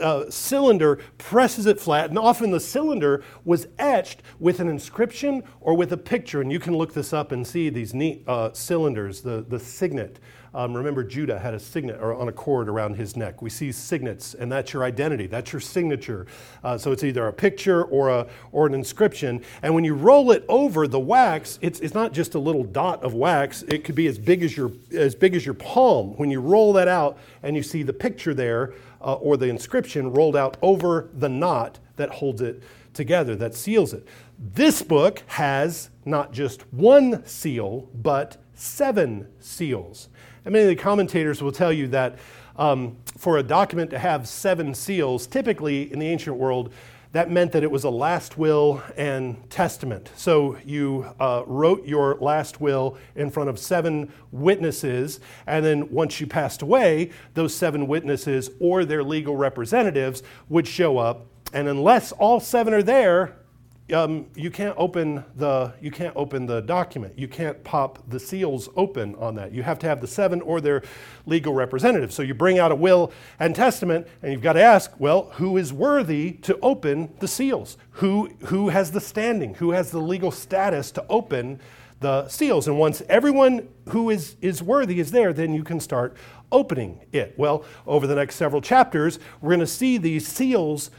uh, 0.00 0.28
cylinder 0.28 0.98
presses 1.18 1.66
it 1.66 1.78
flat. 1.78 2.10
And 2.10 2.18
often 2.18 2.50
the 2.50 2.60
cylinder 2.60 3.22
was 3.44 3.68
etched 3.78 4.22
with 4.40 4.58
an 4.58 4.68
inscription 4.68 5.44
or 5.60 5.74
with 5.74 5.92
a 5.92 5.96
picture. 5.96 6.40
And 6.40 6.50
you 6.50 6.58
can 6.58 6.76
look 6.76 6.92
this 6.92 7.12
up 7.12 7.30
and 7.30 7.46
see 7.46 7.70
these 7.70 7.94
neat 7.94 8.24
uh, 8.26 8.52
cylinders, 8.52 9.20
the, 9.20 9.44
the 9.48 9.60
signet. 9.60 10.18
Um, 10.54 10.74
remember, 10.74 11.02
Judah 11.02 11.38
had 11.38 11.54
a 11.54 11.58
signet 11.58 11.98
or 12.00 12.14
on 12.14 12.28
a 12.28 12.32
cord 12.32 12.68
around 12.68 12.96
his 12.96 13.16
neck. 13.16 13.40
We 13.40 13.48
see 13.48 13.72
signets, 13.72 14.34
and 14.34 14.52
that's 14.52 14.72
your 14.72 14.84
identity. 14.84 15.26
That's 15.26 15.52
your 15.52 15.60
signature. 15.60 16.26
Uh, 16.62 16.76
so 16.76 16.92
it's 16.92 17.04
either 17.04 17.26
a 17.26 17.32
picture 17.32 17.84
or 17.84 18.10
a 18.10 18.26
or 18.52 18.66
an 18.66 18.74
inscription. 18.74 19.42
And 19.62 19.74
when 19.74 19.84
you 19.84 19.94
roll 19.94 20.30
it 20.30 20.44
over 20.48 20.86
the 20.86 21.00
wax, 21.00 21.58
it's, 21.62 21.80
it's 21.80 21.94
not 21.94 22.12
just 22.12 22.34
a 22.34 22.38
little 22.38 22.64
dot 22.64 23.02
of 23.02 23.14
wax. 23.14 23.62
It 23.62 23.84
could 23.84 23.94
be 23.94 24.06
as 24.08 24.18
big 24.18 24.42
as 24.42 24.54
your 24.56 24.72
as 24.92 25.14
big 25.14 25.34
as 25.34 25.46
your 25.46 25.54
palm. 25.54 26.16
When 26.16 26.30
you 26.30 26.40
roll 26.40 26.74
that 26.74 26.88
out, 26.88 27.18
and 27.42 27.56
you 27.56 27.62
see 27.62 27.82
the 27.82 27.92
picture 27.94 28.34
there 28.34 28.74
uh, 29.00 29.14
or 29.14 29.36
the 29.36 29.48
inscription 29.48 30.12
rolled 30.12 30.36
out 30.36 30.58
over 30.60 31.08
the 31.14 31.28
knot 31.28 31.78
that 31.96 32.10
holds 32.10 32.42
it 32.42 32.62
together, 32.92 33.34
that 33.36 33.54
seals 33.54 33.94
it. 33.94 34.06
This 34.38 34.82
book 34.82 35.22
has 35.26 35.88
not 36.04 36.32
just 36.32 36.62
one 36.72 37.24
seal, 37.24 37.88
but 37.94 38.36
seven 38.54 39.28
seals. 39.40 40.08
And 40.44 40.52
many 40.52 40.64
of 40.64 40.68
the 40.68 40.82
commentators 40.82 41.42
will 41.42 41.52
tell 41.52 41.72
you 41.72 41.88
that 41.88 42.18
um, 42.56 42.96
for 43.16 43.38
a 43.38 43.42
document 43.42 43.90
to 43.90 43.98
have 43.98 44.28
seven 44.28 44.74
seals, 44.74 45.26
typically 45.26 45.92
in 45.92 45.98
the 45.98 46.08
ancient 46.08 46.36
world, 46.36 46.72
that 47.12 47.30
meant 47.30 47.52
that 47.52 47.62
it 47.62 47.70
was 47.70 47.84
a 47.84 47.90
last 47.90 48.38
will 48.38 48.82
and 48.96 49.48
testament. 49.50 50.10
So 50.16 50.56
you 50.64 51.14
uh, 51.20 51.42
wrote 51.46 51.86
your 51.86 52.16
last 52.16 52.60
will 52.60 52.96
in 53.14 53.30
front 53.30 53.50
of 53.50 53.58
seven 53.58 54.10
witnesses, 54.30 55.20
and 55.46 55.64
then 55.64 55.90
once 55.90 56.20
you 56.20 56.26
passed 56.26 56.62
away, 56.62 57.10
those 57.34 57.54
seven 57.54 57.86
witnesses 57.86 58.50
or 58.60 58.86
their 58.86 59.04
legal 59.04 59.36
representatives 59.36 60.22
would 60.48 60.66
show 60.66 60.96
up. 60.96 61.26
And 61.52 61.68
unless 61.68 62.12
all 62.12 62.40
seven 62.40 62.72
are 62.72 62.82
there, 62.82 63.36
um, 63.92 64.26
you 64.34 64.50
can't 64.50 64.74
open 64.78 65.24
the 65.36 65.72
you 65.80 65.90
can't 65.90 66.14
open 66.16 66.46
the 66.46 66.60
document. 66.60 67.18
You 67.18 67.28
can't 67.28 67.62
pop 67.64 67.98
the 68.08 68.18
seals 68.18 68.68
open 68.76 69.14
on 69.16 69.34
that. 69.36 69.52
You 69.52 69.62
have 69.62 69.78
to 69.80 69.86
have 69.86 70.00
the 70.00 70.06
seven 70.06 70.40
or 70.40 70.60
their 70.60 70.82
legal 71.26 71.52
representative. 71.52 72.12
So 72.12 72.22
you 72.22 72.34
bring 72.34 72.58
out 72.58 72.72
a 72.72 72.74
will 72.74 73.12
and 73.38 73.54
testament, 73.54 74.06
and 74.22 74.32
you've 74.32 74.42
got 74.42 74.54
to 74.54 74.62
ask, 74.62 74.92
well, 74.98 75.30
who 75.34 75.56
is 75.56 75.72
worthy 75.72 76.32
to 76.42 76.58
open 76.60 77.14
the 77.20 77.28
seals? 77.28 77.76
Who 77.92 78.30
who 78.46 78.70
has 78.70 78.92
the 78.92 79.00
standing? 79.00 79.54
Who 79.54 79.70
has 79.72 79.90
the 79.90 80.00
legal 80.00 80.30
status 80.30 80.90
to 80.92 81.04
open 81.08 81.60
the 82.00 82.28
seals? 82.28 82.68
And 82.68 82.78
once 82.78 83.02
everyone 83.08 83.68
who 83.90 84.10
is 84.10 84.36
is 84.40 84.62
worthy 84.62 85.00
is 85.00 85.10
there, 85.10 85.32
then 85.32 85.54
you 85.54 85.64
can 85.64 85.80
start 85.80 86.16
opening 86.50 87.00
it. 87.12 87.34
Well, 87.36 87.64
over 87.86 88.06
the 88.06 88.14
next 88.14 88.36
several 88.36 88.60
chapters, 88.60 89.18
we're 89.40 89.50
going 89.50 89.60
to 89.60 89.66
see 89.66 89.98
these 89.98 90.26
seals 90.28 90.90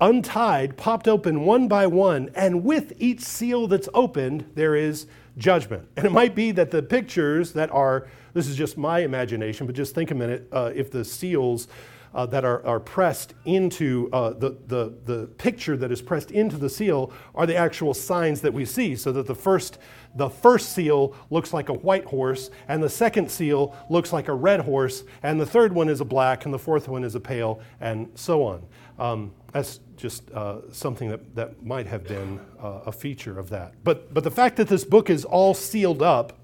untied, 0.00 0.76
popped 0.76 1.08
open 1.08 1.44
one 1.44 1.68
by 1.68 1.86
one, 1.86 2.30
and 2.34 2.64
with 2.64 2.92
each 2.98 3.20
seal 3.20 3.66
that's 3.66 3.88
opened, 3.94 4.44
there 4.54 4.74
is 4.74 5.06
judgment. 5.36 5.88
And 5.96 6.06
it 6.06 6.12
might 6.12 6.34
be 6.34 6.50
that 6.52 6.70
the 6.70 6.82
pictures 6.82 7.52
that 7.52 7.70
are, 7.70 8.08
this 8.34 8.48
is 8.48 8.56
just 8.56 8.76
my 8.76 9.00
imagination, 9.00 9.66
but 9.66 9.76
just 9.76 9.94
think 9.94 10.10
a 10.10 10.14
minute 10.14 10.48
uh, 10.52 10.72
if 10.74 10.90
the 10.90 11.04
seals 11.04 11.68
uh, 12.14 12.26
that 12.26 12.44
are, 12.44 12.64
are 12.66 12.80
pressed 12.80 13.34
into 13.44 14.08
uh, 14.12 14.30
the, 14.30 14.56
the, 14.66 14.94
the 15.04 15.26
picture 15.38 15.76
that 15.76 15.92
is 15.92 16.00
pressed 16.00 16.30
into 16.30 16.56
the 16.56 16.68
seal 16.68 17.12
are 17.34 17.46
the 17.46 17.54
actual 17.54 17.92
signs 17.94 18.40
that 18.40 18.52
we 18.52 18.64
see, 18.64 18.96
so 18.96 19.12
that 19.12 19.26
the 19.26 19.34
first, 19.34 19.78
the 20.16 20.28
first 20.28 20.72
seal 20.72 21.14
looks 21.30 21.52
like 21.52 21.68
a 21.68 21.74
white 21.74 22.06
horse, 22.06 22.50
and 22.66 22.82
the 22.82 22.88
second 22.88 23.30
seal 23.30 23.76
looks 23.90 24.12
like 24.12 24.28
a 24.28 24.34
red 24.34 24.60
horse, 24.60 25.04
and 25.22 25.40
the 25.40 25.46
third 25.46 25.72
one 25.72 25.88
is 25.88 26.00
a 26.00 26.04
black, 26.04 26.44
and 26.44 26.54
the 26.54 26.58
fourth 26.58 26.88
one 26.88 27.04
is 27.04 27.14
a 27.14 27.20
pale, 27.20 27.60
and 27.80 28.08
so 28.14 28.42
on. 28.42 28.62
Um, 28.98 29.32
that's 29.52 29.80
just 29.98 30.30
uh, 30.30 30.72
something 30.72 31.10
that, 31.10 31.34
that 31.34 31.64
might 31.64 31.86
have 31.86 32.04
been 32.04 32.40
uh, 32.62 32.80
a 32.86 32.92
feature 32.92 33.38
of 33.38 33.50
that. 33.50 33.74
But, 33.84 34.14
but 34.14 34.24
the 34.24 34.30
fact 34.30 34.56
that 34.56 34.68
this 34.68 34.84
book 34.84 35.10
is 35.10 35.24
all 35.24 35.52
sealed 35.52 36.02
up 36.02 36.38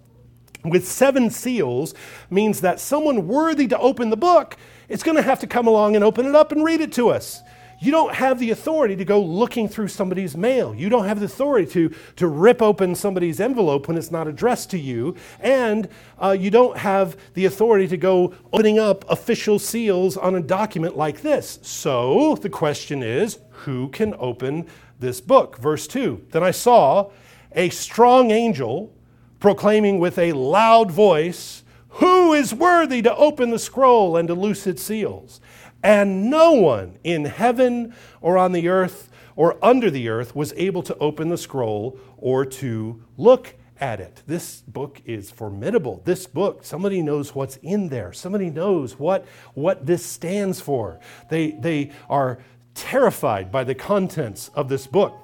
with 0.64 0.86
seven 0.86 1.30
seals 1.30 1.94
means 2.30 2.60
that 2.62 2.80
someone 2.80 3.28
worthy 3.28 3.66
to 3.68 3.78
open 3.78 4.10
the 4.10 4.16
book 4.16 4.56
is 4.88 5.02
going 5.02 5.16
to 5.16 5.22
have 5.22 5.40
to 5.40 5.46
come 5.46 5.66
along 5.66 5.94
and 5.94 6.04
open 6.04 6.26
it 6.26 6.34
up 6.34 6.52
and 6.52 6.64
read 6.64 6.80
it 6.80 6.92
to 6.92 7.08
us. 7.08 7.42
You 7.80 7.90
don't 7.90 8.14
have 8.14 8.38
the 8.38 8.50
authority 8.50 8.96
to 8.96 9.04
go 9.04 9.20
looking 9.20 9.68
through 9.68 9.88
somebody's 9.88 10.36
mail. 10.36 10.74
You 10.74 10.88
don't 10.88 11.04
have 11.04 11.20
the 11.20 11.26
authority 11.26 11.70
to, 11.72 11.94
to 12.16 12.26
rip 12.26 12.62
open 12.62 12.94
somebody's 12.94 13.40
envelope 13.40 13.88
when 13.88 13.98
it's 13.98 14.10
not 14.10 14.26
addressed 14.26 14.70
to 14.70 14.78
you. 14.78 15.16
And 15.40 15.88
uh, 16.18 16.36
you 16.38 16.50
don't 16.50 16.78
have 16.78 17.16
the 17.34 17.44
authority 17.44 17.86
to 17.88 17.98
go 17.98 18.32
opening 18.52 18.78
up 18.78 19.04
official 19.10 19.58
seals 19.58 20.16
on 20.16 20.34
a 20.34 20.40
document 20.40 20.96
like 20.96 21.20
this. 21.20 21.58
So 21.62 22.36
the 22.36 22.48
question 22.48 23.02
is 23.02 23.38
who 23.64 23.88
can 23.88 24.14
open 24.18 24.66
this 24.98 25.20
book? 25.20 25.58
Verse 25.58 25.86
2 25.86 26.26
Then 26.30 26.42
I 26.42 26.50
saw 26.50 27.10
a 27.52 27.68
strong 27.68 28.30
angel 28.30 28.92
proclaiming 29.40 29.98
with 29.98 30.18
a 30.18 30.32
loud 30.32 30.90
voice, 30.90 31.64
Who 31.88 32.32
is 32.32 32.54
worthy 32.54 33.02
to 33.02 33.14
open 33.14 33.50
the 33.50 33.58
scroll 33.58 34.16
and 34.16 34.28
to 34.28 34.34
loose 34.34 34.66
its 34.66 34.82
seals? 34.82 35.40
And 35.82 36.30
no 36.30 36.52
one 36.52 36.98
in 37.04 37.26
heaven 37.26 37.94
or 38.22 38.38
on 38.38 38.52
the 38.52 38.68
earth 38.68 39.10
or 39.36 39.62
under 39.62 39.90
the 39.90 40.08
earth 40.08 40.34
was 40.34 40.54
able 40.56 40.82
to 40.84 40.96
open 40.98 41.28
the 41.28 41.36
scroll 41.36 41.98
or 42.16 42.46
to 42.46 43.02
look 43.18 43.54
at 43.80 44.00
it. 44.00 44.22
This 44.26 44.62
book 44.62 45.02
is 45.04 45.30
formidable. 45.30 46.00
This 46.04 46.26
book, 46.26 46.64
somebody 46.64 47.02
knows 47.02 47.34
what's 47.34 47.56
in 47.56 47.88
there. 47.88 48.12
Somebody 48.12 48.48
knows 48.48 48.98
what, 48.98 49.26
what 49.54 49.84
this 49.84 50.04
stands 50.04 50.60
for. 50.60 51.00
They, 51.28 51.50
they 51.50 51.92
are 52.08 52.38
terrified 52.74 53.50
by 53.50 53.64
the 53.64 53.74
contents 53.74 54.50
of 54.54 54.68
this 54.68 54.86
book. 54.86 55.16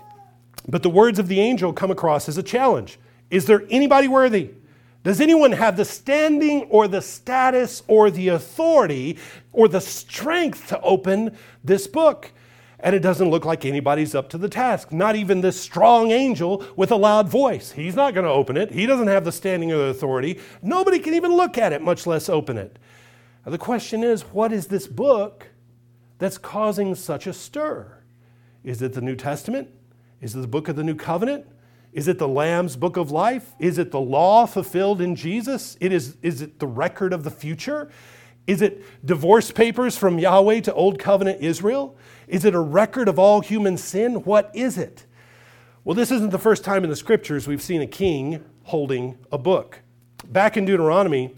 But 0.68 0.82
the 0.82 0.90
words 0.90 1.18
of 1.18 1.28
the 1.28 1.40
angel 1.40 1.72
come 1.72 1.90
across 1.90 2.28
as 2.28 2.38
a 2.38 2.42
challenge. 2.42 2.98
Is 3.30 3.46
there 3.46 3.64
anybody 3.70 4.08
worthy? 4.08 4.50
Does 5.02 5.20
anyone 5.20 5.52
have 5.52 5.76
the 5.76 5.84
standing 5.84 6.64
or 6.64 6.86
the 6.86 7.00
status 7.00 7.82
or 7.88 8.10
the 8.10 8.28
authority 8.28 9.18
or 9.52 9.66
the 9.66 9.80
strength 9.80 10.68
to 10.68 10.80
open 10.82 11.36
this 11.64 11.86
book? 11.86 12.32
And 12.80 12.94
it 12.94 13.00
doesn't 13.00 13.30
look 13.30 13.44
like 13.44 13.64
anybody's 13.64 14.14
up 14.14 14.28
to 14.30 14.38
the 14.38 14.48
task. 14.48 14.92
Not 14.92 15.16
even 15.16 15.40
this 15.40 15.60
strong 15.60 16.10
angel 16.10 16.64
with 16.76 16.90
a 16.90 16.96
loud 16.96 17.28
voice. 17.28 17.72
He's 17.72 17.94
not 17.94 18.14
going 18.14 18.24
to 18.24 18.30
open 18.30 18.56
it. 18.56 18.70
He 18.70 18.86
doesn't 18.86 19.06
have 19.06 19.24
the 19.24 19.32
standing 19.32 19.72
or 19.72 19.78
the 19.78 19.84
authority. 19.84 20.38
Nobody 20.62 20.98
can 20.98 21.14
even 21.14 21.32
look 21.32 21.56
at 21.56 21.72
it, 21.72 21.82
much 21.82 22.06
less 22.06 22.28
open 22.28 22.56
it. 22.58 22.78
Now, 23.44 23.52
the 23.52 23.58
question 23.58 24.02
is 24.02 24.22
what 24.22 24.52
is 24.52 24.66
this 24.66 24.86
book 24.86 25.46
that's 26.20 26.38
causing 26.38 26.94
such 26.94 27.26
a 27.26 27.32
stir? 27.32 27.98
Is 28.62 28.80
it 28.82 28.92
the 28.92 29.00
New 29.00 29.16
Testament? 29.16 29.68
Is 30.20 30.36
it 30.36 30.40
the 30.40 30.46
book 30.46 30.68
of 30.68 30.76
the 30.76 30.84
New 30.84 30.94
Covenant? 30.94 31.46
Is 31.92 32.06
it 32.06 32.18
the 32.18 32.28
Lamb's 32.28 32.76
book 32.76 32.96
of 32.96 33.10
life? 33.10 33.54
Is 33.58 33.78
it 33.78 33.90
the 33.90 34.00
law 34.00 34.46
fulfilled 34.46 35.00
in 35.00 35.16
Jesus? 35.16 35.76
It 35.80 35.92
is, 35.92 36.16
is 36.22 36.42
it 36.42 36.60
the 36.60 36.66
record 36.66 37.12
of 37.12 37.24
the 37.24 37.30
future? 37.30 37.90
Is 38.46 38.62
it 38.62 38.84
divorce 39.04 39.50
papers 39.50 39.96
from 39.96 40.18
Yahweh 40.18 40.60
to 40.60 40.74
Old 40.74 40.98
Covenant 40.98 41.40
Israel? 41.40 41.96
Is 42.28 42.44
it 42.44 42.54
a 42.54 42.60
record 42.60 43.08
of 43.08 43.18
all 43.18 43.40
human 43.40 43.76
sin? 43.76 44.16
What 44.22 44.50
is 44.54 44.78
it? 44.78 45.06
Well, 45.84 45.94
this 45.94 46.10
isn't 46.10 46.30
the 46.30 46.38
first 46.38 46.62
time 46.64 46.84
in 46.84 46.90
the 46.90 46.96
scriptures 46.96 47.48
we've 47.48 47.62
seen 47.62 47.80
a 47.80 47.86
king 47.86 48.44
holding 48.64 49.18
a 49.32 49.38
book. 49.38 49.80
Back 50.26 50.58
in 50.58 50.66
Deuteronomy, 50.66 51.34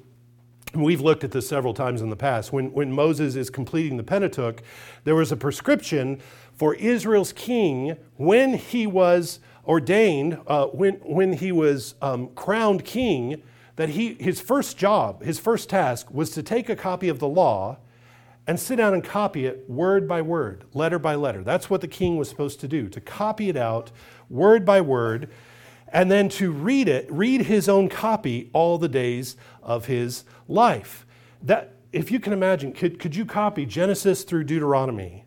we've 0.75 1.01
looked 1.01 1.25
at 1.25 1.31
this 1.31 1.49
several 1.49 1.75
times 1.75 2.01
in 2.01 2.11
the 2.11 2.17
past. 2.17 2.53
When, 2.53 2.73
when 2.73 2.93
Moses 2.93 3.37
is 3.37 3.51
completing 3.51 3.97
the 3.97 4.03
Pentateuch, 4.05 4.63
there 5.05 5.15
was 5.15 5.33
a 5.33 5.37
prescription 5.37 6.21
for 6.55 6.75
Israel's 6.75 7.33
king 7.33 7.97
when 8.17 8.55
he 8.55 8.87
was 8.87 9.41
ordained, 9.67 10.39
uh, 10.47 10.67
when, 10.67 10.95
when 10.97 11.35
he 11.35 11.53
was 11.53 11.95
um, 12.03 12.29
crowned 12.35 12.85
king, 12.85 13.43
that 13.77 13.91
he, 13.91 14.15
his 14.15 14.41
first 14.41 14.77
job, 14.77 15.23
his 15.23 15.39
first 15.39 15.69
task 15.69 16.11
was 16.11 16.31
to 16.31 16.43
take 16.43 16.69
a 16.69 16.77
copy 16.77 17.09
of 17.09 17.19
the 17.19 17.29
law 17.29 17.79
and 18.47 18.59
sit 18.59 18.77
down 18.77 18.93
and 18.93 19.05
copy 19.05 19.47
it 19.47 19.69
word 19.69 20.09
by 20.09 20.21
word, 20.21 20.65
letter 20.75 20.99
by 20.99 21.15
letter. 21.15 21.43
That's 21.43 21.71
what 21.71 21.81
the 21.81 21.89
king 21.89 22.17
was 22.17 22.29
supposed 22.29 22.61
to 22.61 22.69
do, 22.69 22.89
to 22.89 23.01
copy 23.01 23.49
it 23.49 23.57
out 23.57 23.93
word 24.29 24.65
by 24.65 24.81
word, 24.81 25.31
and 25.93 26.11
then 26.11 26.29
to 26.31 26.51
read 26.51 26.89
it, 26.89 27.07
read 27.13 27.43
his 27.43 27.69
own 27.69 27.89
copy 27.89 28.51
all 28.53 28.79
the 28.79 28.89
days 28.89 29.37
of 29.63 29.87
his 29.87 30.25
life. 30.49 31.07
That, 31.43 31.75
if 31.93 32.11
you 32.11 32.19
can 32.19 32.33
imagine, 32.33 32.73
could, 32.73 32.99
could 32.99 33.15
you 33.15 33.27
copy 33.27 33.67
Genesis 33.67 34.25
through 34.25 34.45
Deuteronomy 34.45 35.27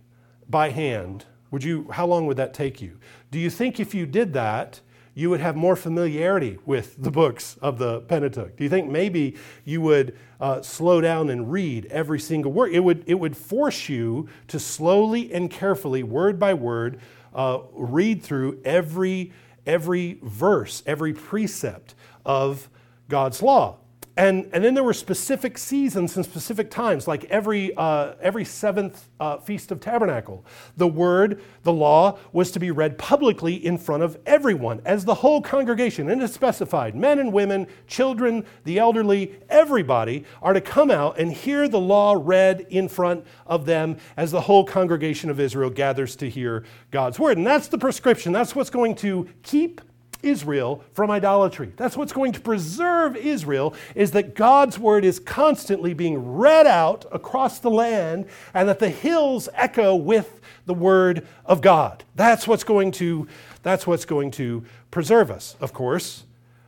by 0.49 0.71
hand? 0.71 1.25
Would 1.51 1.63
you, 1.63 1.88
how 1.91 2.08
long 2.08 2.25
would 2.25 2.38
that 2.38 2.54
take 2.54 2.82
you? 2.82 2.99
Do 3.30 3.39
you 3.39 3.49
think 3.49 3.80
if 3.80 3.93
you 3.93 4.06
did 4.06 4.34
that, 4.34 4.82
you 5.13 5.30
would 5.30 5.39
have 5.39 5.56
more 5.56 5.78
familiarity 5.78 6.58
with 6.65 7.01
the 7.01 7.12
books 7.12 7.58
of 7.62 7.78
the 7.78 8.01
Pentateuch? 8.01 8.58
Do 8.58 8.63
you 8.63 8.69
think 8.69 8.89
maybe 8.89 9.38
you 9.63 9.80
would 9.82 10.17
uh, 10.41 10.62
slow 10.62 10.99
down 10.99 11.30
and 11.30 11.49
read 11.49 11.86
every 11.86 12.19
single 12.19 12.51
word? 12.51 12.73
It 12.73 12.82
would, 12.82 13.04
it 13.08 13.15
would 13.15 13.38
force 13.38 13.88
you 13.88 14.28
to 14.49 14.60
slowly 14.60 15.34
and 15.34 15.49
carefully, 15.49 16.04
word 16.04 16.38
by 16.38 16.54
word, 16.54 16.99
uh, 17.34 17.60
read 17.71 18.23
through 18.23 18.60
every, 18.65 19.32
every 19.65 20.19
verse, 20.21 20.84
every 20.86 21.13
precept 21.13 21.95
of 22.25 22.69
God's 23.10 23.41
law. 23.41 23.78
And, 24.17 24.49
and 24.54 24.63
then 24.63 24.73
there 24.75 24.84
were 24.84 24.93
specific 24.93 25.58
seasons 25.58 26.15
and 26.15 26.23
specific 26.23 26.71
times, 26.71 27.06
like 27.06 27.25
every, 27.25 27.75
uh, 27.75 28.13
every 28.21 28.45
seventh 28.45 29.10
uh, 29.19 29.39
Feast 29.39 29.71
of 29.71 29.82
Tabernacle. 29.82 30.45
The 30.78 30.88
word, 30.88 31.41
the 31.63 31.73
law, 31.73 32.17
was 32.32 32.49
to 32.51 32.60
be 32.60 32.71
read 32.71 32.97
publicly 32.97 33.54
in 33.56 33.78
front 33.78 34.04
of 34.04 34.17
everyone, 34.25 34.82
as 34.86 35.04
the 35.04 35.15
whole 35.15 35.41
congregation, 35.41 36.10
and 36.10 36.23
it's 36.23 36.34
specified 36.34 36.95
men 36.95 37.19
and 37.19 37.34
women, 37.34 37.67
children, 37.88 38.45
the 38.63 38.80
elderly, 38.80 39.36
everybody 39.49 40.23
are 40.41 40.54
to 40.54 40.62
come 40.62 40.91
out 40.91 41.19
and 41.19 41.34
hear 41.34 41.67
the 41.67 41.80
law 41.80 42.15
read 42.17 42.65
in 42.69 42.88
front 42.88 43.25
of 43.45 43.65
them 43.65 43.97
as 44.15 44.32
the 44.32 44.41
whole 44.41 44.63
congregation 44.63 45.30
of 45.30 45.41
Israel 45.41 45.69
gathers 45.69 46.15
to 46.15 46.30
hear 46.30 46.63
God's 46.89 47.19
word. 47.19 47.38
And 47.38 47.45
that's 47.45 47.67
the 47.67 47.78
prescription. 47.78 48.32
That's 48.32 48.56
what's 48.56 48.69
going 48.69 48.95
to 48.95 49.28
keep 49.43 49.82
Israel 50.25 50.83
from 50.93 51.11
idolatry. 51.11 51.71
That's 51.77 51.95
what's 51.95 52.11
going 52.11 52.33
to 52.33 52.39
preserve 52.39 53.15
Israel 53.15 53.73
is 53.93 54.11
that 54.11 54.35
God's 54.35 54.79
word 54.79 55.05
is 55.05 55.19
constantly 55.19 55.93
being 55.93 56.35
read 56.35 56.67
out 56.67 57.05
across 57.11 57.59
the 57.59 57.69
land 57.69 58.25
and 58.53 58.67
that 58.67 58.79
the 58.79 58.89
hills 58.89 59.47
echo 59.53 59.95
with 59.95 60.41
the 60.65 60.73
word 60.73 61.25
of 61.45 61.61
God. 61.61 62.03
That's 62.15 62.47
what's 62.47 62.63
going 62.63 62.91
to 62.93 63.27
that's 63.63 63.88
what's 63.88 64.05
going 64.05 64.31
to 64.31 64.63
preserve 64.91 65.31
us. 65.31 65.55
Of 65.59 65.73
course, 65.73 66.23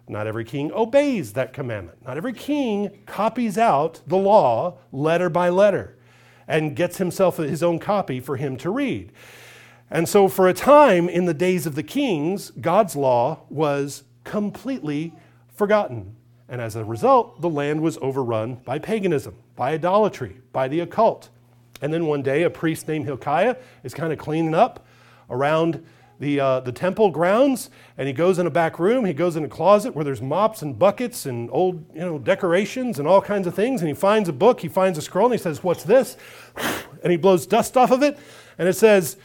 not 0.08 0.26
every 0.26 0.46
king 0.46 0.72
obeys 0.72 1.34
that 1.34 1.54
commandment. 1.54 2.06
Not 2.06 2.18
every 2.18 2.34
king 2.34 3.00
copies 3.06 3.58
out 3.58 4.02
the 4.08 4.18
law 4.18 4.78
letter 4.92 5.30
by 5.30 5.50
letter 5.50 5.96
and 6.48 6.76
gets 6.76 6.98
himself 6.98 7.38
his 7.38 7.62
own 7.62 7.78
copy 7.78 8.20
for 8.20 8.38
him 8.38 8.56
to 8.58 8.70
read. 8.70 9.12
And 9.90 10.08
so, 10.08 10.28
for 10.28 10.48
a 10.48 10.54
time 10.54 11.08
in 11.08 11.26
the 11.26 11.34
days 11.34 11.66
of 11.66 11.76
the 11.76 11.84
kings, 11.84 12.52
God's 12.52 12.96
law 12.96 13.42
was 13.50 14.04
completely 14.24 15.14
forgotten. 15.54 16.16
And 16.50 16.62
as 16.62 16.76
a 16.76 16.84
result, 16.84 17.42
the 17.42 17.50
land 17.50 17.82
was 17.82 17.98
overrun 18.00 18.56
by 18.66 18.80
paganism, 18.80 19.36
by 19.56 19.74
idolatry, 19.74 20.38
by 20.52 20.68
the 20.68 20.82
occult. 20.82 21.30
And 21.82 21.94
then 21.94 22.06
one 22.06 22.22
day, 22.22 22.44
a 22.44 22.50
priest 22.50 22.88
named 22.88 23.06
Hilkiah 23.06 23.56
is 23.84 23.94
kind 23.94 24.12
of 24.12 24.20
cleaning 24.20 24.54
up 24.54 24.86
around 25.30 25.86
the, 26.20 26.40
uh, 26.40 26.60
the 26.62 26.72
temple 26.72 27.12
grounds 27.12 27.70
and 27.98 28.08
he 28.08 28.14
goes 28.14 28.40
in 28.40 28.48
a 28.48 28.50
back 28.50 28.80
room. 28.80 29.06
He 29.06 29.14
goes 29.14 29.36
in 29.36 29.44
a 29.44 29.48
closet 29.48 29.96
where 29.96 30.04
there's 30.04 30.22
mops 30.22 30.62
and 30.62 30.78
buckets 30.78 31.26
and 31.26 31.50
old 31.52 31.86
you 31.94 32.02
know, 32.02 32.18
decorations 32.18 32.98
and 32.98 33.08
all 33.08 33.22
kinds 33.22 33.46
of 33.46 33.54
things. 33.54 33.82
And 33.82 33.88
he 33.88 33.94
finds 33.94 34.28
a 34.28 34.34
book, 34.34 34.62
he 34.62 34.68
finds 34.68 34.98
a 34.98 35.02
scroll, 35.02 35.28
and 35.28 35.36
he 35.36 35.42
says, 35.42 35.64
What's 35.64 35.84
this? 35.84 36.18
And 37.04 37.12
he 37.12 37.18
blows 37.18 37.46
dust 37.46 37.78
off 37.78 37.92
of 37.92 38.02
it. 38.02 38.18
And 38.58 38.68
it 38.68 38.74
says, 38.74 39.18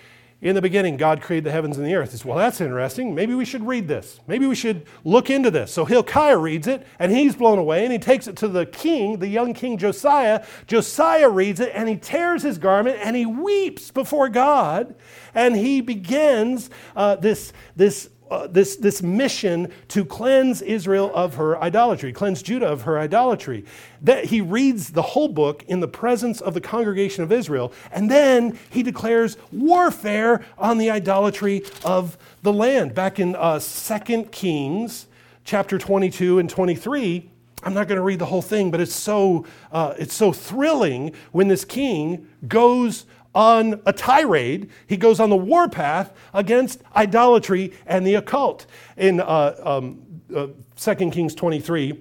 in 0.43 0.57
the 0.57 0.61
beginning, 0.61 0.97
God 0.97 1.23
created 1.23 1.45
the 1.45 1.53
heavens 1.53 1.79
and 1.79 1.87
the 1.87 1.95
earth. 1.95 2.11
He 2.11 2.17
says, 2.17 2.25
well, 2.25 2.37
that's 2.37 2.61
interesting. 2.61 3.15
Maybe 3.15 3.33
we 3.33 3.45
should 3.45 3.65
read 3.65 3.87
this. 3.87 4.19
Maybe 4.27 4.45
we 4.45 4.57
should 4.57 4.87
look 5.05 5.31
into 5.31 5.53
this. 5.53 5.73
So 5.73 5.85
Hilkiah 5.85 6.37
reads 6.37 6.67
it, 6.67 6.85
and 6.99 7.13
he's 7.13 7.37
blown 7.37 7.61
away, 7.61 7.85
and 7.85 7.93
he 7.93 7.99
takes 8.01 8.27
it 8.27 8.37
to 8.39 8.49
the 8.49 8.67
king, 8.67 9.21
the 9.21 9.29
young 9.29 9.55
king 9.55 9.79
Josiah. 9.79 10.45
Josiah 10.67 11.29
reads 11.29 11.61
it, 11.61 11.71
and 11.73 11.89
he 11.89 11.97
tears 11.97 12.43
his 12.43 12.59
garment, 12.59 12.99
and 13.01 13.15
he 13.15 13.25
weeps 13.25 13.93
before 13.93 14.29
God, 14.29 14.97
and 15.33 15.55
he 15.55 15.81
begins 15.81 16.71
uh, 16.97 17.15
this, 17.15 17.53
this 17.77 18.11
uh, 18.33 18.47
this, 18.47 18.77
this 18.77 19.03
mission 19.03 19.71
to 19.89 20.05
cleanse 20.05 20.63
Israel 20.63 21.13
of 21.15 21.35
her 21.35 21.63
idolatry, 21.63 22.13
cleanse 22.15 22.43
Judah 22.43 22.67
of 22.67 22.83
her 22.83 22.99
idolatry. 22.99 23.65
That 24.01 24.25
he 24.25 24.41
reads 24.41 24.91
the 24.91 25.03
whole 25.03 25.29
book 25.29 25.63
in 25.69 25.81
the 25.81 25.89
presence 25.89 26.41
of 26.41 26.55
the 26.55 26.61
congregation 26.61 27.23
of 27.23 27.31
Israel, 27.31 27.73
and 27.93 28.11
then 28.11 28.59
he 28.71 28.83
declares 28.83 29.37
warfare 29.53 30.45
on 30.57 30.79
the 30.79 30.91
idolatry 30.91 31.63
of 31.85 32.17
the 32.43 32.53
land. 32.53 32.95
Back 32.95 33.21
in 33.21 33.37
uh, 33.37 33.61
2 33.61 34.25
Kings 34.25 35.09
chapter 35.45 35.77
22 35.77 36.39
and 36.39 36.49
23, 36.49 37.29
I'm 37.65 37.75
not 37.75 37.87
going 37.87 37.97
to 37.97 38.03
read 38.03 38.19
the 38.19 38.27
whole 38.27 38.43
thing, 38.43 38.71
but 38.71 38.81
it's 38.81 38.95
so, 38.95 39.45
uh, 39.71 39.95
it's 39.99 40.15
so 40.15 40.33
thrilling 40.33 41.13
when 41.33 41.49
this 41.49 41.65
king 41.65 42.27
goes 42.49 43.05
on 43.35 43.81
a 43.87 43.93
tirade. 43.93 44.71
He 44.87 44.97
goes 44.97 45.21
on 45.21 45.31
the 45.31 45.37
warpath 45.37 46.13
against 46.35 46.83
idolatry 46.95 47.73
and 47.87 48.07
the 48.07 48.15
occult. 48.15 48.67
In 48.97 49.21
uh, 49.21 49.55
um, 49.63 50.03
uh, 50.35 50.49
2 50.77 51.11
Kings 51.11 51.35
23, 51.35 52.01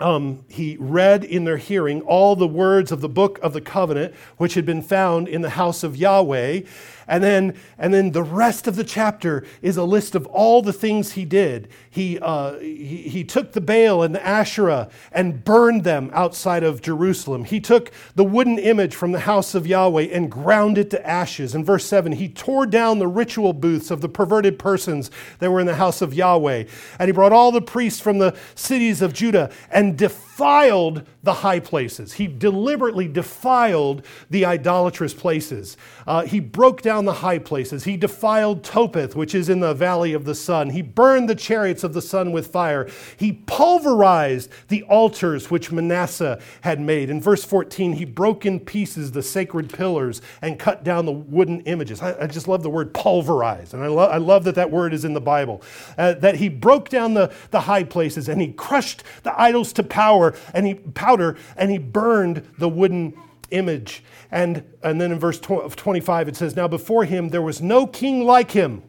um, 0.00 0.44
he 0.48 0.76
read 0.80 1.22
in 1.22 1.44
their 1.44 1.56
hearing 1.56 2.00
all 2.02 2.34
the 2.34 2.48
words 2.48 2.90
of 2.90 3.00
the 3.00 3.08
book 3.08 3.38
of 3.42 3.52
the 3.52 3.60
covenant, 3.60 4.14
which 4.36 4.54
had 4.54 4.66
been 4.66 4.82
found 4.82 5.28
in 5.28 5.42
the 5.42 5.50
house 5.50 5.84
of 5.84 5.96
Yahweh. 5.96 6.62
And 7.06 7.22
then, 7.22 7.56
and 7.78 7.92
then 7.92 8.12
the 8.12 8.22
rest 8.22 8.66
of 8.66 8.76
the 8.76 8.84
chapter 8.84 9.44
is 9.60 9.76
a 9.76 9.84
list 9.84 10.14
of 10.14 10.26
all 10.26 10.62
the 10.62 10.72
things 10.72 11.12
he 11.12 11.24
did. 11.24 11.68
He, 11.90 12.18
uh, 12.18 12.58
he, 12.58 13.08
he 13.08 13.24
took 13.24 13.52
the 13.52 13.60
Baal 13.60 14.02
and 14.02 14.14
the 14.14 14.26
Asherah 14.26 14.88
and 15.12 15.44
burned 15.44 15.84
them 15.84 16.10
outside 16.14 16.62
of 16.62 16.80
Jerusalem. 16.80 17.44
He 17.44 17.60
took 17.60 17.92
the 18.14 18.24
wooden 18.24 18.58
image 18.58 18.94
from 18.94 19.12
the 19.12 19.20
house 19.20 19.54
of 19.54 19.66
Yahweh 19.66 20.08
and 20.12 20.30
ground 20.30 20.78
it 20.78 20.90
to 20.90 21.06
ashes. 21.06 21.54
In 21.54 21.64
verse 21.64 21.84
7, 21.84 22.12
he 22.12 22.28
tore 22.28 22.66
down 22.66 22.98
the 22.98 23.06
ritual 23.06 23.52
booths 23.52 23.90
of 23.90 24.00
the 24.00 24.08
perverted 24.08 24.58
persons 24.58 25.10
that 25.38 25.50
were 25.50 25.60
in 25.60 25.66
the 25.66 25.76
house 25.76 26.00
of 26.00 26.14
Yahweh. 26.14 26.64
And 26.98 27.08
he 27.08 27.12
brought 27.12 27.32
all 27.32 27.52
the 27.52 27.62
priests 27.62 28.00
from 28.00 28.18
the 28.18 28.34
cities 28.54 29.02
of 29.02 29.12
Judah 29.12 29.50
and 29.70 29.83
and 29.84 29.98
defend 29.98 30.33
defiled 30.34 31.06
the 31.22 31.32
high 31.32 31.60
places. 31.60 32.14
He 32.14 32.26
deliberately 32.26 33.06
defiled 33.06 34.04
the 34.28 34.44
idolatrous 34.44 35.14
places. 35.14 35.76
Uh, 36.08 36.26
he 36.26 36.40
broke 36.40 36.82
down 36.82 37.04
the 37.04 37.12
high 37.14 37.38
places. 37.38 37.84
He 37.84 37.96
defiled 37.96 38.64
Topheth, 38.64 39.14
which 39.14 39.32
is 39.32 39.48
in 39.48 39.60
the 39.60 39.74
valley 39.74 40.12
of 40.12 40.24
the 40.24 40.34
sun. 40.34 40.70
He 40.70 40.82
burned 40.82 41.28
the 41.28 41.36
chariots 41.36 41.84
of 41.84 41.94
the 41.94 42.02
sun 42.02 42.32
with 42.32 42.48
fire. 42.48 42.88
He 43.16 43.32
pulverized 43.46 44.50
the 44.68 44.82
altars 44.82 45.52
which 45.52 45.70
Manasseh 45.70 46.40
had 46.62 46.80
made. 46.80 47.10
In 47.10 47.20
verse 47.20 47.44
14, 47.44 47.92
he 47.92 48.04
broke 48.04 48.44
in 48.44 48.58
pieces 48.58 49.12
the 49.12 49.22
sacred 49.22 49.72
pillars 49.72 50.20
and 50.42 50.58
cut 50.58 50.82
down 50.82 51.06
the 51.06 51.12
wooden 51.12 51.60
images. 51.60 52.02
I, 52.02 52.22
I 52.22 52.26
just 52.26 52.48
love 52.48 52.64
the 52.64 52.70
word 52.70 52.92
pulverize, 52.92 53.72
and 53.72 53.84
I, 53.84 53.86
lo- 53.86 54.08
I 54.08 54.18
love 54.18 54.42
that 54.44 54.56
that 54.56 54.72
word 54.72 54.92
is 54.92 55.04
in 55.04 55.14
the 55.14 55.20
Bible. 55.20 55.62
Uh, 55.96 56.14
that 56.14 56.34
he 56.34 56.48
broke 56.48 56.88
down 56.88 57.14
the, 57.14 57.32
the 57.52 57.60
high 57.60 57.84
places 57.84 58.28
and 58.28 58.42
he 58.42 58.52
crushed 58.52 59.04
the 59.22 59.40
idols 59.40 59.72
to 59.74 59.84
power 59.84 60.23
and 60.54 60.66
he 60.66 60.74
powder 60.74 61.36
and 61.56 61.70
he 61.70 61.78
burned 61.78 62.48
the 62.58 62.68
wooden 62.68 63.14
image. 63.50 64.02
And, 64.30 64.64
and 64.82 65.00
then 65.00 65.12
in 65.12 65.18
verse 65.18 65.38
25 65.40 66.28
it 66.28 66.36
says, 66.36 66.56
Now 66.56 66.68
before 66.68 67.04
him 67.04 67.28
there 67.28 67.42
was 67.42 67.60
no 67.60 67.86
king 67.86 68.24
like 68.24 68.52
him, 68.52 68.82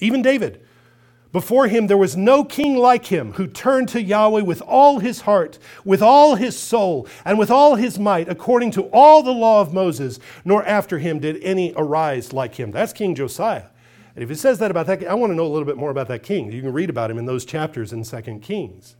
even 0.00 0.22
David. 0.22 0.62
Before 1.32 1.68
him 1.68 1.86
there 1.86 1.98
was 1.98 2.16
no 2.16 2.44
king 2.44 2.76
like 2.76 3.06
him 3.06 3.32
who 3.32 3.46
turned 3.46 3.90
to 3.90 4.02
Yahweh 4.02 4.40
with 4.40 4.62
all 4.62 5.00
his 5.00 5.22
heart, 5.22 5.58
with 5.84 6.00
all 6.00 6.34
his 6.36 6.58
soul, 6.58 7.06
and 7.26 7.38
with 7.38 7.50
all 7.50 7.74
his 7.74 7.98
might, 7.98 8.28
according 8.28 8.70
to 8.70 8.84
all 8.84 9.22
the 9.22 9.32
law 9.32 9.60
of 9.60 9.74
Moses, 9.74 10.18
nor 10.46 10.64
after 10.64 10.98
him 10.98 11.18
did 11.18 11.42
any 11.42 11.74
arise 11.76 12.32
like 12.32 12.54
him. 12.54 12.70
That's 12.70 12.94
King 12.94 13.14
Josiah. 13.14 13.66
And 14.14 14.22
if 14.22 14.30
it 14.30 14.38
says 14.38 14.58
that 14.60 14.70
about 14.70 14.86
that, 14.86 15.06
I 15.06 15.12
want 15.12 15.30
to 15.30 15.34
know 15.34 15.44
a 15.44 15.52
little 15.52 15.66
bit 15.66 15.76
more 15.76 15.90
about 15.90 16.08
that 16.08 16.22
king. 16.22 16.50
You 16.50 16.62
can 16.62 16.72
read 16.72 16.88
about 16.88 17.10
him 17.10 17.18
in 17.18 17.26
those 17.26 17.44
chapters 17.44 17.92
in 17.92 18.02
Second 18.02 18.40
Kings. 18.40 18.96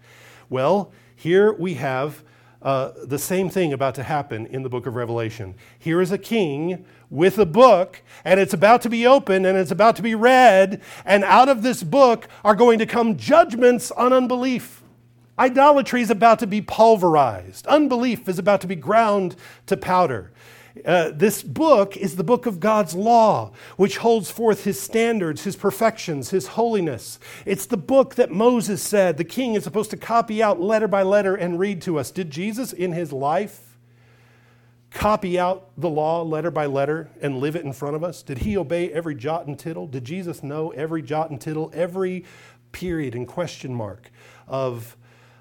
Well, 0.51 0.93
here 1.17 1.53
we 1.53 1.75
have 1.75 2.23
uh, 2.63 2.93
the 3.05 3.19
same 3.19 3.49
thing 3.49 3.73
about 3.73 3.95
to 3.95 4.03
happen 4.03 4.47
in 4.47 4.63
the 4.63 4.69
book 4.69 4.87
of 4.87 4.97
Revelation. 4.97 5.55
Here 5.79 6.01
is 6.01 6.13
a 6.13 6.19
king 6.19 6.85
with 7.11 7.39
a 7.39 7.47
book, 7.47 8.03
and 8.25 8.41
it's 8.41 8.55
about 8.55 8.83
to 8.83 8.89
be 8.89 9.07
opened 9.07 9.47
and 9.47 9.57
it's 9.57 9.71
about 9.71 9.97
to 9.97 10.03
be 10.03 10.15
read, 10.15 10.81
and 11.05 11.25
out 11.25 11.49
of 11.49 11.63
this 11.63 11.83
book 11.83 12.29
are 12.45 12.55
going 12.55 12.79
to 12.79 12.87
come 12.87 13.17
judgments 13.17 13.91
on 13.93 14.13
unbelief. 14.13 14.83
Idolatry 15.39 16.01
is 16.01 16.11
about 16.11 16.39
to 16.41 16.47
be 16.47 16.61
pulverized, 16.61 17.67
unbelief 17.67 18.29
is 18.29 18.39
about 18.39 18.61
to 18.63 18.67
be 18.67 18.77
ground 18.77 19.37
to 19.67 19.77
powder. 19.77 20.33
Uh, 20.85 21.11
this 21.15 21.43
book 21.43 21.97
is 21.97 22.17
the 22.17 22.25
book 22.25 22.47
of 22.47 22.61
God's 22.61 22.95
law, 22.95 23.53
which 23.77 23.99
holds 23.99 24.31
forth 24.31 24.65
his 24.65 24.81
standards, 24.81 25.45
his 25.45 25.57
perfections, 25.57 26.31
his 26.31 26.49
holiness. 26.49 27.19
It's 27.45 27.67
the 27.67 27.77
book 27.77 28.17
that 28.17 28.31
Moses 28.31 28.83
said 28.83 29.17
the 29.17 29.25
king 29.25 29.55
is 29.55 29.65
supposed 29.65 29.91
to 29.91 29.97
copy 29.97 30.43
out 30.43 30.61
letter 30.61 30.89
by 30.89 31.03
letter 31.03 31.35
and 31.35 31.59
read 31.59 31.81
to 31.83 31.99
us. 31.99 32.11
Did 32.11 32.31
Jesus 32.31 32.73
in 32.73 32.93
his 32.93 33.13
life 33.13 33.79
copy 34.91 35.39
out 35.39 35.71
the 35.77 35.89
law 35.89 36.23
letter 36.23 36.51
by 36.51 36.67
letter 36.67 37.11
and 37.21 37.39
live 37.39 37.57
it 37.57 37.65
in 37.65 37.73
front 37.73 37.97
of 37.97 38.05
us? 38.05 38.23
Did 38.23 38.39
he 38.39 38.57
obey 38.57 38.93
every 38.93 39.15
jot 39.15 39.47
and 39.47 39.59
tittle? 39.59 39.87
Did 39.87 40.05
Jesus 40.05 40.43
know 40.43 40.71
every 40.71 41.03
jot 41.03 41.31
and 41.31 41.41
tittle, 41.41 41.71
every 41.75 42.25
period 42.73 43.15
and 43.15 43.27
question 43.27 43.75
mark 43.75 44.11
of, 44.47 44.97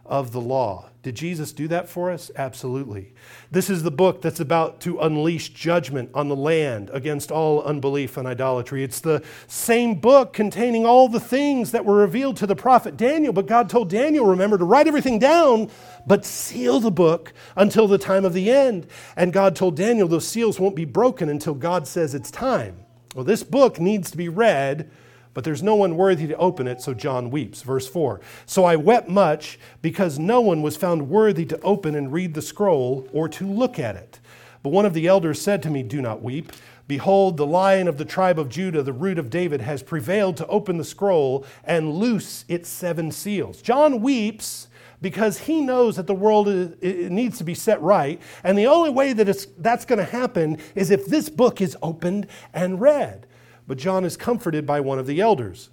of 0.05 0.31
the 0.31 0.41
law? 0.41 0.89
Did 1.05 1.13
Jesus 1.13 1.53
do 1.53 1.67
that 1.67 1.87
for 1.87 2.09
us? 2.09 2.31
Absolutely. 2.35 3.13
This 3.51 3.69
is 3.69 3.83
the 3.83 3.91
book 3.91 4.23
that's 4.23 4.39
about 4.39 4.81
to 4.81 4.97
unleash 4.97 5.49
judgment 5.49 6.09
on 6.15 6.29
the 6.29 6.35
land 6.35 6.89
against 6.91 7.31
all 7.31 7.61
unbelief 7.61 8.17
and 8.17 8.27
idolatry. 8.27 8.83
It's 8.83 9.01
the 9.01 9.23
same 9.45 9.99
book 9.99 10.33
containing 10.33 10.83
all 10.83 11.07
the 11.07 11.19
things 11.19 11.69
that 11.73 11.85
were 11.85 11.97
revealed 11.97 12.37
to 12.37 12.47
the 12.47 12.55
prophet 12.55 12.97
Daniel, 12.97 13.33
but 13.33 13.45
God 13.45 13.69
told 13.69 13.91
Daniel, 13.91 14.25
remember, 14.25 14.57
to 14.57 14.65
write 14.65 14.87
everything 14.87 15.19
down, 15.19 15.69
but 16.07 16.25
seal 16.25 16.79
the 16.79 16.89
book 16.89 17.33
until 17.55 17.87
the 17.87 17.99
time 17.99 18.25
of 18.25 18.33
the 18.33 18.49
end. 18.49 18.87
And 19.15 19.31
God 19.31 19.55
told 19.55 19.75
Daniel, 19.75 20.07
those 20.07 20.27
seals 20.27 20.59
won't 20.59 20.75
be 20.75 20.85
broken 20.85 21.29
until 21.29 21.53
God 21.53 21.85
says 21.85 22.15
it's 22.15 22.31
time. 22.31 22.83
Well, 23.13 23.25
this 23.25 23.43
book 23.43 23.79
needs 23.79 24.09
to 24.09 24.17
be 24.17 24.27
read 24.27 24.89
but 25.35 25.43
there's 25.43 25.61
no 25.61 25.75
one 25.75 25.97
worthy 25.97 26.25
to 26.27 26.37
open 26.37 26.65
it, 26.65 26.81
so 26.81 26.95
John 26.95 27.29
weeps. 27.29 27.61
Verse 27.61 27.87
4 27.87 28.21
So 28.47 28.63
I 28.63 28.77
wept 28.77 29.09
much 29.09 29.59
because 29.83 30.17
no 30.17 30.41
one 30.41 30.63
was 30.63 30.77
found 30.77 31.09
worthy 31.09 31.45
to 31.45 31.61
open 31.61 31.93
and 31.93 32.11
read 32.11 32.33
the 32.33 32.41
scroll 32.41 33.07
or 33.13 33.29
to 33.29 33.45
look 33.45 33.77
at 33.77 33.95
it. 33.95 34.19
But 34.63 34.69
one 34.69 34.85
of 34.85 34.95
the 34.95 35.05
elders 35.05 35.39
said 35.39 35.61
to 35.63 35.69
me, 35.69 35.83
Do 35.83 36.01
not 36.01 36.23
weep. 36.23 36.51
Behold, 36.87 37.35
the 37.35 37.45
lion 37.45 37.87
of 37.87 37.97
the 37.97 38.05
tribe 38.05 38.39
of 38.39 38.47
Judah, 38.47 38.81
the 38.81 38.93
root 38.93 39.19
of 39.19 39.29
David, 39.29 39.59
has 39.61 39.83
prevailed 39.83 40.37
to 40.37 40.47
open 40.47 40.77
the 40.77 40.83
scroll 40.83 41.45
and 41.63 41.93
loose 41.93 42.45
its 42.47 42.69
seven 42.69 43.11
seals. 43.11 43.61
John 43.61 44.01
weeps 44.01 44.67
because 45.01 45.39
he 45.39 45.61
knows 45.61 45.97
that 45.97 46.07
the 46.07 46.15
world 46.15 46.47
is, 46.47 47.11
needs 47.11 47.37
to 47.39 47.43
be 47.43 47.55
set 47.55 47.81
right. 47.81 48.21
And 48.43 48.57
the 48.57 48.67
only 48.67 48.89
way 48.89 49.11
that 49.13 49.47
that's 49.57 49.83
going 49.85 49.99
to 49.99 50.05
happen 50.05 50.59
is 50.75 50.91
if 50.91 51.07
this 51.07 51.27
book 51.27 51.59
is 51.59 51.75
opened 51.81 52.27
and 52.53 52.79
read. 52.79 53.27
But 53.67 53.77
John 53.77 54.05
is 54.05 54.15
comforted 54.15 54.65
by 54.65 54.79
one 54.79 54.99
of 54.99 55.07
the 55.07 55.21
elders. 55.21 55.69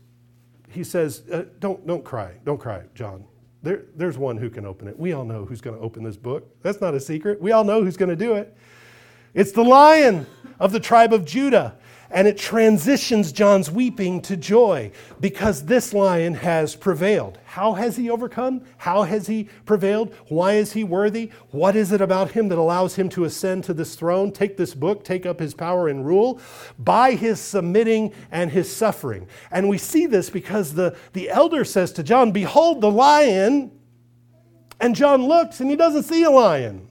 He 0.70 0.84
says, 0.84 1.22
uh, 1.30 1.44
don't, 1.58 1.86
don't 1.86 2.04
cry. 2.04 2.32
Don't 2.44 2.58
cry, 2.58 2.84
John. 2.94 3.24
There, 3.62 3.84
there's 3.94 4.18
one 4.18 4.36
who 4.38 4.50
can 4.50 4.64
open 4.64 4.88
it. 4.88 4.98
We 4.98 5.12
all 5.12 5.24
know 5.24 5.44
who's 5.44 5.60
going 5.60 5.76
to 5.76 5.82
open 5.82 6.02
this 6.02 6.16
book. 6.16 6.48
That's 6.62 6.80
not 6.80 6.94
a 6.94 7.00
secret. 7.00 7.40
We 7.40 7.52
all 7.52 7.64
know 7.64 7.84
who's 7.84 7.96
going 7.96 8.08
to 8.08 8.16
do 8.16 8.34
it. 8.34 8.56
It's 9.34 9.52
the 9.52 9.62
lion 9.62 10.26
of 10.58 10.72
the 10.72 10.80
tribe 10.80 11.12
of 11.12 11.24
Judah. 11.24 11.76
And 12.12 12.28
it 12.28 12.36
transitions 12.36 13.32
John's 13.32 13.70
weeping 13.70 14.20
to 14.22 14.36
joy 14.36 14.92
because 15.18 15.64
this 15.64 15.94
lion 15.94 16.34
has 16.34 16.76
prevailed. 16.76 17.38
How 17.44 17.72
has 17.72 17.96
he 17.96 18.10
overcome? 18.10 18.62
How 18.76 19.04
has 19.04 19.26
he 19.26 19.48
prevailed? 19.64 20.14
Why 20.28 20.54
is 20.54 20.74
he 20.74 20.84
worthy? 20.84 21.30
What 21.50 21.74
is 21.74 21.90
it 21.90 22.02
about 22.02 22.32
him 22.32 22.48
that 22.48 22.58
allows 22.58 22.96
him 22.96 23.08
to 23.10 23.24
ascend 23.24 23.64
to 23.64 23.74
this 23.74 23.94
throne, 23.94 24.30
take 24.30 24.58
this 24.58 24.74
book, 24.74 25.04
take 25.04 25.24
up 25.24 25.40
his 25.40 25.54
power 25.54 25.88
and 25.88 26.04
rule? 26.04 26.38
By 26.78 27.12
his 27.12 27.40
submitting 27.40 28.12
and 28.30 28.50
his 28.50 28.70
suffering. 28.70 29.26
And 29.50 29.70
we 29.70 29.78
see 29.78 30.04
this 30.04 30.28
because 30.28 30.74
the, 30.74 30.94
the 31.14 31.30
elder 31.30 31.64
says 31.64 31.92
to 31.92 32.02
John, 32.02 32.30
Behold 32.30 32.82
the 32.82 32.90
lion. 32.90 33.70
And 34.80 34.94
John 34.94 35.26
looks 35.26 35.60
and 35.60 35.70
he 35.70 35.76
doesn't 35.76 36.02
see 36.02 36.24
a 36.24 36.30
lion. 36.30 36.88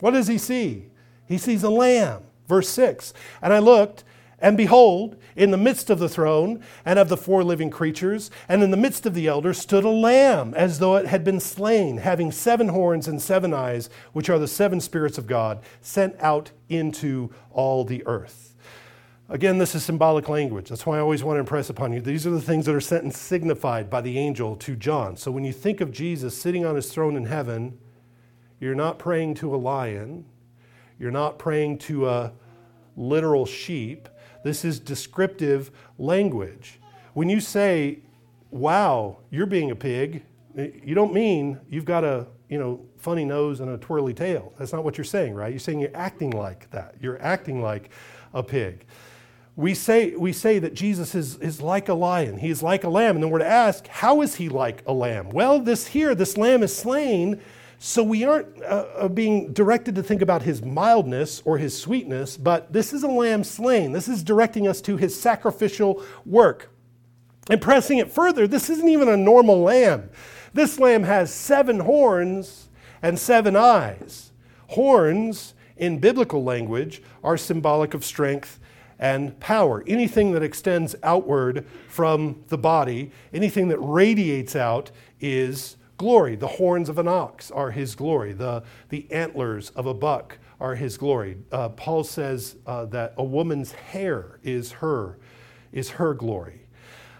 What 0.00 0.12
does 0.12 0.26
he 0.26 0.38
see? 0.38 0.86
He 1.26 1.38
sees 1.38 1.62
a 1.62 1.70
lamb. 1.70 2.22
Verse 2.48 2.68
6. 2.70 3.14
And 3.40 3.52
I 3.52 3.58
looked 3.58 4.04
And 4.44 4.58
behold, 4.58 5.16
in 5.36 5.52
the 5.52 5.56
midst 5.56 5.88
of 5.88 5.98
the 5.98 6.08
throne 6.08 6.62
and 6.84 6.98
of 6.98 7.08
the 7.08 7.16
four 7.16 7.42
living 7.42 7.70
creatures, 7.70 8.30
and 8.46 8.62
in 8.62 8.70
the 8.70 8.76
midst 8.76 9.06
of 9.06 9.14
the 9.14 9.26
elders, 9.26 9.56
stood 9.56 9.84
a 9.84 9.88
lamb, 9.88 10.52
as 10.52 10.80
though 10.80 10.96
it 10.96 11.06
had 11.06 11.24
been 11.24 11.40
slain, 11.40 11.96
having 11.96 12.30
seven 12.30 12.68
horns 12.68 13.08
and 13.08 13.22
seven 13.22 13.54
eyes, 13.54 13.88
which 14.12 14.28
are 14.28 14.38
the 14.38 14.46
seven 14.46 14.82
spirits 14.82 15.16
of 15.16 15.26
God, 15.26 15.62
sent 15.80 16.14
out 16.20 16.50
into 16.68 17.30
all 17.52 17.86
the 17.86 18.06
earth. 18.06 18.54
Again, 19.30 19.56
this 19.56 19.74
is 19.74 19.82
symbolic 19.82 20.28
language. 20.28 20.68
That's 20.68 20.84
why 20.84 20.98
I 20.98 21.00
always 21.00 21.24
want 21.24 21.36
to 21.36 21.40
impress 21.40 21.70
upon 21.70 21.94
you. 21.94 22.02
These 22.02 22.26
are 22.26 22.30
the 22.30 22.38
things 22.42 22.66
that 22.66 22.74
are 22.74 22.82
sent 22.82 23.02
and 23.02 23.14
signified 23.14 23.88
by 23.88 24.02
the 24.02 24.18
angel 24.18 24.56
to 24.56 24.76
John. 24.76 25.16
So 25.16 25.30
when 25.30 25.44
you 25.44 25.54
think 25.54 25.80
of 25.80 25.90
Jesus 25.90 26.36
sitting 26.38 26.66
on 26.66 26.76
his 26.76 26.92
throne 26.92 27.16
in 27.16 27.24
heaven, 27.24 27.78
you're 28.60 28.74
not 28.74 28.98
praying 28.98 29.36
to 29.36 29.54
a 29.54 29.56
lion, 29.56 30.26
you're 30.98 31.10
not 31.10 31.38
praying 31.38 31.78
to 31.78 32.10
a 32.10 32.32
literal 32.94 33.46
sheep 33.46 34.06
this 34.44 34.64
is 34.64 34.78
descriptive 34.78 35.72
language. 35.98 36.78
When 37.14 37.28
you 37.28 37.40
say, 37.40 37.98
wow, 38.50 39.18
you're 39.30 39.46
being 39.46 39.72
a 39.72 39.76
pig, 39.76 40.22
you 40.56 40.94
don't 40.94 41.12
mean 41.12 41.58
you've 41.68 41.84
got 41.84 42.04
a 42.04 42.28
you 42.48 42.58
know, 42.58 42.80
funny 42.98 43.24
nose 43.24 43.58
and 43.60 43.70
a 43.70 43.78
twirly 43.78 44.14
tail. 44.14 44.52
That's 44.58 44.72
not 44.72 44.84
what 44.84 44.96
you're 44.96 45.04
saying, 45.04 45.34
right? 45.34 45.50
You're 45.50 45.58
saying 45.58 45.80
you're 45.80 45.90
acting 45.92 46.30
like 46.30 46.70
that. 46.70 46.94
You're 47.00 47.20
acting 47.20 47.60
like 47.60 47.90
a 48.32 48.42
pig. 48.42 48.86
We 49.56 49.74
say, 49.74 50.14
we 50.14 50.32
say 50.32 50.58
that 50.58 50.74
Jesus 50.74 51.14
is, 51.14 51.36
is 51.38 51.60
like 51.60 51.88
a 51.88 51.94
lion. 51.94 52.38
He 52.38 52.50
is 52.50 52.62
like 52.62 52.84
a 52.84 52.88
lamb. 52.88 53.16
And 53.16 53.22
then 53.22 53.30
we're 53.30 53.38
to 53.38 53.46
ask, 53.46 53.86
how 53.88 54.20
is 54.20 54.36
he 54.36 54.48
like 54.48 54.82
a 54.86 54.92
lamb? 54.92 55.30
Well, 55.30 55.58
this 55.58 55.88
here, 55.88 56.14
this 56.14 56.36
lamb 56.36 56.62
is 56.62 56.76
slain 56.76 57.40
so 57.78 58.02
we 58.02 58.24
aren't 58.24 58.62
uh, 58.62 58.86
uh, 58.96 59.08
being 59.08 59.52
directed 59.52 59.94
to 59.96 60.02
think 60.02 60.22
about 60.22 60.42
his 60.42 60.62
mildness 60.62 61.42
or 61.44 61.58
his 61.58 61.76
sweetness, 61.78 62.36
but 62.36 62.72
this 62.72 62.92
is 62.92 63.02
a 63.02 63.08
lamb 63.08 63.44
slain. 63.44 63.92
This 63.92 64.08
is 64.08 64.22
directing 64.22 64.66
us 64.66 64.80
to 64.82 64.96
his 64.96 65.18
sacrificial 65.18 66.02
work. 66.24 66.70
And 67.50 67.60
pressing 67.60 67.98
it 67.98 68.10
further, 68.10 68.46
this 68.46 68.70
isn't 68.70 68.88
even 68.88 69.08
a 69.08 69.16
normal 69.16 69.60
lamb. 69.60 70.08
This 70.54 70.78
lamb 70.78 71.02
has 71.02 71.32
seven 71.32 71.80
horns 71.80 72.68
and 73.02 73.18
seven 73.18 73.54
eyes. 73.54 74.32
Horns, 74.68 75.54
in 75.76 75.98
biblical 75.98 76.42
language, 76.42 77.02
are 77.22 77.36
symbolic 77.36 77.92
of 77.92 78.04
strength 78.04 78.60
and 78.98 79.38
power. 79.40 79.84
Anything 79.86 80.32
that 80.32 80.42
extends 80.42 80.94
outward 81.02 81.66
from 81.88 82.44
the 82.48 82.56
body, 82.56 83.10
anything 83.32 83.68
that 83.68 83.78
radiates 83.78 84.56
out, 84.56 84.90
is 85.20 85.76
glory. 85.96 86.36
The 86.36 86.46
horns 86.46 86.88
of 86.88 86.98
an 86.98 87.08
ox 87.08 87.50
are 87.50 87.70
his 87.70 87.94
glory. 87.94 88.32
The, 88.32 88.62
the 88.88 89.10
antlers 89.10 89.70
of 89.70 89.86
a 89.86 89.94
buck 89.94 90.38
are 90.60 90.74
his 90.74 90.96
glory. 90.96 91.38
Uh, 91.52 91.70
Paul 91.70 92.04
says 92.04 92.56
uh, 92.66 92.86
that 92.86 93.14
a 93.16 93.24
woman's 93.24 93.72
hair 93.72 94.38
is 94.42 94.72
her, 94.72 95.18
is 95.72 95.90
her 95.90 96.14
glory. 96.14 96.60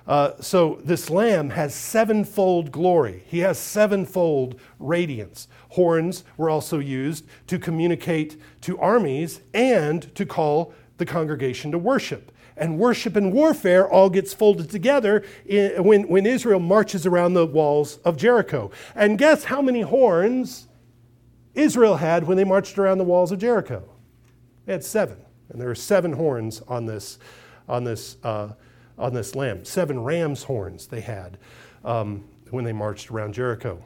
Uh, 0.07 0.33
so 0.39 0.81
this 0.85 1.09
lamb 1.09 1.51
has 1.51 1.75
sevenfold 1.75 2.71
glory. 2.71 3.23
He 3.27 3.39
has 3.39 3.59
sevenfold 3.59 4.61
radiance. 4.79 5.49
Horns 5.71 6.25
were 6.37 6.51
also 6.51 6.79
used 6.79 7.27
to 7.47 7.59
communicate 7.59 8.37
to 8.63 8.79
armies 8.79 9.41
and 9.55 10.15
to 10.15 10.27
call 10.27 10.75
the 10.99 11.07
congregation 11.07 11.71
to 11.73 11.79
worship 11.79 12.31
and 12.57 12.79
worship 12.79 13.17
and 13.17 13.33
warfare 13.33 13.88
all 13.88 14.11
gets 14.11 14.33
folded 14.33 14.71
together 14.71 15.25
in, 15.47 15.83
when, 15.83 16.09
when 16.09 16.27
Israel 16.27 16.61
marches 16.61 17.07
around 17.07 17.35
the 17.35 17.47
walls 17.47 17.99
of 17.99 18.17
Jericho. 18.17 18.71
And 18.95 19.19
guess 19.19 19.45
how 19.45 19.61
many 19.61 19.81
horns 19.81 20.69
Israel 21.55 21.97
had 21.97 22.27
when 22.27 22.37
they 22.37 22.45
marched 22.45 22.79
around 22.79 22.99
the 22.99 23.05
walls 23.05 23.33
of 23.33 23.38
Jericho? 23.38 23.88
They 24.67 24.73
had 24.73 24.85
seven. 24.85 25.19
And 25.51 25.61
there 25.61 25.71
are 25.71 25.75
seven 25.75 26.12
horns 26.12 26.62
on 26.69 26.87
this, 26.87 27.19
on 27.69 27.85
this, 27.85 28.17
uh, 28.23 28.51
on 28.99 29.12
this 29.14 29.35
lamb. 29.35 29.64
Seven 29.64 30.03
ram's 30.03 30.45
horns 30.45 30.87
they 30.87 31.01
had 31.01 31.38
um, 31.85 32.25
when 32.51 32.64
they 32.64 32.73
marched 32.73 33.11
around 33.11 33.35
Jericho. 33.35 33.85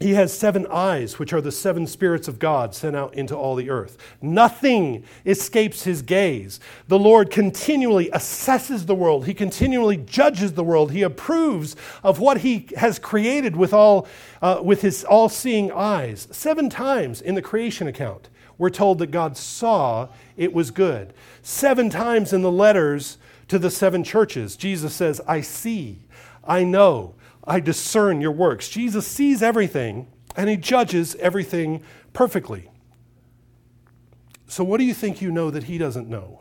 He 0.00 0.14
has 0.14 0.36
seven 0.36 0.66
eyes, 0.70 1.20
which 1.20 1.32
are 1.32 1.40
the 1.40 1.52
seven 1.52 1.86
spirits 1.86 2.26
of 2.26 2.40
God 2.40 2.74
sent 2.74 2.96
out 2.96 3.14
into 3.14 3.36
all 3.36 3.54
the 3.54 3.70
earth. 3.70 3.96
Nothing 4.20 5.04
escapes 5.24 5.84
his 5.84 6.02
gaze. 6.02 6.58
The 6.88 6.98
Lord 6.98 7.30
continually 7.30 8.10
assesses 8.12 8.86
the 8.86 8.94
world. 8.94 9.26
He 9.26 9.34
continually 9.34 9.96
judges 9.98 10.54
the 10.54 10.64
world. 10.64 10.90
He 10.90 11.02
approves 11.02 11.76
of 12.02 12.18
what 12.18 12.38
he 12.38 12.68
has 12.76 12.98
created 12.98 13.54
with, 13.54 13.72
all, 13.72 14.08
uh, 14.42 14.60
with 14.64 14.82
his 14.82 15.04
all 15.04 15.28
seeing 15.28 15.70
eyes. 15.70 16.26
Seven 16.32 16.68
times 16.68 17.20
in 17.20 17.36
the 17.36 17.42
creation 17.42 17.86
account, 17.86 18.28
we're 18.58 18.70
told 18.70 18.98
that 18.98 19.12
God 19.12 19.36
saw 19.36 20.08
it 20.36 20.52
was 20.52 20.72
good. 20.72 21.14
Seven 21.40 21.88
times 21.88 22.32
in 22.32 22.42
the 22.42 22.50
letters 22.50 23.18
to 23.46 23.60
the 23.60 23.70
seven 23.70 24.02
churches, 24.02 24.56
Jesus 24.56 24.92
says, 24.92 25.20
I 25.28 25.40
see, 25.40 26.00
I 26.42 26.64
know. 26.64 27.14
I 27.46 27.60
discern 27.60 28.20
your 28.20 28.32
works. 28.32 28.68
Jesus 28.68 29.06
sees 29.06 29.42
everything 29.42 30.08
and 30.36 30.48
he 30.48 30.56
judges 30.56 31.14
everything 31.16 31.82
perfectly. 32.12 32.70
So, 34.46 34.64
what 34.64 34.78
do 34.78 34.84
you 34.84 34.94
think 34.94 35.20
you 35.20 35.30
know 35.30 35.50
that 35.50 35.64
he 35.64 35.78
doesn't 35.78 36.08
know? 36.08 36.40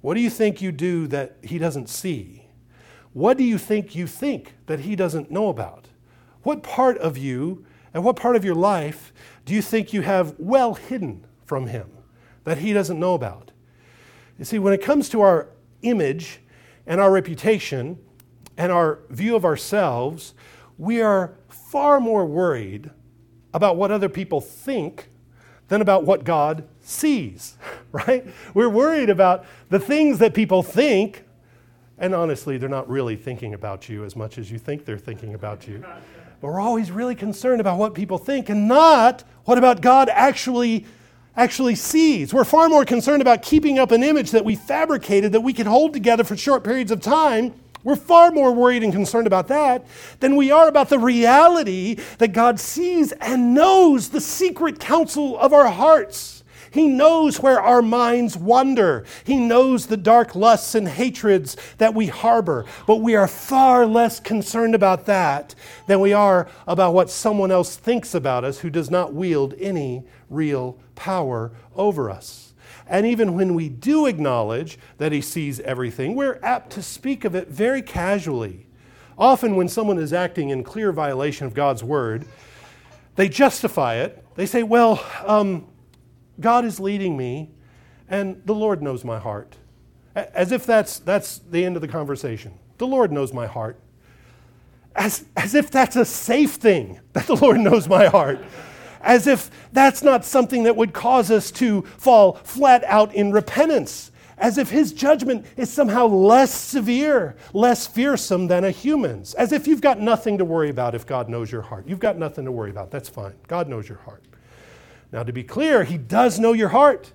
What 0.00 0.14
do 0.14 0.20
you 0.20 0.30
think 0.30 0.62
you 0.62 0.72
do 0.72 1.06
that 1.08 1.36
he 1.42 1.58
doesn't 1.58 1.88
see? 1.88 2.46
What 3.12 3.38
do 3.38 3.44
you 3.44 3.58
think 3.58 3.94
you 3.94 4.06
think 4.06 4.54
that 4.66 4.80
he 4.80 4.94
doesn't 4.94 5.30
know 5.30 5.48
about? 5.48 5.88
What 6.42 6.62
part 6.62 6.98
of 6.98 7.16
you 7.16 7.64
and 7.92 8.04
what 8.04 8.16
part 8.16 8.36
of 8.36 8.44
your 8.44 8.54
life 8.54 9.12
do 9.44 9.54
you 9.54 9.62
think 9.62 9.92
you 9.92 10.02
have 10.02 10.34
well 10.38 10.74
hidden 10.74 11.26
from 11.44 11.66
him 11.66 11.90
that 12.44 12.58
he 12.58 12.72
doesn't 12.72 13.00
know 13.00 13.14
about? 13.14 13.52
You 14.38 14.44
see, 14.44 14.58
when 14.58 14.74
it 14.74 14.82
comes 14.82 15.08
to 15.08 15.22
our 15.22 15.48
image 15.82 16.40
and 16.86 17.00
our 17.00 17.10
reputation, 17.10 17.98
and 18.56 18.72
our 18.72 19.00
view 19.10 19.36
of 19.36 19.44
ourselves, 19.44 20.34
we 20.78 21.00
are 21.00 21.32
far 21.48 22.00
more 22.00 22.24
worried 22.24 22.90
about 23.52 23.76
what 23.76 23.90
other 23.90 24.08
people 24.08 24.40
think 24.40 25.08
than 25.68 25.80
about 25.80 26.04
what 26.04 26.24
God 26.24 26.64
sees, 26.80 27.56
right? 27.92 28.26
We're 28.54 28.68
worried 28.68 29.10
about 29.10 29.44
the 29.68 29.80
things 29.80 30.18
that 30.18 30.34
people 30.34 30.62
think, 30.62 31.24
and 31.98 32.14
honestly, 32.14 32.58
they're 32.58 32.68
not 32.68 32.88
really 32.88 33.16
thinking 33.16 33.54
about 33.54 33.88
you 33.88 34.04
as 34.04 34.14
much 34.14 34.38
as 34.38 34.50
you 34.50 34.58
think 34.58 34.84
they're 34.84 34.98
thinking 34.98 35.34
about 35.34 35.66
you. 35.66 35.84
But 36.40 36.48
we're 36.48 36.60
always 36.60 36.90
really 36.90 37.14
concerned 37.14 37.60
about 37.60 37.78
what 37.78 37.94
people 37.94 38.18
think 38.18 38.48
and 38.48 38.68
not 38.68 39.24
what 39.44 39.58
about 39.58 39.80
God 39.80 40.08
actually 40.10 40.86
actually 41.36 41.74
sees. 41.74 42.32
We're 42.32 42.44
far 42.44 42.68
more 42.68 42.86
concerned 42.86 43.20
about 43.20 43.42
keeping 43.42 43.78
up 43.78 43.90
an 43.90 44.02
image 44.02 44.30
that 44.30 44.42
we 44.42 44.56
fabricated 44.56 45.32
that 45.32 45.42
we 45.42 45.52
can 45.52 45.66
hold 45.66 45.92
together 45.92 46.24
for 46.24 46.34
short 46.34 46.64
periods 46.64 46.90
of 46.90 47.00
time 47.02 47.52
we're 47.86 47.94
far 47.94 48.32
more 48.32 48.52
worried 48.52 48.82
and 48.82 48.92
concerned 48.92 49.28
about 49.28 49.46
that 49.46 49.86
than 50.18 50.34
we 50.34 50.50
are 50.50 50.66
about 50.66 50.88
the 50.88 50.98
reality 50.98 51.94
that 52.18 52.32
God 52.32 52.58
sees 52.58 53.12
and 53.12 53.54
knows 53.54 54.08
the 54.08 54.20
secret 54.20 54.80
counsel 54.80 55.38
of 55.38 55.52
our 55.52 55.68
hearts. 55.68 56.42
He 56.72 56.88
knows 56.88 57.38
where 57.38 57.60
our 57.60 57.82
minds 57.82 58.36
wander. 58.36 59.04
He 59.22 59.36
knows 59.36 59.86
the 59.86 59.96
dark 59.96 60.34
lusts 60.34 60.74
and 60.74 60.88
hatreds 60.88 61.56
that 61.78 61.94
we 61.94 62.08
harbor. 62.08 62.64
But 62.88 62.96
we 62.96 63.14
are 63.14 63.28
far 63.28 63.86
less 63.86 64.18
concerned 64.18 64.74
about 64.74 65.06
that 65.06 65.54
than 65.86 66.00
we 66.00 66.12
are 66.12 66.48
about 66.66 66.92
what 66.92 67.08
someone 67.08 67.52
else 67.52 67.76
thinks 67.76 68.16
about 68.16 68.42
us 68.42 68.58
who 68.58 68.68
does 68.68 68.90
not 68.90 69.14
wield 69.14 69.54
any 69.60 70.02
real 70.28 70.76
power 70.96 71.52
over 71.76 72.10
us. 72.10 72.45
And 72.86 73.06
even 73.06 73.34
when 73.34 73.54
we 73.54 73.68
do 73.68 74.06
acknowledge 74.06 74.78
that 74.98 75.12
He 75.12 75.20
sees 75.20 75.60
everything, 75.60 76.14
we're 76.14 76.38
apt 76.42 76.70
to 76.72 76.82
speak 76.82 77.24
of 77.24 77.34
it 77.34 77.48
very 77.48 77.82
casually. 77.82 78.66
Often, 79.18 79.56
when 79.56 79.68
someone 79.68 79.98
is 79.98 80.12
acting 80.12 80.50
in 80.50 80.62
clear 80.62 80.92
violation 80.92 81.46
of 81.46 81.54
God's 81.54 81.82
word, 81.82 82.26
they 83.16 83.28
justify 83.28 83.96
it. 83.96 84.24
They 84.34 84.46
say, 84.46 84.62
Well, 84.62 85.04
um, 85.24 85.66
God 86.38 86.64
is 86.64 86.78
leading 86.78 87.16
me, 87.16 87.50
and 88.08 88.42
the 88.44 88.54
Lord 88.54 88.82
knows 88.82 89.04
my 89.04 89.18
heart. 89.18 89.56
As 90.14 90.52
if 90.52 90.64
that's, 90.64 90.98
that's 90.98 91.38
the 91.38 91.64
end 91.64 91.76
of 91.76 91.82
the 91.82 91.88
conversation. 91.88 92.54
The 92.78 92.86
Lord 92.86 93.12
knows 93.12 93.32
my 93.32 93.46
heart. 93.46 93.78
As, 94.94 95.26
as 95.36 95.54
if 95.54 95.70
that's 95.70 95.96
a 95.96 96.06
safe 96.06 96.54
thing 96.54 97.00
that 97.12 97.26
the 97.26 97.36
Lord 97.36 97.60
knows 97.60 97.86
my 97.88 98.06
heart 98.06 98.38
as 99.06 99.28
if 99.28 99.50
that's 99.72 100.02
not 100.02 100.24
something 100.24 100.64
that 100.64 100.76
would 100.76 100.92
cause 100.92 101.30
us 101.30 101.52
to 101.52 101.82
fall 101.82 102.34
flat 102.34 102.82
out 102.84 103.14
in 103.14 103.30
repentance, 103.30 104.10
as 104.36 104.58
if 104.58 104.68
his 104.68 104.92
judgment 104.92 105.46
is 105.56 105.70
somehow 105.70 106.06
less 106.06 106.52
severe, 106.52 107.36
less 107.54 107.86
fearsome 107.86 108.48
than 108.48 108.64
a 108.64 108.70
human's, 108.72 109.32
as 109.34 109.52
if 109.52 109.68
you've 109.68 109.80
got 109.80 110.00
nothing 110.00 110.36
to 110.36 110.44
worry 110.44 110.68
about 110.68 110.94
if 110.94 111.06
God 111.06 111.28
knows 111.28 111.52
your 111.52 111.62
heart. 111.62 111.86
You've 111.86 112.00
got 112.00 112.18
nothing 112.18 112.44
to 112.46 112.52
worry 112.52 112.70
about. 112.70 112.90
That's 112.90 113.08
fine. 113.08 113.34
God 113.46 113.68
knows 113.68 113.88
your 113.88 113.98
heart. 113.98 114.24
Now, 115.12 115.22
to 115.22 115.32
be 115.32 115.44
clear, 115.44 115.84
he 115.84 115.96
does 115.96 116.40
know 116.40 116.52
your 116.52 116.70
heart, 116.70 117.12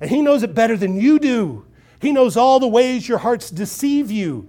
and 0.00 0.08
he 0.08 0.22
knows 0.22 0.42
it 0.42 0.54
better 0.54 0.78
than 0.78 0.98
you 0.98 1.18
do. 1.18 1.66
He 2.00 2.10
knows 2.10 2.38
all 2.38 2.58
the 2.58 2.66
ways 2.66 3.06
your 3.06 3.18
hearts 3.18 3.50
deceive 3.50 4.10
you, 4.10 4.48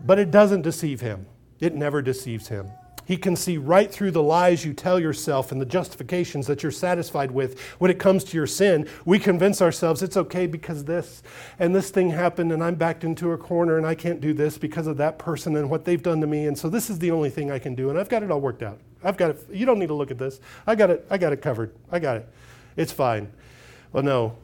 but 0.00 0.20
it 0.20 0.30
doesn't 0.30 0.62
deceive 0.62 1.00
him. 1.00 1.26
It 1.58 1.74
never 1.74 2.02
deceives 2.02 2.48
him. 2.48 2.70
He 3.06 3.16
can 3.16 3.36
see 3.36 3.58
right 3.58 3.90
through 3.90 4.12
the 4.12 4.22
lies 4.22 4.64
you 4.64 4.72
tell 4.72 4.98
yourself 4.98 5.52
and 5.52 5.60
the 5.60 5.66
justifications 5.66 6.46
that 6.46 6.62
you're 6.62 6.72
satisfied 6.72 7.30
with 7.30 7.60
when 7.78 7.90
it 7.90 7.98
comes 7.98 8.24
to 8.24 8.36
your 8.36 8.46
sin. 8.46 8.88
We 9.04 9.18
convince 9.18 9.60
ourselves 9.60 10.02
it's 10.02 10.16
okay 10.16 10.46
because 10.46 10.84
this 10.84 11.22
and 11.58 11.74
this 11.74 11.90
thing 11.90 12.10
happened 12.10 12.52
and 12.52 12.64
I'm 12.64 12.76
backed 12.76 13.04
into 13.04 13.32
a 13.32 13.38
corner 13.38 13.76
and 13.76 13.86
I 13.86 13.94
can't 13.94 14.20
do 14.20 14.32
this 14.32 14.56
because 14.56 14.86
of 14.86 14.96
that 14.96 15.18
person 15.18 15.56
and 15.56 15.68
what 15.68 15.84
they've 15.84 16.02
done 16.02 16.20
to 16.22 16.26
me. 16.26 16.46
And 16.46 16.56
so 16.56 16.68
this 16.68 16.88
is 16.88 16.98
the 16.98 17.10
only 17.10 17.30
thing 17.30 17.50
I 17.50 17.58
can 17.58 17.74
do 17.74 17.90
and 17.90 17.98
I've 17.98 18.08
got 18.08 18.22
it 18.22 18.30
all 18.30 18.40
worked 18.40 18.62
out. 18.62 18.78
I've 19.02 19.18
got 19.18 19.30
it. 19.30 19.46
You 19.52 19.66
don't 19.66 19.78
need 19.78 19.88
to 19.88 19.94
look 19.94 20.10
at 20.10 20.18
this. 20.18 20.40
I 20.66 20.74
got 20.74 20.90
it. 20.90 21.06
I 21.10 21.18
got 21.18 21.32
it 21.32 21.42
covered. 21.42 21.74
I 21.92 21.98
got 21.98 22.16
it. 22.16 22.28
It's 22.76 22.92
fine. 22.92 23.30
Well, 23.92 24.02
no. 24.02 24.36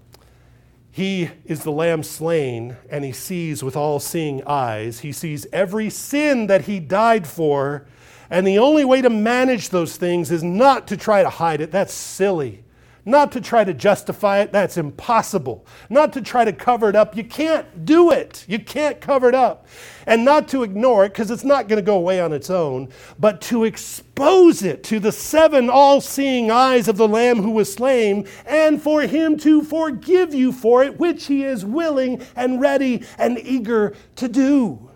He 0.93 1.31
is 1.45 1.63
the 1.63 1.71
lamb 1.71 2.03
slain, 2.03 2.77
and 2.91 3.05
he 3.05 3.13
sees 3.13 3.63
with 3.63 3.77
all 3.77 4.01
seeing 4.01 4.43
eyes. 4.45 5.01
He 5.01 5.13
sees 5.13 5.47
every 5.53 5.89
sin 5.89 6.49
that 6.49 6.63
he 6.63 6.81
died 6.81 7.29
for 7.29 7.87
and 8.31 8.47
the 8.47 8.59
only 8.59 8.85
way 8.85 9.03
to 9.03 9.11
manage 9.11 9.71
those 9.71 9.97
things 9.97 10.31
is 10.31 10.43
not 10.43 10.87
to 10.89 10.97
try 10.97 11.23
to 11.23 11.29
hide 11.29 11.61
it. 11.61 11.73
That's 11.73 11.93
silly. 11.93 12.65
Not 13.05 13.33
to 13.33 13.41
try 13.41 13.65
to 13.65 13.73
justify 13.73 14.41
it. 14.41 14.53
That's 14.53 14.77
impossible. 14.77 15.67
Not 15.89 16.13
to 16.13 16.21
try 16.21 16.45
to 16.45 16.53
cover 16.53 16.89
it 16.89 16.95
up. 16.95 17.17
You 17.17 17.25
can't 17.25 17.85
do 17.85 18.11
it. 18.13 18.45
You 18.47 18.59
can't 18.59 19.01
cover 19.01 19.29
it 19.29 19.35
up. 19.35 19.67
And 20.07 20.25
not 20.25 20.49
to 20.49 20.63
ignore 20.63 21.05
it 21.07 21.09
because 21.09 21.31
it's 21.31 21.43
not 21.43 21.67
going 21.67 21.79
to 21.79 21.85
go 21.87 21.97
away 21.97 22.21
on 22.21 22.33
its 22.33 22.51
own, 22.51 22.89
but 23.19 23.41
to 23.43 23.65
expose 23.65 24.63
it 24.63 24.85
to 24.85 25.01
the 25.01 25.13
seven 25.13 25.71
all 25.71 26.01
seeing 26.01 26.51
eyes 26.51 26.89
of 26.89 26.99
the 26.99 27.09
Lamb 27.09 27.43
who 27.43 27.51
was 27.51 27.73
slain, 27.73 28.29
and 28.45 28.83
for 28.83 29.03
him 29.03 29.37
to 29.39 29.63
forgive 29.63 30.35
you 30.35 30.53
for 30.53 30.85
it, 30.85 31.01
which 31.01 31.27
he 31.27 31.43
is 31.43 31.65
willing 31.65 32.23
and 32.37 32.61
ready 32.61 33.03
and 33.19 33.39
eager 33.39 33.95
to 34.17 34.29
do. 34.29 34.91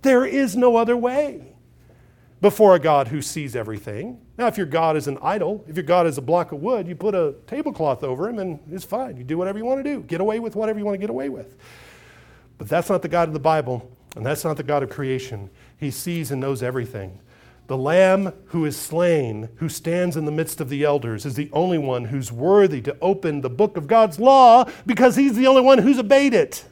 There 0.00 0.24
is 0.24 0.56
no 0.56 0.76
other 0.76 0.96
way 0.96 1.51
before 2.42 2.74
a 2.74 2.78
God 2.80 3.06
who 3.06 3.22
sees 3.22 3.54
everything. 3.54 4.20
Now, 4.36 4.48
if 4.48 4.56
your 4.56 4.66
God 4.66 4.96
is 4.96 5.06
an 5.06 5.16
idol, 5.22 5.64
if 5.68 5.76
your 5.76 5.84
God 5.84 6.08
is 6.08 6.18
a 6.18 6.20
block 6.20 6.50
of 6.50 6.60
wood, 6.60 6.88
you 6.88 6.96
put 6.96 7.14
a 7.14 7.36
tablecloth 7.46 8.02
over 8.02 8.28
him 8.28 8.40
and 8.40 8.58
it's 8.70 8.84
fine. 8.84 9.16
You 9.16 9.22
do 9.22 9.38
whatever 9.38 9.58
you 9.58 9.64
want 9.64 9.82
to 9.82 9.88
do. 9.88 10.02
Get 10.02 10.20
away 10.20 10.40
with 10.40 10.56
whatever 10.56 10.78
you 10.78 10.84
want 10.84 10.96
to 10.96 11.00
get 11.00 11.08
away 11.08 11.28
with. 11.28 11.56
But 12.58 12.68
that's 12.68 12.90
not 12.90 13.00
the 13.00 13.08
God 13.08 13.28
of 13.28 13.32
the 13.32 13.40
Bible, 13.40 13.88
and 14.16 14.26
that's 14.26 14.44
not 14.44 14.56
the 14.56 14.64
God 14.64 14.82
of 14.82 14.90
creation. 14.90 15.50
He 15.78 15.92
sees 15.92 16.32
and 16.32 16.40
knows 16.40 16.64
everything. 16.64 17.20
The 17.68 17.78
Lamb 17.78 18.32
who 18.46 18.64
is 18.64 18.76
slain, 18.76 19.48
who 19.56 19.68
stands 19.68 20.16
in 20.16 20.24
the 20.24 20.32
midst 20.32 20.60
of 20.60 20.68
the 20.68 20.82
elders, 20.82 21.24
is 21.24 21.34
the 21.34 21.48
only 21.52 21.78
one 21.78 22.06
who's 22.06 22.32
worthy 22.32 22.80
to 22.82 22.96
open 23.00 23.40
the 23.40 23.50
book 23.50 23.76
of 23.76 23.86
God's 23.86 24.18
law 24.18 24.64
because 24.84 25.14
he's 25.14 25.36
the 25.36 25.46
only 25.46 25.62
one 25.62 25.78
who's 25.78 26.00
obeyed 26.00 26.34
it. 26.34 26.64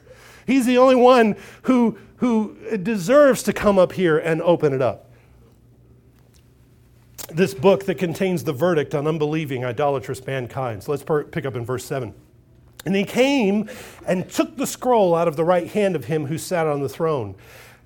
He's 0.45 0.65
the 0.65 0.77
only 0.77 0.95
one 0.95 1.37
who, 1.63 1.97
who 2.17 2.77
deserves 2.77 3.41
to 3.43 3.53
come 3.53 3.79
up 3.79 3.93
here 3.93 4.17
and 4.17 4.41
open 4.41 4.73
it 4.73 4.81
up 4.81 5.10
this 7.35 7.53
book 7.53 7.85
that 7.85 7.97
contains 7.97 8.43
the 8.43 8.53
verdict 8.53 8.95
on 8.95 9.07
unbelieving, 9.07 9.65
idolatrous 9.65 10.25
mankind. 10.25 10.83
So 10.83 10.91
let's 10.91 11.03
pick 11.31 11.45
up 11.45 11.55
in 11.55 11.65
verse 11.65 11.85
7. 11.85 12.13
And 12.85 12.95
he 12.95 13.03
came 13.03 13.69
and 14.07 14.29
took 14.29 14.57
the 14.57 14.65
scroll 14.65 15.13
out 15.13 15.27
of 15.27 15.35
the 15.35 15.43
right 15.43 15.67
hand 15.67 15.95
of 15.95 16.05
him 16.05 16.25
who 16.25 16.37
sat 16.37 16.65
on 16.67 16.81
the 16.81 16.89
throne. 16.89 17.35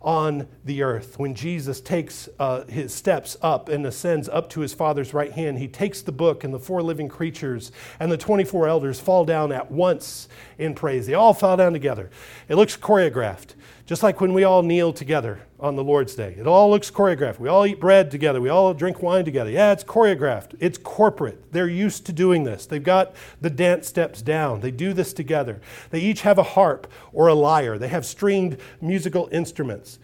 on 0.00 0.46
the 0.64 0.82
earth. 0.82 1.18
When 1.18 1.34
Jesus 1.34 1.80
takes 1.80 2.28
uh, 2.38 2.64
his 2.64 2.94
steps 2.94 3.36
up 3.42 3.68
and 3.68 3.84
ascends 3.86 4.28
up 4.28 4.48
to 4.50 4.60
his 4.60 4.72
Father's 4.72 5.12
right 5.12 5.32
hand, 5.32 5.58
he 5.58 5.68
takes 5.68 6.02
the 6.02 6.12
book, 6.12 6.44
and 6.44 6.54
the 6.54 6.58
four 6.58 6.82
living 6.82 7.08
creatures 7.08 7.72
and 7.98 8.10
the 8.10 8.16
24 8.16 8.68
elders 8.68 9.00
fall 9.00 9.24
down 9.24 9.52
at 9.52 9.70
once 9.70 10.28
in 10.58 10.74
praise. 10.74 11.06
They 11.06 11.14
all 11.14 11.34
fall 11.34 11.56
down 11.56 11.72
together. 11.72 12.10
It 12.48 12.56
looks 12.56 12.76
choreographed. 12.76 13.54
Just 13.88 14.02
like 14.02 14.20
when 14.20 14.34
we 14.34 14.44
all 14.44 14.62
kneel 14.62 14.92
together 14.92 15.40
on 15.58 15.74
the 15.74 15.82
Lord's 15.82 16.14
Day. 16.14 16.34
It 16.38 16.46
all 16.46 16.68
looks 16.68 16.90
choreographed. 16.90 17.38
We 17.38 17.48
all 17.48 17.64
eat 17.64 17.80
bread 17.80 18.10
together. 18.10 18.38
We 18.38 18.50
all 18.50 18.74
drink 18.74 19.02
wine 19.02 19.24
together. 19.24 19.48
Yeah, 19.48 19.72
it's 19.72 19.82
choreographed. 19.82 20.54
It's 20.60 20.76
corporate. 20.76 21.52
They're 21.52 21.70
used 21.70 22.04
to 22.04 22.12
doing 22.12 22.44
this. 22.44 22.66
They've 22.66 22.82
got 22.82 23.14
the 23.40 23.48
dance 23.48 23.88
steps 23.88 24.20
down. 24.20 24.60
They 24.60 24.70
do 24.70 24.92
this 24.92 25.14
together. 25.14 25.62
They 25.88 26.00
each 26.00 26.20
have 26.20 26.36
a 26.36 26.42
harp 26.42 26.92
or 27.14 27.28
a 27.28 27.34
lyre. 27.34 27.78
They 27.78 27.88
have 27.88 28.04
stringed 28.04 28.58
musical 28.82 29.30
instruments. 29.32 29.98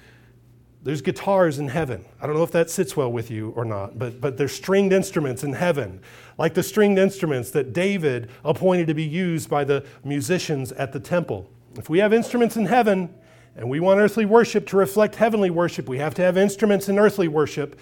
There's 0.83 1.03
guitars 1.03 1.59
in 1.59 1.69
heaven. 1.69 2.07
I 2.23 2.27
don't 2.27 2.37
know 2.37 2.43
if 2.43 2.53
that 2.53 2.71
sits 2.71 2.97
well 2.97 3.13
with 3.13 3.31
you 3.31 3.51
or 3.51 3.67
not, 3.67 3.99
but, 3.99 4.19
but 4.19 4.39
there's 4.39 4.53
stringed 4.53 4.95
instruments 4.95 5.45
in 5.45 5.53
heaven, 5.53 6.01
like 6.39 6.55
the 6.55 6.63
stringed 6.63 6.99
instruments 6.99 7.51
that 7.51 7.75
David 7.75 8.31
appointed 8.47 8.87
to 8.87 8.95
be 8.95 9.05
used 9.05 9.51
by 9.51 9.63
the 9.63 9.85
musicians 10.05 10.73
at 10.73 10.95
the 10.95 11.01
temple. 11.01 11.51
If 11.77 11.91
we 11.91 11.99
have 11.99 12.15
instruments 12.15 12.57
in 12.57 12.65
heaven, 12.65 13.11
and 13.57 13.71
we 13.71 13.81
want 13.81 14.01
earthly 14.01 14.25
worship 14.25 14.67
to 14.69 14.77
reflect 14.77 15.17
heavenly 15.17 15.51
worship. 15.51 15.89
We 15.89 15.99
have 15.99 16.15
to 16.17 16.23
have 16.23 16.37
instruments 16.37 16.89
in 16.89 16.99
earthly 16.99 17.29
worship. 17.29 17.79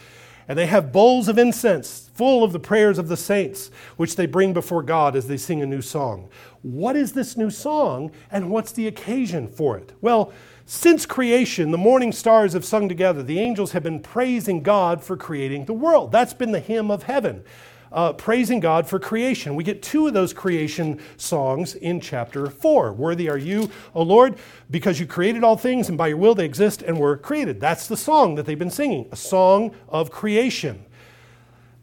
And 0.49 0.59
they 0.59 0.66
have 0.66 0.93
bowls 0.93 1.29
of 1.29 1.39
incense 1.39 2.11
full 2.14 2.43
of 2.43 2.53
the 2.53 2.59
prayers 2.59 2.99
of 2.99 3.09
the 3.09 3.16
saints, 3.16 3.70
which 3.97 4.16
they 4.16 4.27
bring 4.27 4.53
before 4.53 4.83
God 4.83 5.14
as 5.14 5.29
they 5.29 5.37
sing 5.37 5.62
a 5.62 5.66
new 5.66 5.81
song. 5.81 6.29
What 6.62 6.97
is 6.97 7.12
this 7.12 7.37
new 7.37 7.49
song, 7.49 8.11
and 8.31 8.51
what's 8.51 8.73
the 8.73 8.89
occasion 8.89 9.47
for 9.47 9.79
it? 9.79 9.93
Well, 10.01 10.33
since 10.66 11.07
creation, 11.07 11.70
the 11.70 11.79
morning 11.79 12.12
stars 12.12 12.55
have 12.55 12.64
sung 12.64 12.89
together. 12.89 13.23
The 13.23 13.39
angels 13.39 13.73
have 13.73 13.83
been 13.83 14.01
praising 14.01 14.62
God 14.62 15.03
for 15.03 15.16
creating 15.16 15.66
the 15.66 15.73
world. 15.73 16.12
That's 16.12 16.35
been 16.35 16.53
the 16.53 16.61
hymn 16.61 16.91
of 16.91 17.05
heaven 17.05 17.45
uh, 17.93 18.12
praising 18.14 18.61
God 18.61 18.86
for 18.86 18.99
creation. 18.99 19.55
We 19.55 19.64
get 19.64 19.82
two 19.82 20.07
of 20.07 20.14
those 20.14 20.32
creation 20.32 21.01
songs 21.16 21.74
in 21.74 22.01
chapter 22.01 22.49
4. 22.49 22.93
Worthy 22.93 23.28
are 23.28 23.38
you, 23.38 23.70
O 23.95 24.03
Lord, 24.03 24.36
because 24.70 24.99
you 24.99 25.07
created 25.07 25.45
all 25.45 25.57
things, 25.57 25.88
and 25.88 25.99
by 25.99 26.09
your 26.09 26.16
will 26.16 26.34
they 26.34 26.45
exist 26.45 26.82
and 26.82 26.99
were 26.99 27.16
created. 27.16 27.61
That's 27.61 27.86
the 27.86 27.97
song 27.97 28.34
that 28.36 28.47
they've 28.47 28.59
been 28.59 28.70
singing, 28.70 29.09
a 29.12 29.16
song 29.16 29.74
of 29.88 30.11
creation. 30.11 30.84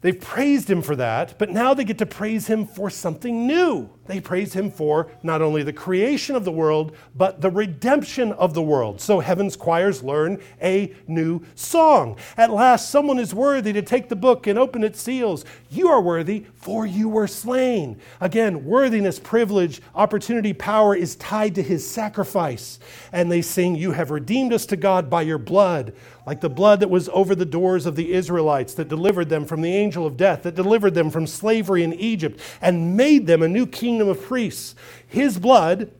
They've 0.02 0.18
praised 0.18 0.70
him 0.70 0.80
for 0.80 0.96
that, 0.96 1.38
but 1.38 1.50
now 1.50 1.74
they 1.74 1.84
get 1.84 1.98
to 1.98 2.06
praise 2.06 2.46
him 2.46 2.66
for 2.66 2.88
something 2.88 3.46
new. 3.46 3.90
They 4.06 4.18
praise 4.18 4.54
him 4.54 4.70
for 4.70 5.10
not 5.22 5.42
only 5.42 5.62
the 5.62 5.74
creation 5.74 6.34
of 6.34 6.44
the 6.44 6.50
world, 6.50 6.96
but 7.14 7.42
the 7.42 7.50
redemption 7.50 8.32
of 8.32 8.54
the 8.54 8.62
world. 8.62 9.00
So 9.00 9.20
heaven's 9.20 9.56
choirs 9.56 10.02
learn 10.02 10.42
a 10.62 10.94
new 11.06 11.42
song. 11.54 12.16
At 12.38 12.50
last, 12.50 12.90
someone 12.90 13.18
is 13.18 13.34
worthy 13.34 13.74
to 13.74 13.82
take 13.82 14.08
the 14.08 14.16
book 14.16 14.46
and 14.46 14.58
open 14.58 14.84
its 14.84 15.00
seals. 15.00 15.44
You 15.70 15.88
are 15.88 16.00
worthy, 16.00 16.46
for 16.54 16.86
you 16.86 17.08
were 17.08 17.28
slain. 17.28 18.00
Again, 18.20 18.64
worthiness, 18.64 19.18
privilege, 19.18 19.82
opportunity, 19.94 20.54
power 20.54 20.96
is 20.96 21.14
tied 21.16 21.54
to 21.56 21.62
his 21.62 21.88
sacrifice. 21.88 22.78
And 23.12 23.30
they 23.30 23.42
sing, 23.42 23.76
You 23.76 23.92
have 23.92 24.10
redeemed 24.10 24.54
us 24.54 24.64
to 24.66 24.76
God 24.76 25.10
by 25.10 25.22
your 25.22 25.38
blood 25.38 25.92
like 26.26 26.40
the 26.40 26.50
blood 26.50 26.80
that 26.80 26.90
was 26.90 27.08
over 27.10 27.34
the 27.34 27.44
doors 27.44 27.86
of 27.86 27.96
the 27.96 28.12
Israelites, 28.12 28.74
that 28.74 28.88
delivered 28.88 29.28
them 29.28 29.44
from 29.44 29.62
the 29.62 29.74
angel 29.74 30.06
of 30.06 30.16
death, 30.16 30.42
that 30.42 30.54
delivered 30.54 30.94
them 30.94 31.10
from 31.10 31.26
slavery 31.26 31.82
in 31.82 31.94
Egypt, 31.94 32.40
and 32.60 32.96
made 32.96 33.26
them 33.26 33.42
a 33.42 33.48
new 33.48 33.66
kingdom 33.66 34.08
of 34.08 34.22
priests. 34.22 34.74
His 35.06 35.38
blood 35.38 35.90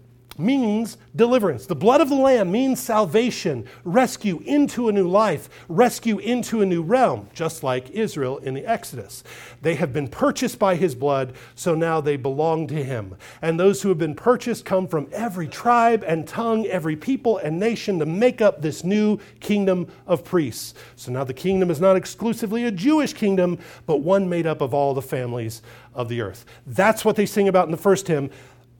means 0.40 0.96
deliverance. 1.14 1.66
The 1.66 1.76
blood 1.76 2.00
of 2.00 2.08
the 2.08 2.14
Lamb 2.14 2.50
means 2.50 2.80
salvation, 2.80 3.66
rescue 3.84 4.40
into 4.44 4.88
a 4.88 4.92
new 4.92 5.08
life, 5.08 5.48
rescue 5.68 6.18
into 6.18 6.62
a 6.62 6.66
new 6.66 6.82
realm, 6.82 7.28
just 7.34 7.62
like 7.62 7.90
Israel 7.90 8.38
in 8.38 8.54
the 8.54 8.66
Exodus. 8.66 9.22
They 9.62 9.74
have 9.74 9.92
been 9.92 10.08
purchased 10.08 10.58
by 10.58 10.76
his 10.76 10.94
blood, 10.94 11.34
so 11.54 11.74
now 11.74 12.00
they 12.00 12.16
belong 12.16 12.66
to 12.68 12.82
him. 12.82 13.16
And 13.42 13.58
those 13.58 13.82
who 13.82 13.88
have 13.90 13.98
been 13.98 14.14
purchased 14.14 14.64
come 14.64 14.88
from 14.88 15.08
every 15.12 15.48
tribe 15.48 16.04
and 16.06 16.26
tongue, 16.26 16.66
every 16.66 16.96
people 16.96 17.38
and 17.38 17.58
nation 17.58 17.98
to 17.98 18.06
make 18.06 18.40
up 18.40 18.62
this 18.62 18.82
new 18.82 19.18
kingdom 19.40 19.88
of 20.06 20.24
priests. 20.24 20.74
So 20.96 21.12
now 21.12 21.24
the 21.24 21.34
kingdom 21.34 21.70
is 21.70 21.80
not 21.80 21.96
exclusively 21.96 22.64
a 22.64 22.70
Jewish 22.70 23.12
kingdom, 23.12 23.58
but 23.86 23.98
one 23.98 24.28
made 24.28 24.46
up 24.46 24.60
of 24.60 24.74
all 24.74 24.94
the 24.94 25.02
families 25.02 25.62
of 25.94 26.08
the 26.08 26.20
earth. 26.20 26.44
That's 26.66 27.04
what 27.04 27.16
they 27.16 27.26
sing 27.26 27.48
about 27.48 27.66
in 27.66 27.72
the 27.72 27.76
first 27.76 28.06
hymn. 28.06 28.30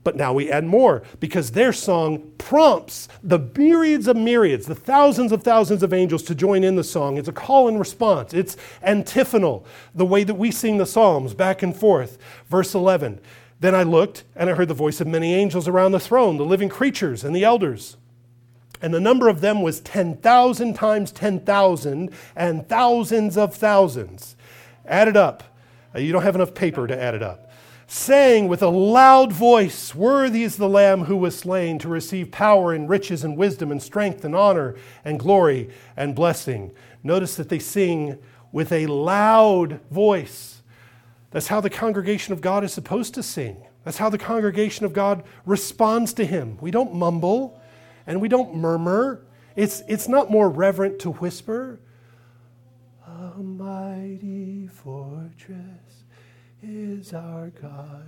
But 0.03 0.15
now 0.15 0.33
we 0.33 0.49
add 0.49 0.65
more 0.65 1.03
because 1.19 1.51
their 1.51 1.71
song 1.71 2.31
prompts 2.39 3.07
the 3.21 3.37
myriads 3.37 4.07
of 4.07 4.17
myriads, 4.17 4.65
the 4.65 4.73
thousands 4.73 5.31
of 5.31 5.43
thousands 5.43 5.83
of 5.83 5.93
angels 5.93 6.23
to 6.23 6.35
join 6.35 6.63
in 6.63 6.75
the 6.75 6.83
song. 6.83 7.17
It's 7.17 7.27
a 7.27 7.33
call 7.33 7.67
and 7.67 7.77
response, 7.77 8.33
it's 8.33 8.57
antiphonal, 8.81 9.65
the 9.93 10.05
way 10.05 10.23
that 10.23 10.35
we 10.35 10.49
sing 10.49 10.77
the 10.77 10.85
Psalms 10.87 11.33
back 11.35 11.61
and 11.61 11.75
forth. 11.75 12.17
Verse 12.47 12.73
11 12.73 13.19
Then 13.59 13.75
I 13.75 13.83
looked 13.83 14.23
and 14.35 14.49
I 14.49 14.53
heard 14.53 14.69
the 14.69 14.73
voice 14.73 15.01
of 15.01 15.07
many 15.07 15.35
angels 15.35 15.67
around 15.67 15.91
the 15.91 15.99
throne, 15.99 16.37
the 16.37 16.45
living 16.45 16.69
creatures 16.69 17.23
and 17.23 17.35
the 17.35 17.43
elders. 17.43 17.97
And 18.81 18.91
the 18.91 18.99
number 18.99 19.29
of 19.29 19.41
them 19.41 19.61
was 19.61 19.79
10,000 19.81 20.73
times 20.73 21.11
10,000 21.11 22.09
and 22.35 22.67
thousands 22.67 23.37
of 23.37 23.53
thousands. 23.53 24.35
Add 24.87 25.07
it 25.07 25.15
up. 25.15 25.43
Uh, 25.93 25.99
you 25.99 26.11
don't 26.11 26.23
have 26.23 26.33
enough 26.33 26.55
paper 26.55 26.87
to 26.87 26.99
add 26.99 27.13
it 27.13 27.21
up. 27.21 27.50
Saying 27.91 28.47
with 28.47 28.63
a 28.63 28.69
loud 28.69 29.33
voice, 29.33 29.93
Worthy 29.93 30.43
is 30.43 30.55
the 30.55 30.69
Lamb 30.69 31.03
who 31.03 31.17
was 31.17 31.37
slain 31.37 31.77
to 31.79 31.89
receive 31.89 32.31
power 32.31 32.71
and 32.71 32.87
riches 32.87 33.25
and 33.25 33.35
wisdom 33.35 33.69
and 33.69 33.83
strength 33.83 34.23
and 34.23 34.33
honor 34.33 34.75
and 35.03 35.19
glory 35.19 35.69
and 35.97 36.15
blessing. 36.15 36.71
Notice 37.03 37.35
that 37.35 37.49
they 37.49 37.59
sing 37.59 38.17
with 38.53 38.71
a 38.71 38.85
loud 38.85 39.81
voice. 39.91 40.61
That's 41.31 41.47
how 41.47 41.59
the 41.59 41.69
congregation 41.69 42.31
of 42.31 42.39
God 42.39 42.63
is 42.63 42.71
supposed 42.71 43.13
to 43.15 43.23
sing. 43.23 43.57
That's 43.83 43.97
how 43.97 44.09
the 44.09 44.17
congregation 44.17 44.85
of 44.85 44.93
God 44.93 45.25
responds 45.45 46.13
to 46.13 46.25
Him. 46.25 46.57
We 46.61 46.71
don't 46.71 46.95
mumble 46.95 47.59
and 48.07 48.21
we 48.21 48.29
don't 48.29 48.55
murmur. 48.55 49.25
It's, 49.57 49.83
it's 49.89 50.07
not 50.07 50.31
more 50.31 50.49
reverent 50.49 50.99
to 50.99 51.11
whisper. 51.11 51.81
A 53.05 53.37
mighty 53.37 54.67
fortress 54.67 55.80
is 56.71 57.13
our 57.13 57.51
God. 57.61 58.05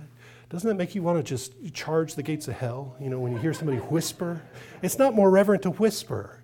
Doesn't 0.48 0.68
that 0.68 0.76
make 0.76 0.94
you 0.94 1.02
want 1.02 1.18
to 1.18 1.22
just 1.22 1.52
charge 1.74 2.14
the 2.14 2.22
gates 2.22 2.48
of 2.48 2.54
hell? 2.54 2.96
You 3.00 3.10
know, 3.10 3.18
when 3.18 3.32
you 3.32 3.38
hear 3.38 3.52
somebody 3.52 3.78
whisper? 3.78 4.42
It's 4.82 4.98
not 4.98 5.14
more 5.14 5.30
reverent 5.30 5.62
to 5.62 5.70
whisper. 5.70 6.42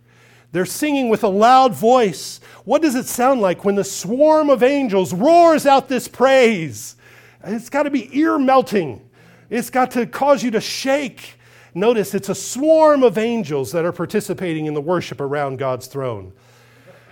They're 0.53 0.67
singing 0.67 1.09
with 1.09 1.23
a 1.23 1.29
loud 1.29 1.75
voice. 1.75 2.41
What 2.65 2.83
does 2.83 2.95
it 2.95 3.07
sound 3.07 3.41
like 3.41 3.65
when 3.65 3.77
the 3.77 3.85
swarm 3.85 4.51
of 4.51 4.63
angels 4.63 5.15
roars 5.15 5.65
out 5.65 5.89
this 5.89 6.09
praise? 6.09 6.97
It's 7.45 7.71
got 7.71 7.85
to 7.85 7.91
be 7.91 8.11
ear 8.19 8.39
melting. 8.39 9.09
It's 9.49 9.71
got 9.71 9.93
to 9.93 10.07
cause 10.07 10.43
you 10.43 10.51
to 10.53 10.61
shake. 10.61 11.39
Notice 11.73 12.15
it's 12.15 12.29
a 12.29 12.35
swarm 12.35 13.03
of 13.03 13.17
angels 13.17 13.73
that 13.73 13.85
are 13.85 13.93
participating 13.93 14.67
in 14.67 14.75
the 14.75 14.81
worship 14.81 15.21
around 15.21 15.59
God's 15.59 15.87
throne. 15.87 16.33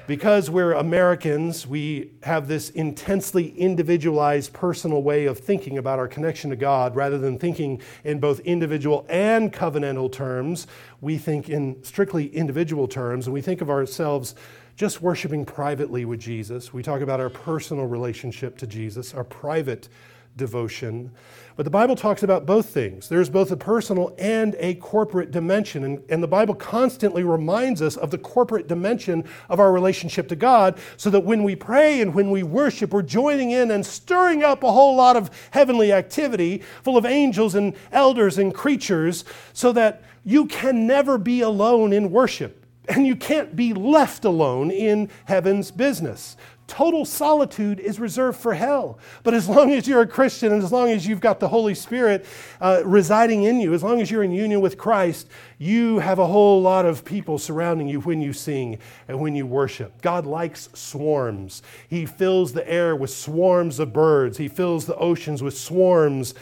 Because 0.08 0.48
we're 0.48 0.72
Americans, 0.72 1.66
we 1.66 2.12
have 2.22 2.48
this 2.48 2.70
intensely 2.70 3.50
individualized 3.50 4.54
personal 4.54 5.02
way 5.02 5.26
of 5.26 5.38
thinking 5.38 5.76
about 5.76 5.98
our 5.98 6.08
connection 6.08 6.48
to 6.48 6.56
God 6.56 6.96
rather 6.96 7.18
than 7.18 7.38
thinking 7.38 7.82
in 8.04 8.18
both 8.18 8.40
individual 8.40 9.04
and 9.10 9.52
covenantal 9.52 10.10
terms. 10.10 10.66
We 11.02 11.18
think 11.18 11.50
in 11.50 11.84
strictly 11.84 12.34
individual 12.34 12.88
terms, 12.88 13.26
and 13.26 13.34
we 13.34 13.42
think 13.42 13.60
of 13.60 13.68
ourselves 13.68 14.34
just 14.76 15.02
worshiping 15.02 15.44
privately 15.44 16.06
with 16.06 16.20
Jesus. 16.20 16.72
We 16.72 16.82
talk 16.82 17.02
about 17.02 17.20
our 17.20 17.28
personal 17.28 17.84
relationship 17.84 18.56
to 18.60 18.66
Jesus, 18.66 19.12
our 19.12 19.24
private 19.24 19.90
devotion. 20.38 21.10
But 21.58 21.64
the 21.64 21.70
Bible 21.70 21.96
talks 21.96 22.22
about 22.22 22.46
both 22.46 22.66
things. 22.66 23.08
There's 23.08 23.28
both 23.28 23.50
a 23.50 23.56
personal 23.56 24.14
and 24.16 24.54
a 24.60 24.76
corporate 24.76 25.32
dimension. 25.32 25.82
And, 25.82 26.02
and, 26.08 26.22
the 26.22 26.28
Bible 26.28 26.54
constantly 26.54 27.24
reminds 27.24 27.82
us 27.82 27.96
of 27.96 28.12
the 28.12 28.16
corporate 28.16 28.68
dimension 28.68 29.24
of 29.48 29.58
our 29.58 29.72
relationship 29.72 30.28
to 30.28 30.36
God 30.36 30.78
so 30.96 31.10
that 31.10 31.24
when 31.24 31.42
we 31.42 31.56
pray 31.56 32.00
and 32.00 32.14
when 32.14 32.30
we 32.30 32.44
worship, 32.44 32.92
we're 32.92 33.02
joining 33.02 33.50
in 33.50 33.72
and 33.72 33.84
stirring 33.84 34.44
up 34.44 34.62
a 34.62 34.70
whole 34.70 34.94
lot 34.94 35.16
of 35.16 35.30
heavenly 35.50 35.92
activity 35.92 36.62
full 36.84 36.96
of 36.96 37.04
angels 37.04 37.56
and 37.56 37.74
elders 37.90 38.38
and 38.38 38.54
creatures 38.54 39.24
so 39.52 39.72
that 39.72 40.04
you 40.24 40.46
can 40.46 40.86
never 40.86 41.18
be 41.18 41.40
alone 41.40 41.92
in 41.92 42.12
worship. 42.12 42.64
And 42.88 43.04
you 43.04 43.16
can't 43.16 43.56
be 43.56 43.74
left 43.74 44.24
alone 44.24 44.70
in 44.70 45.10
heaven's 45.24 45.70
business. 45.72 46.36
Total 46.68 47.06
solitude 47.06 47.80
is 47.80 47.98
reserved 47.98 48.38
for 48.38 48.52
hell. 48.52 48.98
But 49.22 49.32
as 49.32 49.48
long 49.48 49.72
as 49.72 49.88
you're 49.88 50.02
a 50.02 50.06
Christian 50.06 50.52
and 50.52 50.62
as 50.62 50.70
long 50.70 50.90
as 50.90 51.06
you've 51.06 51.20
got 51.20 51.40
the 51.40 51.48
Holy 51.48 51.74
Spirit 51.74 52.26
uh, 52.60 52.82
residing 52.84 53.44
in 53.44 53.58
you, 53.58 53.72
as 53.72 53.82
long 53.82 54.02
as 54.02 54.10
you're 54.10 54.22
in 54.22 54.32
union 54.32 54.60
with 54.60 54.76
Christ, 54.76 55.28
you 55.56 55.98
have 55.98 56.18
a 56.18 56.26
whole 56.26 56.60
lot 56.60 56.84
of 56.84 57.06
people 57.06 57.38
surrounding 57.38 57.88
you 57.88 58.00
when 58.00 58.20
you 58.20 58.34
sing 58.34 58.78
and 59.08 59.18
when 59.18 59.34
you 59.34 59.46
worship. 59.46 60.00
God 60.02 60.26
likes 60.26 60.68
swarms. 60.74 61.62
He 61.88 62.04
fills 62.04 62.52
the 62.52 62.70
air 62.70 62.94
with 62.94 63.10
swarms 63.10 63.78
of 63.78 63.94
birds, 63.94 64.36
He 64.36 64.46
fills 64.46 64.84
the 64.84 64.96
oceans 64.96 65.42
with 65.42 65.56
swarms 65.56 66.34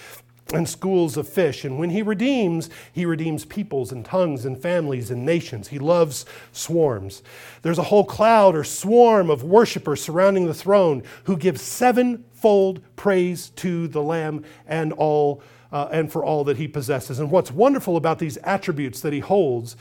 and 0.52 0.68
schools 0.68 1.16
of 1.16 1.28
fish. 1.28 1.64
And 1.64 1.78
when 1.78 1.90
he 1.90 2.02
redeems, 2.02 2.70
he 2.92 3.04
redeems 3.04 3.44
peoples 3.44 3.90
and 3.90 4.04
tongues 4.04 4.44
and 4.44 4.60
families 4.60 5.10
and 5.10 5.24
nations. 5.26 5.68
He 5.68 5.78
loves 5.78 6.24
swarms. 6.52 7.22
There's 7.62 7.78
a 7.78 7.84
whole 7.84 8.04
cloud 8.04 8.54
or 8.54 8.62
swarm 8.62 9.28
of 9.28 9.42
worshipers 9.42 10.02
surrounding 10.02 10.46
the 10.46 10.54
throne 10.54 11.02
who 11.24 11.36
give 11.36 11.58
sevenfold 11.58 12.80
praise 12.94 13.50
to 13.50 13.88
the 13.88 14.02
Lamb 14.02 14.44
and 14.66 14.92
all. 14.92 15.42
Uh, 15.72 15.88
and 15.90 16.12
for 16.12 16.24
all 16.24 16.44
that 16.44 16.56
he 16.56 16.68
possesses. 16.68 17.18
And 17.18 17.28
what's 17.28 17.50
wonderful 17.50 17.96
about 17.96 18.20
these 18.20 18.36
attributes 18.44 19.00
that 19.00 19.12
he 19.12 19.18
holds 19.18 19.76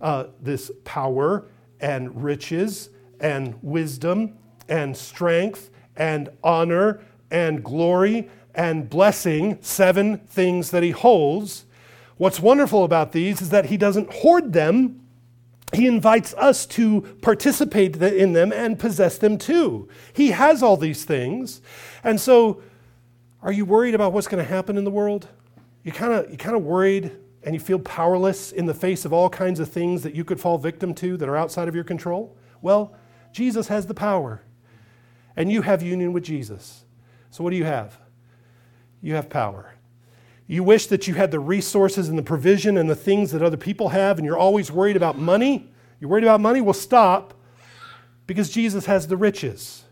uh, 0.00 0.24
this 0.40 0.70
power 0.84 1.44
and 1.78 2.24
riches 2.24 2.88
and 3.20 3.54
wisdom 3.62 4.38
and 4.66 4.96
strength 4.96 5.70
and 5.94 6.30
honor 6.42 7.02
and 7.30 7.62
glory 7.62 8.30
and 8.56 8.90
blessing, 8.90 9.58
seven 9.60 10.18
things 10.18 10.70
that 10.70 10.82
he 10.82 10.90
holds. 10.90 11.66
What's 12.16 12.40
wonderful 12.40 12.82
about 12.82 13.12
these 13.12 13.42
is 13.42 13.50
that 13.50 13.66
he 13.66 13.76
doesn't 13.76 14.12
hoard 14.12 14.52
them. 14.52 15.02
He 15.72 15.86
invites 15.86 16.32
us 16.34 16.64
to 16.66 17.02
participate 17.20 18.00
in 18.02 18.32
them 18.32 18.52
and 18.52 18.78
possess 18.78 19.18
them 19.18 19.36
too. 19.36 19.88
He 20.12 20.30
has 20.30 20.62
all 20.62 20.76
these 20.76 21.04
things. 21.04 21.60
And 22.02 22.20
so, 22.20 22.62
are 23.42 23.52
you 23.52 23.64
worried 23.64 23.94
about 23.94 24.12
what's 24.12 24.26
going 24.26 24.42
to 24.42 24.48
happen 24.48 24.78
in 24.78 24.84
the 24.84 24.90
world? 24.90 25.28
You 25.84 25.92
kind 25.92 26.12
of 26.12 26.30
you 26.30 26.38
kind 26.38 26.56
of 26.56 26.62
worried 26.62 27.12
and 27.42 27.54
you 27.54 27.60
feel 27.60 27.78
powerless 27.78 28.50
in 28.50 28.66
the 28.66 28.74
face 28.74 29.04
of 29.04 29.12
all 29.12 29.28
kinds 29.28 29.60
of 29.60 29.68
things 29.68 30.02
that 30.02 30.14
you 30.14 30.24
could 30.24 30.40
fall 30.40 30.58
victim 30.58 30.94
to 30.94 31.16
that 31.16 31.28
are 31.28 31.36
outside 31.36 31.68
of 31.68 31.74
your 31.74 31.84
control? 31.84 32.36
Well, 32.62 32.96
Jesus 33.32 33.68
has 33.68 33.86
the 33.86 33.94
power. 33.94 34.42
And 35.36 35.52
you 35.52 35.62
have 35.62 35.82
union 35.82 36.14
with 36.14 36.24
Jesus. 36.24 36.84
So 37.30 37.44
what 37.44 37.50
do 37.50 37.56
you 37.56 37.64
have? 37.64 37.98
You 39.00 39.14
have 39.14 39.28
power. 39.28 39.74
You 40.46 40.62
wish 40.62 40.86
that 40.86 41.08
you 41.08 41.14
had 41.14 41.30
the 41.30 41.40
resources 41.40 42.08
and 42.08 42.18
the 42.18 42.22
provision 42.22 42.76
and 42.78 42.88
the 42.88 42.94
things 42.94 43.32
that 43.32 43.42
other 43.42 43.56
people 43.56 43.88
have, 43.90 44.18
and 44.18 44.24
you're 44.24 44.38
always 44.38 44.70
worried 44.70 44.96
about 44.96 45.18
money. 45.18 45.70
You're 46.00 46.10
worried 46.10 46.24
about 46.24 46.40
money? 46.40 46.60
Well, 46.60 46.74
stop 46.74 47.34
because 48.26 48.50
Jesus 48.50 48.86
has 48.86 49.08
the 49.08 49.16
riches, 49.16 49.84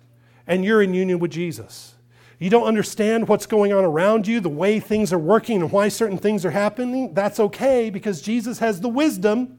and 0.46 0.64
you're 0.64 0.82
in 0.82 0.94
union 0.94 1.18
with 1.18 1.32
Jesus. 1.32 1.94
You 2.38 2.50
don't 2.50 2.66
understand 2.66 3.28
what's 3.28 3.46
going 3.46 3.72
on 3.72 3.84
around 3.84 4.26
you, 4.26 4.40
the 4.40 4.48
way 4.48 4.80
things 4.80 5.12
are 5.12 5.18
working, 5.18 5.62
and 5.62 5.72
why 5.72 5.88
certain 5.88 6.18
things 6.18 6.44
are 6.44 6.50
happening. 6.50 7.14
That's 7.14 7.40
okay 7.40 7.90
because 7.90 8.20
Jesus 8.20 8.59
has 8.59 8.80
the 8.80 8.88
wisdom, 8.88 9.59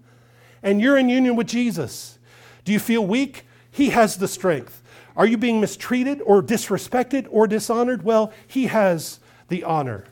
and 0.62 0.82
you're 0.82 0.98
in 0.98 1.10
union 1.10 1.36
with 1.36 1.48
Jesus. 1.48 2.20
Do 2.64 2.72
you 2.72 2.80
feel 2.80 3.06
weak? 3.06 3.46
He 3.72 3.90
has 3.90 4.18
the 4.18 4.28
strength. 4.28 4.82
Are 5.16 5.26
you 5.26 5.38
being 5.38 5.62
mistreated 5.62 6.22
or 6.26 6.42
disrespected 6.42 7.28
or 7.30 7.48
dishonored? 7.48 8.04
Well, 8.04 8.34
He 8.48 8.68
has 8.68 9.20
the 9.48 9.64
honor. 9.64 10.06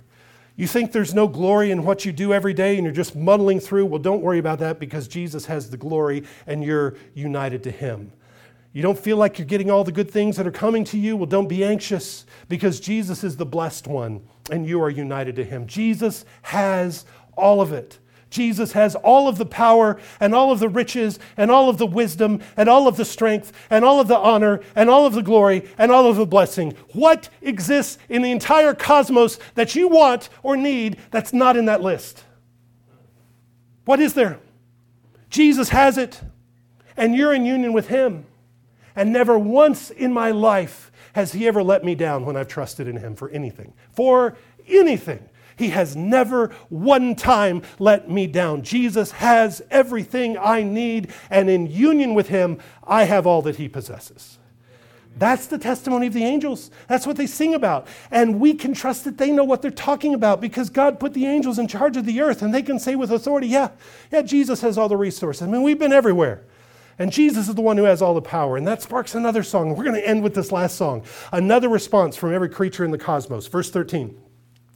You 0.56 0.68
think 0.68 0.92
there's 0.92 1.14
no 1.14 1.28
glory 1.28 1.72
in 1.72 1.84
what 1.84 2.06
you 2.06 2.12
do 2.12 2.32
every 2.32 2.54
day 2.54 2.76
and 2.76 2.84
you're 2.84 2.94
just 2.94 3.16
muddling 3.16 3.60
through? 3.60 3.86
Well, 3.88 4.00
don't 4.00 4.22
worry 4.22 4.38
about 4.38 4.60
that 4.60 4.80
because 4.80 5.08
Jesus 5.08 5.46
has 5.48 5.70
the 5.70 5.78
glory 5.78 6.24
and 6.46 6.64
you're 6.64 6.96
united 7.16 7.64
to 7.64 7.72
Him. 7.72 8.12
You 8.72 8.82
don't 8.82 8.98
feel 8.98 9.18
like 9.18 9.38
you're 9.40 9.48
getting 9.48 9.72
all 9.72 9.84
the 9.84 9.92
good 9.92 10.10
things 10.10 10.38
that 10.38 10.48
are 10.48 10.52
coming 10.52 10.84
to 10.86 10.98
you? 10.98 11.16
Well, 11.16 11.26
don't 11.26 11.48
be 11.48 11.64
anxious 11.64 12.26
because 12.50 12.80
Jesus 12.80 13.24
is 13.24 13.38
the 13.38 13.46
blessed 13.46 13.88
one 13.88 14.22
and 14.52 14.68
you 14.68 14.82
are 14.82 14.90
united 14.90 15.36
to 15.38 15.44
Him. 15.44 15.66
Jesus 15.66 16.26
has 16.44 17.06
all 17.36 17.62
of 17.62 17.72
it. 17.72 18.00
Jesus 18.34 18.72
has 18.72 18.96
all 18.96 19.28
of 19.28 19.38
the 19.38 19.46
power 19.46 20.00
and 20.20 20.34
all 20.34 20.52
of 20.52 20.60
the 20.60 20.68
riches 20.68 21.20
and 21.38 21.52
all 21.52 21.70
of 21.70 21.78
the 21.78 21.86
wisdom 21.86 22.42
and 22.58 22.68
all 22.68 22.88
of 22.88 22.98
the 22.98 23.06
strength 23.06 23.54
and 23.70 23.86
all 23.86 24.00
of 24.00 24.08
the 24.08 24.18
honor 24.18 24.60
and 24.76 24.90
all 24.90 25.06
of 25.06 25.14
the 25.14 25.22
glory 25.22 25.70
and 25.78 25.92
all 25.92 26.08
of 26.08 26.16
the 26.16 26.26
blessing. 26.26 26.76
What 26.94 27.30
exists 27.42 28.00
in 28.10 28.24
the 28.24 28.32
entire 28.32 28.74
cosmos 28.74 29.38
that 29.54 29.76
you 29.76 29.88
want 29.88 30.30
or 30.42 30.58
need 30.58 30.98
that's 31.12 31.32
not 31.32 31.56
in 31.56 31.66
that 31.66 31.84
list? 31.84 32.24
What 33.86 34.00
is 34.00 34.14
there? 34.16 34.40
Jesus 35.30 35.70
has 35.70 35.98
it, 35.98 36.22
and 36.98 37.16
you're 37.16 37.34
in 37.34 37.46
union 37.46 37.72
with 37.72 37.88
Him. 37.88 38.26
And 38.96 39.12
never 39.12 39.38
once 39.38 39.90
in 39.90 40.12
my 40.14 40.32
life 40.32 40.92
has 41.14 41.34
He 41.34 41.48
ever 41.48 41.64
let 41.64 41.84
me 41.84 41.94
down 41.96 42.26
when 42.26 42.36
I've 42.36 42.48
trusted 42.48 42.88
in 42.88 42.98
Him 42.98 43.16
for 43.16 43.30
anything. 43.30 43.74
For 43.92 44.38
anything. 44.68 45.30
He 45.56 45.70
has 45.70 45.96
never 45.96 46.50
one 46.70 47.16
time 47.16 47.62
let 47.80 48.10
me 48.10 48.28
down. 48.28 48.64
Jesus 48.64 49.12
has 49.12 49.62
everything 49.70 50.38
I 50.38 50.64
need, 50.64 51.12
and 51.30 51.50
in 51.50 51.68
union 51.68 52.14
with 52.14 52.30
Him, 52.30 52.60
I 52.84 53.04
have 53.04 53.28
all 53.28 53.42
that 53.44 53.58
He 53.58 53.68
possesses. 53.68 54.38
That's 55.16 55.46
the 55.46 55.60
testimony 55.60 56.08
of 56.08 56.14
the 56.14 56.24
angels. 56.24 56.72
That's 56.88 57.06
what 57.06 57.18
they 57.18 57.28
sing 57.28 57.54
about. 57.54 57.88
And 58.10 58.40
we 58.40 58.54
can 58.54 58.74
trust 58.74 59.04
that 59.04 59.18
they 59.18 59.32
know 59.32 59.44
what 59.44 59.62
they're 59.62 59.70
talking 59.70 60.14
about 60.14 60.42
because 60.42 60.70
God 60.70 61.00
put 61.00 61.14
the 61.14 61.28
angels 61.28 61.60
in 61.60 61.68
charge 61.68 61.98
of 61.98 62.06
the 62.06 62.22
earth 62.22 62.42
and 62.42 62.54
they 62.54 62.64
can 62.64 62.80
say 62.80 62.96
with 62.96 63.12
authority, 63.12 63.48
yeah, 63.48 63.70
yeah, 64.12 64.24
Jesus 64.24 64.62
has 64.62 64.78
all 64.78 64.90
the 64.90 64.98
resources. 64.98 65.44
I 65.44 65.48
mean, 65.48 65.62
we've 65.62 65.78
been 65.78 65.94
everywhere. 65.94 66.44
And 66.98 67.12
Jesus 67.12 67.48
is 67.48 67.56
the 67.56 67.62
one 67.62 67.78
who 67.78 67.84
has 67.84 68.02
all 68.02 68.14
the 68.14 68.22
power. 68.22 68.58
And 68.58 68.68
that 68.68 68.82
sparks 68.82 69.16
another 69.16 69.44
song. 69.44 69.76
We're 69.76 69.84
going 69.84 69.96
to 69.96 70.08
end 70.08 70.24
with 70.24 70.36
this 70.36 70.52
last 70.52 70.78
song. 70.78 71.04
Another 71.32 71.70
response 71.70 72.16
from 72.16 72.34
every 72.34 72.50
creature 72.50 72.86
in 72.86 72.92
the 72.92 72.98
cosmos. 72.98 73.48
Verse 73.48 73.70
13. 73.70 74.16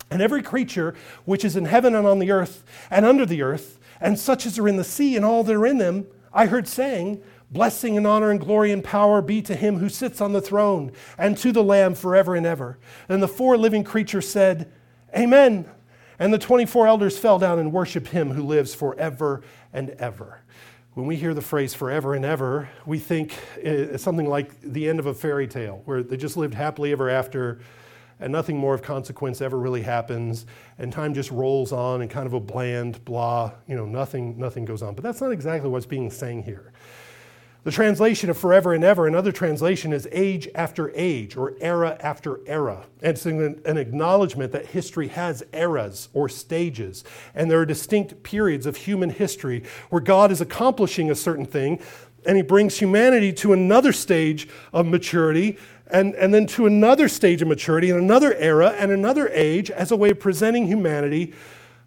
And 0.10 0.22
every 0.22 0.42
creature 0.42 0.96
which 1.26 1.44
is 1.44 1.56
in 1.56 1.66
heaven 1.66 1.94
and 1.96 2.08
on 2.08 2.20
the 2.20 2.32
earth 2.32 2.64
and 2.90 3.06
under 3.06 3.26
the 3.26 3.42
earth, 3.42 3.80
and 4.00 4.18
such 4.18 4.46
as 4.46 4.60
are 4.60 4.68
in 4.68 4.78
the 4.78 4.84
sea 4.84 5.16
and 5.16 5.26
all 5.26 5.44
that 5.44 5.56
are 5.56 5.66
in 5.66 5.78
them, 5.78 6.08
I 6.34 6.46
heard 6.46 6.68
saying, 6.68 7.22
Blessing 7.50 7.96
and 7.96 8.06
honor 8.06 8.30
and 8.30 8.42
glory 8.42 8.74
and 8.74 8.84
power 8.84 9.22
be 9.22 9.42
to 9.44 9.56
him 9.56 9.78
who 9.78 9.88
sits 9.88 10.20
on 10.20 10.34
the 10.34 10.42
throne 10.42 10.92
and 11.18 11.38
to 11.38 11.54
the 11.54 11.64
Lamb 11.64 11.96
forever 11.96 12.36
and 12.36 12.46
ever. 12.46 12.78
And 13.08 13.24
the 13.24 13.28
four 13.28 13.58
living 13.58 13.86
creatures 13.86 14.28
said, 14.28 14.72
Amen. 15.16 15.66
And 16.20 16.34
the 16.34 16.40
24 16.40 16.88
elders 16.88 17.18
fell 17.18 17.40
down 17.40 17.58
and 17.58 17.72
worshiped 17.72 18.10
him 18.10 18.32
who 18.32 18.44
lives 18.44 18.76
forever 18.76 19.44
and 19.72 19.92
ever. 19.92 20.42
When 20.94 21.06
we 21.06 21.16
hear 21.16 21.34
the 21.34 21.42
phrase 21.42 21.74
forever 21.74 22.16
and 22.16 22.26
ever, 22.26 22.70
we 22.86 23.00
think 23.00 23.34
it's 23.56 24.04
something 24.04 24.28
like 24.28 24.60
the 24.62 24.90
end 24.90 25.00
of 25.00 25.06
a 25.06 25.14
fairy 25.14 25.48
tale 25.48 25.84
where 25.86 26.04
they 26.04 26.18
just 26.18 26.36
lived 26.36 26.56
happily 26.56 26.92
ever 26.92 27.10
after 27.10 27.60
and 28.20 28.32
nothing 28.32 28.58
more 28.58 28.74
of 28.74 28.82
consequence 28.82 29.42
ever 29.42 29.58
really 29.58 29.82
happens 29.82 30.46
and 30.78 30.92
time 30.92 31.14
just 31.14 31.32
rolls 31.32 31.72
on 31.72 32.02
and 32.02 32.10
kind 32.10 32.26
of 32.26 32.34
a 32.34 32.40
bland 32.40 33.04
blah, 33.06 33.52
you 33.68 33.76
know, 33.76 33.86
nothing 33.86 34.38
nothing 34.38 34.66
goes 34.66 34.82
on. 34.82 34.96
But 34.96 35.04
that's 35.04 35.22
not 35.22 35.32
exactly 35.32 35.70
what's 35.70 35.86
being 35.86 36.10
saying 36.10 36.44
here. 36.44 36.72
The 37.68 37.74
translation 37.74 38.30
of 38.30 38.38
forever 38.38 38.74
and 38.74 38.82
ever, 38.82 39.08
another 39.08 39.34
translation 39.34 39.92
is 39.92 40.08
age 40.14 40.48
after 40.56 40.90
age 40.96 41.36
or 41.36 41.54
era 41.60 41.98
after 42.00 42.40
era. 42.48 42.86
And 43.02 43.12
it's 43.12 43.26
an, 43.26 43.62
an, 43.66 43.78
acknowledgement 43.78 44.54
that 44.54 44.68
history 44.68 45.10
has 45.10 45.44
eras 45.52 46.08
or 46.14 46.30
stages. 46.30 47.04
And 47.36 47.52
there 47.52 47.60
are 47.60 47.66
distinct 47.66 48.24
periods 48.24 48.68
of 48.68 48.78
human 48.78 49.10
history 49.10 49.64
where 49.90 50.02
God 50.02 50.32
is 50.32 50.40
accomplishing 50.40 51.12
a 51.12 51.16
certain 51.16 51.46
thing 51.46 51.82
and 52.26 52.36
he 52.36 52.44
brings 52.44 52.78
humanity 52.78 53.32
to 53.34 53.54
another 53.54 53.94
stage 53.94 54.48
of 54.74 54.86
maturity 54.86 55.58
and, 55.90 56.16
and 56.16 56.34
then 56.34 56.46
to 56.48 56.66
another 56.66 57.08
stage 57.08 57.42
of 57.42 57.48
maturity 57.48 57.90
and 57.90 58.00
another 58.00 58.34
era 58.36 58.76
and 58.78 58.92
another 58.92 59.30
age 59.30 59.72
as 59.72 59.92
a 59.92 59.96
way 59.96 60.10
of 60.10 60.20
presenting 60.20 60.68
humanity 60.68 61.34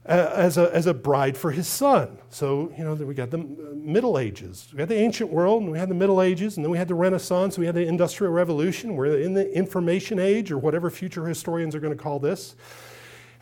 uh, 0.06 0.32
as, 0.34 0.56
a, 0.56 0.74
as 0.74 0.86
a 0.86 0.94
bride 0.94 1.36
for 1.36 1.50
his 1.50 1.68
son. 1.68 2.16
So, 2.30 2.72
you 2.76 2.84
know, 2.84 2.94
we 2.94 3.14
got 3.14 3.30
the 3.30 3.38
Middle 3.38 4.18
Ages. 4.18 4.68
We 4.72 4.80
had 4.80 4.88
the 4.88 4.96
ancient 4.96 5.30
world, 5.30 5.62
and 5.62 5.70
we 5.70 5.78
had 5.78 5.90
the 5.90 5.94
Middle 5.94 6.22
Ages, 6.22 6.56
and 6.56 6.64
then 6.64 6.70
we 6.70 6.78
had 6.78 6.88
the 6.88 6.94
Renaissance, 6.94 7.58
we 7.58 7.66
had 7.66 7.74
the 7.74 7.86
Industrial 7.86 8.32
Revolution. 8.32 8.96
We're 8.96 9.20
in 9.20 9.34
the 9.34 9.52
information 9.54 10.18
age, 10.18 10.50
or 10.50 10.58
whatever 10.58 10.90
future 10.90 11.26
historians 11.26 11.74
are 11.74 11.80
going 11.80 11.96
to 11.96 12.02
call 12.02 12.18
this. 12.18 12.56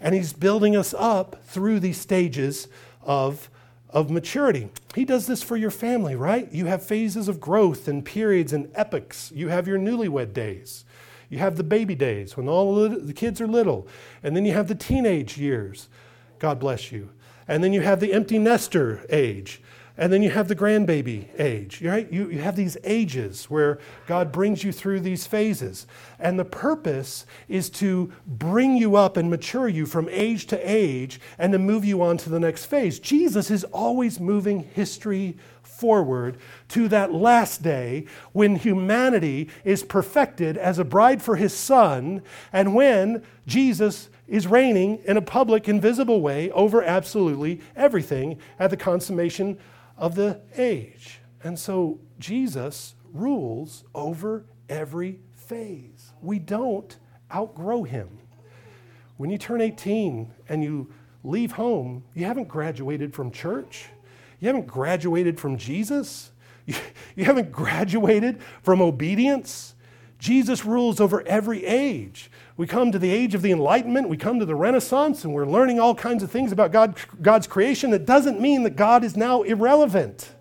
And 0.01 0.15
he's 0.15 0.33
building 0.33 0.77
us 0.77 0.95
up 0.95 1.43
through 1.45 1.81
these 1.81 1.99
stages 1.99 2.69
of, 3.03 3.49
of 3.91 4.11
maturity. 4.11 4.69
He 4.95 5.05
does 5.05 5.27
this 5.27 5.43
for 5.43 5.57
your 5.57 5.71
family, 5.71 6.15
right? 6.15 6.53
You 6.53 6.67
have 6.67 6.83
phases 6.83 7.29
of 7.29 7.41
growth 7.41 7.89
and 7.89 8.05
periods 8.05 8.53
and 8.53 8.71
epochs. 8.75 9.33
You 9.35 9.49
have 9.49 9.67
your 9.67 9.79
newlywed 9.79 10.33
days. 10.33 10.85
You 11.31 11.39
have 11.39 11.57
the 11.57 11.65
baby 11.65 11.95
days 11.95 12.37
when 12.37 12.49
all 12.49 12.89
the 12.89 13.13
kids 13.13 13.41
are 13.41 13.47
little. 13.47 13.87
And 14.23 14.37
then 14.37 14.45
you 14.45 14.53
have 14.53 14.69
the 14.69 14.75
teenage 14.75 15.37
years 15.39 15.89
God 16.39 16.59
bless 16.59 16.93
you. 16.93 17.11
And 17.47 17.65
then 17.65 17.73
you 17.73 17.81
have 17.81 18.01
the 18.01 18.13
empty 18.13 18.39
nester 18.39 19.05
age. 19.11 19.61
And 19.99 20.13
then 20.13 20.23
you 20.23 20.31
have 20.31 20.47
the 20.47 20.55
grandbaby 20.55 21.27
age, 21.41 21.83
right? 21.83 22.11
You, 22.11 22.31
you 22.31 22.39
have 22.39 22.55
these 22.55 22.77
ages 22.85 23.47
where 23.47 23.81
God 24.07 24.31
brings 24.31 24.63
you 24.63 24.71
through 24.71 25.01
these 25.01 25.27
phases. 25.27 25.89
And 26.21 26.39
the 26.39 26.45
purpose 26.45 27.27
is 27.49 27.69
to 27.71 28.13
bring 28.25 28.77
you 28.77 28.95
up 28.95 29.17
and 29.17 29.29
mature 29.29 29.69
you 29.69 29.87
from 29.87 30.09
age 30.09 30.47
to 30.47 30.59
age 30.59 31.21
and 31.37 31.53
to 31.53 31.59
move 31.59 31.85
you 31.85 32.01
on 32.01 32.17
to 32.19 32.31
the 32.31 32.39
next 32.39 32.67
phase. 32.67 33.01
Jesus 33.01 33.51
is 33.51 33.65
always 33.65 34.21
moving 34.21 34.61
history 34.61 35.37
forward 35.65 36.39
to 36.69 36.87
that 36.89 37.13
last 37.13 37.63
day 37.63 38.07
when 38.33 38.55
humanity 38.55 39.49
is 39.65 39.83
perfected 39.83 40.57
as 40.57 40.79
a 40.79 40.85
bride 40.85 41.21
for 41.21 41.35
his 41.35 41.53
son 41.53 42.23
and 42.53 42.73
when 42.73 43.23
Jesus 43.49 44.11
is 44.29 44.47
reigning 44.47 44.99
in 45.07 45.17
a 45.17 45.23
public, 45.23 45.69
invisible 45.69 46.21
way 46.21 46.51
over 46.53 46.83
absolutely 46.83 47.61
everything 47.75 48.39
at 48.61 48.71
the 48.71 48.77
consummation 48.77 49.59
of 49.99 50.15
the 50.15 50.41
age. 50.57 51.21
And 51.43 51.59
so 51.59 52.01
Jesus 52.19 52.95
rules 53.13 53.85
over 53.95 54.47
every 54.69 55.21
phase. 55.35 56.13
We 56.23 56.39
don't 56.39 56.97
outgrow 57.35 57.83
him. 57.83 58.09
When 59.17 59.31
you 59.31 59.39
turn 59.39 59.61
18 59.61 60.33
and 60.49 60.63
you 60.63 60.93
leave 61.25 61.53
home, 61.53 62.05
you 62.15 62.25
haven't 62.25 62.49
graduated 62.49 63.15
from 63.15 63.31
church. 63.31 63.87
You 64.41 64.47
haven't 64.47 64.69
graduated 64.69 65.41
from 65.41 65.57
Jesus. 65.57 66.31
You, 66.67 66.75
you 67.17 67.25
haven't 67.25 67.51
graduated 67.51 68.41
from 68.63 68.81
obedience. 68.81 69.75
Jesus 70.19 70.65
rules 70.65 71.01
over 71.01 71.23
every 71.27 71.65
age. 71.65 72.31
We 72.57 72.67
come 72.67 72.91
to 72.91 72.99
the 72.99 73.11
age 73.11 73.35
of 73.35 73.43
the 73.43 73.53
Enlightenment, 73.53 74.09
we 74.09 74.17
come 74.17 74.41
to 74.41 74.45
the 74.45 74.57
Renaissance, 74.57 75.25
and 75.25 75.33
we're 75.33 75.47
learning 75.47 75.79
all 75.79 75.95
kinds 75.95 76.23
of 76.25 76.31
things 76.31 76.51
about 76.51 76.73
God, 76.73 76.97
God's 77.23 77.47
creation. 77.47 77.91
That 77.91 78.05
doesn't 78.05 78.41
mean 78.41 78.65
that 78.65 78.75
God 78.75 79.05
is 79.05 79.17
now 79.17 79.43
irrelevant. 79.43 80.35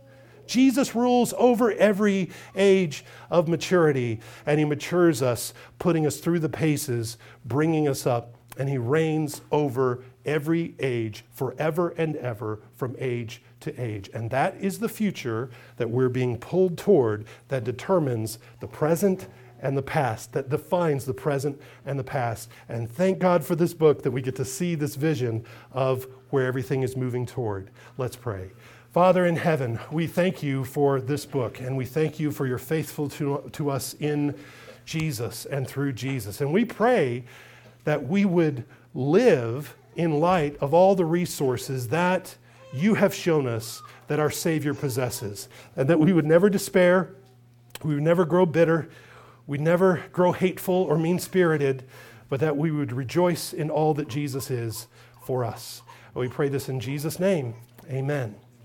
Jesus 0.48 0.96
rules 0.96 1.34
over 1.38 1.72
every 1.74 2.32
age 2.56 3.06
of 3.30 3.48
maturity, 3.48 4.20
and 4.46 4.58
He 4.60 4.66
matures 4.66 5.22
us, 5.22 5.54
putting 5.78 6.08
us 6.08 6.18
through 6.18 6.40
the 6.40 6.50
paces, 6.50 7.18
bringing 7.46 7.88
us 7.88 8.08
up, 8.08 8.36
and 8.58 8.70
He 8.70 8.78
reigns 8.78 9.42
over 9.52 10.04
every 10.26 10.76
age, 10.80 11.24
forever 11.32 11.90
and 11.98 12.16
ever, 12.16 12.62
from 12.76 12.96
age 12.98 13.42
to 13.60 13.80
age. 13.80 14.10
And 14.14 14.30
that 14.32 14.56
is 14.60 14.80
the 14.80 14.90
future 14.90 15.50
that 15.78 15.90
we're 15.90 16.10
being 16.10 16.38
pulled 16.38 16.78
toward 16.78 17.26
that 17.50 17.64
determines 17.64 18.40
the 18.60 18.68
present 18.68 19.28
and 19.62 19.78
the 19.78 19.82
past, 19.82 20.34
that 20.34 20.50
defines 20.50 21.06
the 21.06 21.14
present 21.14 21.60
and 21.86 21.98
the 21.98 22.04
past. 22.04 22.50
And 22.70 22.90
thank 22.90 23.20
God 23.20 23.44
for 23.44 23.56
this 23.56 23.74
book 23.74 24.04
that 24.04 24.12
we 24.12 24.22
get 24.22 24.36
to 24.38 24.46
see 24.46 24.76
this 24.76 24.96
vision 24.96 25.46
of 25.72 26.08
where 26.30 26.46
everything 26.46 26.84
is 26.84 26.96
moving 26.96 27.26
toward. 27.26 27.70
Let's 27.98 28.16
pray. 28.16 28.52
Father 28.92 29.26
in 29.26 29.36
heaven, 29.36 29.80
we 29.92 30.08
thank 30.08 30.42
you 30.42 30.64
for 30.64 31.00
this 31.00 31.26
book, 31.26 31.60
and 31.60 31.78
we 31.78 31.86
thank 31.86 32.20
you 32.20 32.32
for 32.32 32.48
your 32.48 32.58
faithful 32.58 33.10
to, 33.10 33.50
to 33.54 33.70
us 33.70 33.94
in 33.96 34.36
Jesus 34.86 35.46
and 35.46 35.68
through 35.68 35.94
Jesus. 35.94 36.42
And 36.42 36.52
we 36.52 36.66
pray 36.66 37.26
that 37.84 38.08
we 38.08 38.26
would 38.26 38.64
live 38.94 39.76
in 39.96 40.20
light 40.20 40.58
of 40.62 40.74
all 40.74 40.96
the 40.96 41.06
resources 41.06 41.90
that 41.90 42.36
you 42.74 42.96
have 42.96 43.14
shown 43.14 43.48
us 43.48 43.82
that 44.08 44.20
our 44.20 44.32
Savior 44.32 44.74
possesses, 44.74 45.50
and 45.76 45.90
that 45.90 46.00
we 46.00 46.14
would 46.14 46.26
never 46.26 46.50
despair, 46.50 47.14
we 47.84 47.94
would 47.94 48.04
never 48.04 48.26
grow 48.26 48.46
bitter, 48.46 48.90
we'd 49.48 49.62
never 49.62 50.04
grow 50.12 50.34
hateful 50.34 50.76
or 50.76 50.98
mean 50.98 51.18
spirited, 51.18 51.84
but 52.30 52.40
that 52.42 52.58
we 52.58 52.70
would 52.70 52.92
rejoice 52.92 53.54
in 53.54 53.72
all 53.72 53.94
that 53.96 54.08
Jesus 54.08 54.52
is 54.52 54.88
for 55.24 55.44
us. 55.44 55.82
We 56.14 56.28
pray 56.28 56.50
this 56.50 56.70
in 56.70 56.80
Jesus' 56.80 57.20
name. 57.20 57.56
Amen. 57.90 58.36